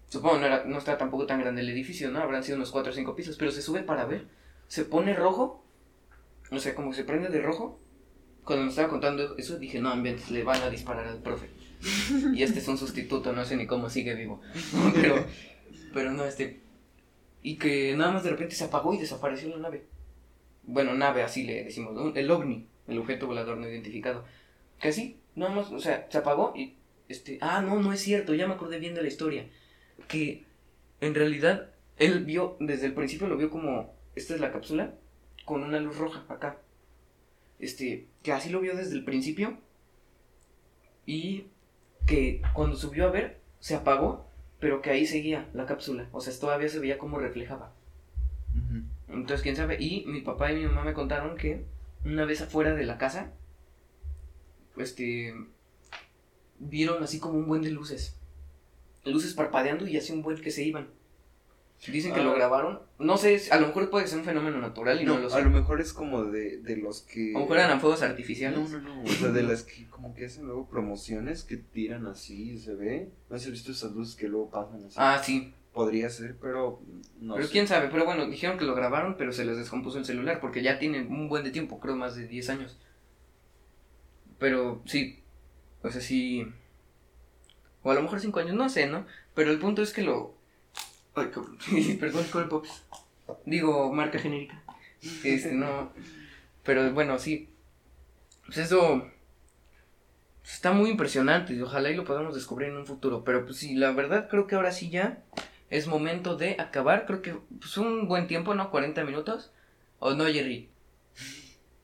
Supongo 0.09 0.39
no, 0.39 0.47
era, 0.47 0.65
no 0.65 0.79
está 0.79 0.99
tampoco 0.99 1.27
tan 1.27 1.41
grande 1.41 1.63
el 1.63 1.71
edificio, 1.71 2.11
¿no? 2.11 2.21
Habrán 2.21 2.45
sido 2.45 2.57
unos 2.57 2.71
4 2.71 2.93
o 2.93 2.95
5 2.95 3.17
pisos, 3.17 3.37
pero 3.37 3.51
se 3.51 3.63
sube 3.63 3.83
para 3.83 4.05
ver, 4.05 4.27
se 4.69 4.85
pone 4.85 5.15
rojo, 5.15 5.65
o 6.51 6.59
sea, 6.59 6.75
como 6.75 6.91
que 6.91 6.97
se 6.97 7.05
prende 7.05 7.29
de 7.29 7.41
rojo. 7.41 7.81
Cuando 8.45 8.65
me 8.65 8.71
estaba 8.71 8.89
contando 8.89 9.37
eso, 9.37 9.59
dije, 9.59 9.81
no, 9.81 9.93
inventes, 9.93 10.31
le 10.31 10.45
van 10.45 10.63
a 10.63 10.71
disparar 10.71 11.09
al 11.09 11.19
profe. 11.19 11.49
Y 12.33 12.43
este 12.43 12.61
es 12.61 12.69
un 12.69 12.79
sustituto, 12.79 13.33
no 13.33 13.45
sé 13.45 13.57
ni 13.57 13.67
cómo 13.67 13.91
sigue 13.91 14.15
vivo. 14.15 14.41
Pero, 14.95 15.25
pero 15.93 16.13
no, 16.13 16.25
este. 16.25 16.61
Y 17.43 17.57
que 17.57 17.95
nada 17.97 18.13
más 18.13 18.25
de 18.25 18.31
repente 18.31 18.55
se 18.55 18.65
apagó 18.65 18.95
y 18.95 18.99
desapareció 18.99 19.49
la 19.49 19.59
nave. 19.59 19.85
Bueno, 20.65 20.95
nave, 20.95 21.23
así 21.23 21.45
le 21.45 21.65
decimos, 21.65 21.95
¿no? 21.95 22.15
el 22.15 22.31
ovni, 22.31 22.67
el 22.87 22.99
objeto 22.99 23.27
volador 23.27 23.57
no 23.57 23.69
identificado. 23.69 24.25
Que 24.81 24.89
así, 24.89 25.19
nada 25.37 25.55
más, 25.55 25.71
o 25.71 25.79
sea, 25.79 26.07
se 26.11 26.19
apagó 26.19 26.53
y, 26.57 26.77
este, 27.09 27.39
ah, 27.41 27.63
no, 27.63 27.81
no 27.81 27.93
es 27.93 28.01
cierto, 28.01 28.35
ya 28.35 28.49
me 28.49 28.55
acordé 28.55 28.79
bien 28.79 28.95
de 28.95 29.03
la 29.03 29.09
historia. 29.09 29.49
Que 30.09 30.45
en 31.01 31.15
realidad 31.15 31.71
él 31.99 32.25
vio, 32.25 32.57
desde 32.59 32.87
el 32.87 32.95
principio 32.95 33.29
lo 33.29 33.37
vio 33.37 33.51
como, 33.51 33.95
esta 34.15 34.35
es 34.35 34.41
la 34.41 34.53
cápsula, 34.53 34.95
con 35.45 35.63
una 35.63 35.79
luz 35.79 35.97
roja 35.97 36.25
acá. 36.29 36.59
Este, 37.59 38.09
que 38.23 38.33
así 38.33 38.51
lo 38.51 38.61
vio 38.61 38.77
desde 38.77 38.95
el 38.95 39.05
principio. 39.05 39.59
Y 41.07 41.47
que 42.07 42.43
cuando 42.53 42.77
subió 42.77 43.07
a 43.07 43.11
ver, 43.11 43.41
se 43.61 43.75
apagó, 43.75 44.29
pero 44.59 44.83
que 44.83 44.91
ahí 44.91 45.07
seguía 45.07 45.49
la 45.55 45.67
cápsula. 45.67 46.09
O 46.13 46.21
sea, 46.21 46.39
todavía 46.39 46.69
se 46.69 46.81
veía 46.81 46.99
como 46.99 47.19
reflejaba. 47.19 47.73
Entonces, 49.09 49.43
quién 49.43 49.57
sabe. 49.57 49.77
Y 49.81 50.05
mi 50.07 50.21
papá 50.23 50.51
y 50.53 50.57
mi 50.57 50.67
mamá 50.67 50.83
me 50.83 50.95
contaron 50.95 51.37
que 51.37 51.65
una 52.05 52.25
vez 52.25 52.41
afuera 52.41 52.75
de 52.75 52.85
la 52.85 52.99
casa, 52.99 53.33
este, 54.79 55.35
vieron 56.59 57.03
así 57.03 57.19
como 57.19 57.39
un 57.39 57.47
buen 57.47 57.63
de 57.63 57.71
luces. 57.71 58.17
Luces 59.05 59.35
parpadeando 59.35 59.87
y 59.87 59.97
así 59.97 60.13
un 60.13 60.23
buen 60.23 60.41
que 60.41 60.51
se 60.51 60.65
iban. 60.65 60.89
Dicen 61.89 62.15
que 62.15 62.21
Ah. 62.21 62.25
lo 62.25 62.35
grabaron. 62.35 62.81
No 62.99 63.19
sé, 63.19 63.39
a 63.51 63.59
lo 63.61 63.67
mejor 63.67 63.91
puede 63.91 64.07
ser 64.07 64.19
un 64.19 64.25
fenómeno 64.25 64.59
natural 64.59 65.01
y 65.01 65.05
no, 65.05 65.15
No, 65.17 65.21
lo 65.21 65.31
sé. 65.31 65.37
a 65.37 65.41
lo 65.43 65.51
mejor 65.51 65.81
es 65.83 65.93
como 65.93 66.25
de, 66.25 66.57
de 66.59 66.77
los 66.79 67.03
que. 67.03 67.31
A 67.31 67.35
lo 67.35 67.41
mejor 67.41 67.59
eran 67.59 67.81
fuegos 67.81 68.03
artificiales. 68.03 68.59
No, 68.71 68.79
no, 68.81 68.95
no. 68.97 69.03
O 69.05 69.09
sea, 69.09 69.29
de 69.29 69.43
las 69.43 69.63
que 69.63 69.87
como 69.91 70.15
que 70.15 70.25
hacen 70.25 70.47
luego 70.47 70.67
promociones 70.69 71.45
que 71.45 71.59
tiran 71.59 72.07
así 72.07 72.53
y 72.53 72.59
se 72.59 72.75
ve. 72.75 73.11
No 73.29 73.37
has 73.37 73.49
visto 73.51 73.73
esas 73.73 73.93
luces 73.93 74.17
que 74.17 74.27
luego 74.27 74.51
pasan 74.51 74.85
así. 74.87 74.95
Ah, 74.97 75.21
sí. 75.23 75.53
Podría 75.75 76.09
ser, 76.09 76.39
pero 76.41 76.81
no 77.21 77.35
pero 77.35 77.47
sé. 77.47 77.53
quién 77.53 77.69
sabe. 77.69 77.89
Pero 77.93 78.07
bueno, 78.07 78.27
dijeron 78.27 78.57
que 78.57 78.65
lo 78.65 78.75
grabaron, 78.75 79.17
pero 79.19 79.31
se 79.33 79.45
les 79.45 79.59
descompuso 79.59 79.99
el 79.99 80.07
celular 80.07 80.41
porque 80.41 80.63
ya 80.63 80.79
tiene 80.79 81.03
un 81.07 81.29
buen 81.29 81.45
de 81.45 81.51
tiempo, 81.51 81.79
creo 81.79 81.95
más 81.95 82.17
de 82.17 82.27
10 82.27 82.49
años. 82.49 82.79
Pero 84.39 84.83
sí. 84.87 85.23
O 85.83 85.91
sea, 85.91 86.01
sí. 86.01 86.47
O 87.83 87.91
a 87.91 87.95
lo 87.95 88.03
mejor 88.03 88.21
5 88.21 88.41
años, 88.41 88.55
no 88.55 88.69
sé, 88.69 88.87
¿no? 88.87 89.07
Pero 89.35 89.51
el 89.51 89.59
punto 89.59 89.83
es 89.83 89.93
que 89.93 90.03
lo. 90.03 90.35
Ay, 91.15 91.29
cabrón. 91.29 91.59
Perdón, 92.01 92.25
cuerpo. 92.31 92.63
Digo, 93.45 93.93
marca 93.93 94.19
genérica. 94.19 94.63
Este, 95.25 95.53
no. 95.53 95.93
Pero 96.65 96.93
bueno, 96.93 97.19
sí. 97.19 97.49
Pues 98.45 98.59
eso. 98.59 99.09
pues 100.41 100.53
está 100.55 100.73
muy 100.73 100.91
impresionante. 100.91 101.55
y 101.55 101.61
Ojalá 101.61 101.91
y 101.91 101.97
lo 101.97 102.05
podamos 102.05 102.35
descubrir 102.35 102.71
en 102.71 102.77
un 102.77 102.87
futuro. 102.87 103.25
Pero 103.25 103.45
pues 103.45 103.59
sí, 103.59 103.75
la 103.75 103.93
verdad 103.93 104.29
creo 104.29 104.47
que 104.47 104.57
ahora 104.57 104.73
sí 104.73 104.91
ya 104.91 105.23
es 105.71 105.87
momento 105.87 106.37
de 106.37 106.57
acabar. 106.59 107.07
Creo 107.07 107.23
que 107.23 107.37
pues 107.61 107.77
un 107.77 108.09
buen 108.09 108.27
tiempo, 108.27 108.55
¿no? 108.55 108.71
40 108.71 109.05
minutos. 109.05 109.53
¿O 109.99 110.15
no, 110.15 110.25
Jerry? 110.27 110.69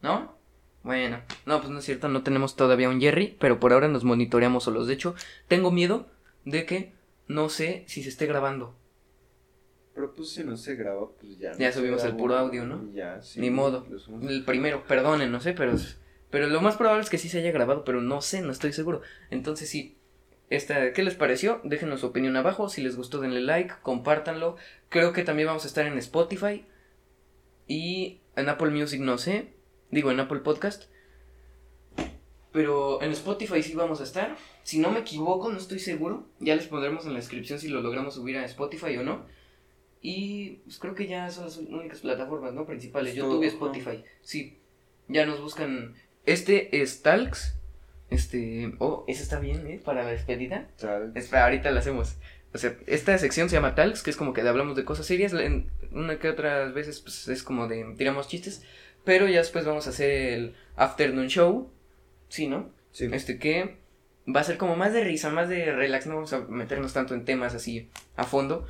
¿No? 0.03 0.37
Bueno, 0.83 1.21
no, 1.47 1.61
pues 1.61 1.71
no 1.71 1.79
es 1.79 1.85
cierto, 1.85 2.09
no 2.09 2.23
tenemos 2.23 2.57
todavía 2.57 2.89
un 2.89 3.01
Jerry, 3.01 3.37
pero 3.39 3.61
por 3.61 3.73
ahora 3.73 3.89
nos 3.89 4.05
monitoreamos 4.05 4.65
solos. 4.65 4.87
De 4.87 4.95
hecho, 4.95 5.15
tengo 5.47 5.71
miedo 5.71 6.07
de 6.45 6.67
que 6.67 6.93
no 7.29 7.49
sé 7.49 7.85
si 7.87 8.03
se 8.03 8.09
esté 8.09 8.27
grabando. 8.27 8.75
Pero 9.95 10.15
pues 10.15 10.31
si 10.31 10.43
no 10.43 10.57
se 10.57 10.75
graba, 10.75 11.09
pues 11.21 11.39
ya. 11.39 11.53
Ya 11.53 11.69
no 11.69 11.75
subimos 11.75 12.05
el 12.05 12.17
puro 12.17 12.37
audio, 12.37 12.65
¿no? 12.65 12.91
Ya, 12.93 13.21
sí. 13.23 13.41
Ni 13.41 13.51
modo. 13.51 13.87
El 14.23 14.45
primero, 14.45 14.85
perdonen, 14.85 15.31
no 15.31 15.41
sé, 15.41 15.53
pero 15.53 15.75
Pero 16.31 16.47
lo 16.47 16.61
más 16.63 16.77
probable 16.77 17.03
es 17.03 17.11
que 17.11 17.19
sí 17.19 17.29
se 17.29 17.39
haya 17.39 17.53
grabado, 17.53 17.85
pero 17.85 18.01
no 18.01 18.23
sé, 18.23 18.41
no 18.41 18.51
estoy 18.51 18.73
seguro. 18.73 19.03
Entonces 19.31 19.69
sí, 19.69 19.99
esta, 20.49 20.93
¿qué 20.93 21.03
les 21.03 21.15
pareció? 21.15 21.61
Déjenos 21.63 22.01
su 22.01 22.07
opinión 22.07 22.37
abajo. 22.37 22.69
Si 22.69 22.83
les 22.83 22.97
gustó, 22.97 23.21
denle 23.21 23.41
like, 23.41 23.75
compártanlo. 23.83 24.57
Creo 24.89 25.13
que 25.13 25.25
también 25.25 25.49
vamos 25.49 25.65
a 25.65 25.69
estar 25.69 25.87
en 25.87 25.99
Spotify. 25.99 26.65
Y 27.67 28.21
en 28.35 28.49
Apple 28.49 28.71
Music 28.71 29.01
no 29.01 29.19
sé. 29.19 29.53
Digo, 29.93 30.11
en 30.11 30.19
Apple 30.19 30.41
Podcast. 30.41 30.85
Pero 32.51 33.01
en 33.03 33.13
Spotify 33.13 33.63
sí 33.63 33.75
vamos 33.75 34.01
a 34.01 34.05
estar. 34.05 34.37
Si 34.63 34.79
no 34.79 34.91
me 34.91 35.01
equivoco, 35.01 35.51
no 35.51 35.59
estoy 35.59 35.79
seguro. 35.79 36.27
Ya 36.41 36.57
les 36.57 36.67
pondremos 36.67 37.05
en 37.07 37.13
la 37.13 37.21
descripción 37.21 37.59
si 37.59 37.69
lo 37.69 37.83
logramos 37.83 38.15
subir 38.15 38.37
a 38.39 38.45
Spotify 38.47 38.97
o 38.97 39.05
no. 39.05 39.25
Y 40.01 40.61
pues 40.65 40.79
creo 40.79 40.95
que 40.95 41.07
ya 41.07 41.31
son 41.31 41.45
las 41.45 41.59
únicas 41.59 42.01
plataformas, 42.01 42.55
¿no? 42.55 42.67
Principales. 42.67 43.15
YouTube 43.15 43.45
y 43.45 43.47
Spotify. 43.47 44.03
Sí. 44.23 44.59
Ya 45.09 45.27
nos 45.27 45.41
buscan. 45.41 45.95
Este 46.25 46.83
es 46.83 47.03
Talks. 47.03 47.57
Este. 48.09 48.75
Oh, 48.79 49.05
ese 49.09 49.23
está 49.23 49.41
bien, 49.41 49.67
¿eh? 49.67 49.81
Para 49.85 50.05
la 50.05 50.11
despedida. 50.11 50.69
Tal. 50.79 51.13
Espera, 51.15 51.45
ahorita 51.45 51.71
la 51.71 51.81
hacemos. 51.81 52.17
O 52.55 52.59
sea, 52.59 52.77
esta 52.87 53.17
sección 53.19 53.49
se 53.49 53.57
llama 53.57 53.75
Talks, 53.75 54.03
que 54.03 54.11
es 54.11 54.17
como 54.17 54.33
que 54.33 54.41
hablamos 54.41 54.77
de 54.77 54.85
cosas 54.85 55.07
serias. 55.07 55.33
En 55.35 55.71
una 55.93 56.19
que 56.19 56.29
otras 56.29 56.73
veces, 56.75 57.01
pues 57.01 57.29
es 57.29 57.43
como 57.43 57.69
de 57.69 57.95
tiramos 57.97 58.29
chistes. 58.29 58.63
Pero 59.05 59.29
ya 59.29 59.39
después 59.39 59.65
vamos 59.65 59.87
a 59.87 59.91
hacer 59.91 60.11
el 60.11 60.55
Afternoon 60.77 61.29
Show. 61.29 61.71
Sí, 62.29 62.47
¿no? 62.47 62.71
Sí. 62.93 63.09
Este 63.13 63.39
que 63.39 63.79
va 64.35 64.41
a 64.41 64.45
ser 64.45 64.57
como 64.57 64.77
más 64.77 64.93
de 64.93 65.05
risa, 65.05 65.31
más 65.31 65.49
de 65.49 65.73
relax. 65.73 66.07
No 66.07 66.15
vamos 66.15 66.33
a 66.33 66.41
meternos 66.41 66.93
tanto 66.93 67.15
en 67.15 67.25
temas 67.25 67.55
así 67.55 67.91
a 68.17 68.25
fondo. 68.25 68.67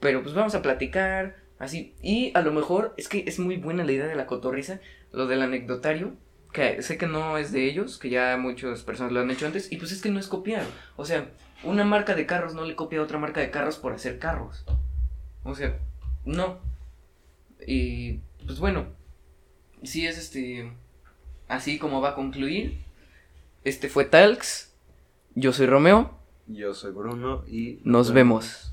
Pero 0.00 0.22
pues 0.22 0.34
vamos 0.34 0.54
a 0.54 0.62
platicar, 0.62 1.36
así. 1.58 1.94
Y 2.02 2.32
a 2.34 2.42
lo 2.42 2.52
mejor 2.52 2.94
es 2.96 3.08
que 3.08 3.24
es 3.26 3.38
muy 3.38 3.56
buena 3.56 3.84
la 3.84 3.92
idea 3.92 4.06
de 4.06 4.16
la 4.16 4.26
cotorriza, 4.26 4.80
lo 5.12 5.26
del 5.26 5.42
anecdotario. 5.42 6.14
Que 6.52 6.82
sé 6.82 6.96
que 6.96 7.06
no 7.06 7.36
es 7.38 7.52
de 7.52 7.66
ellos, 7.66 7.98
que 7.98 8.08
ya 8.08 8.36
muchas 8.38 8.82
personas 8.82 9.12
lo 9.12 9.20
han 9.20 9.30
hecho 9.30 9.46
antes. 9.46 9.70
Y 9.70 9.76
pues 9.76 9.92
es 9.92 10.00
que 10.00 10.10
no 10.10 10.18
es 10.18 10.26
copiar. 10.26 10.64
O 10.96 11.04
sea, 11.04 11.28
una 11.64 11.84
marca 11.84 12.14
de 12.14 12.26
carros 12.26 12.54
no 12.54 12.64
le 12.64 12.74
copia 12.76 13.00
a 13.00 13.02
otra 13.02 13.18
marca 13.18 13.40
de 13.40 13.50
carros 13.50 13.76
por 13.76 13.92
hacer 13.92 14.18
carros. 14.18 14.64
O 15.44 15.54
sea, 15.54 15.78
no. 16.24 16.60
Y 17.66 18.20
pues 18.46 18.58
bueno, 18.58 18.86
sí 19.86 20.06
es 20.06 20.18
este. 20.18 20.72
Así 21.48 21.78
como 21.78 22.00
va 22.00 22.10
a 22.10 22.14
concluir. 22.14 22.78
Este 23.64 23.88
fue 23.88 24.04
Talks. 24.04 24.72
Yo 25.34 25.52
soy 25.52 25.66
Romeo. 25.66 26.16
Yo 26.46 26.74
soy 26.74 26.92
Bruno 26.92 27.44
y... 27.48 27.80
Nos 27.84 28.12
vemos. 28.12 28.65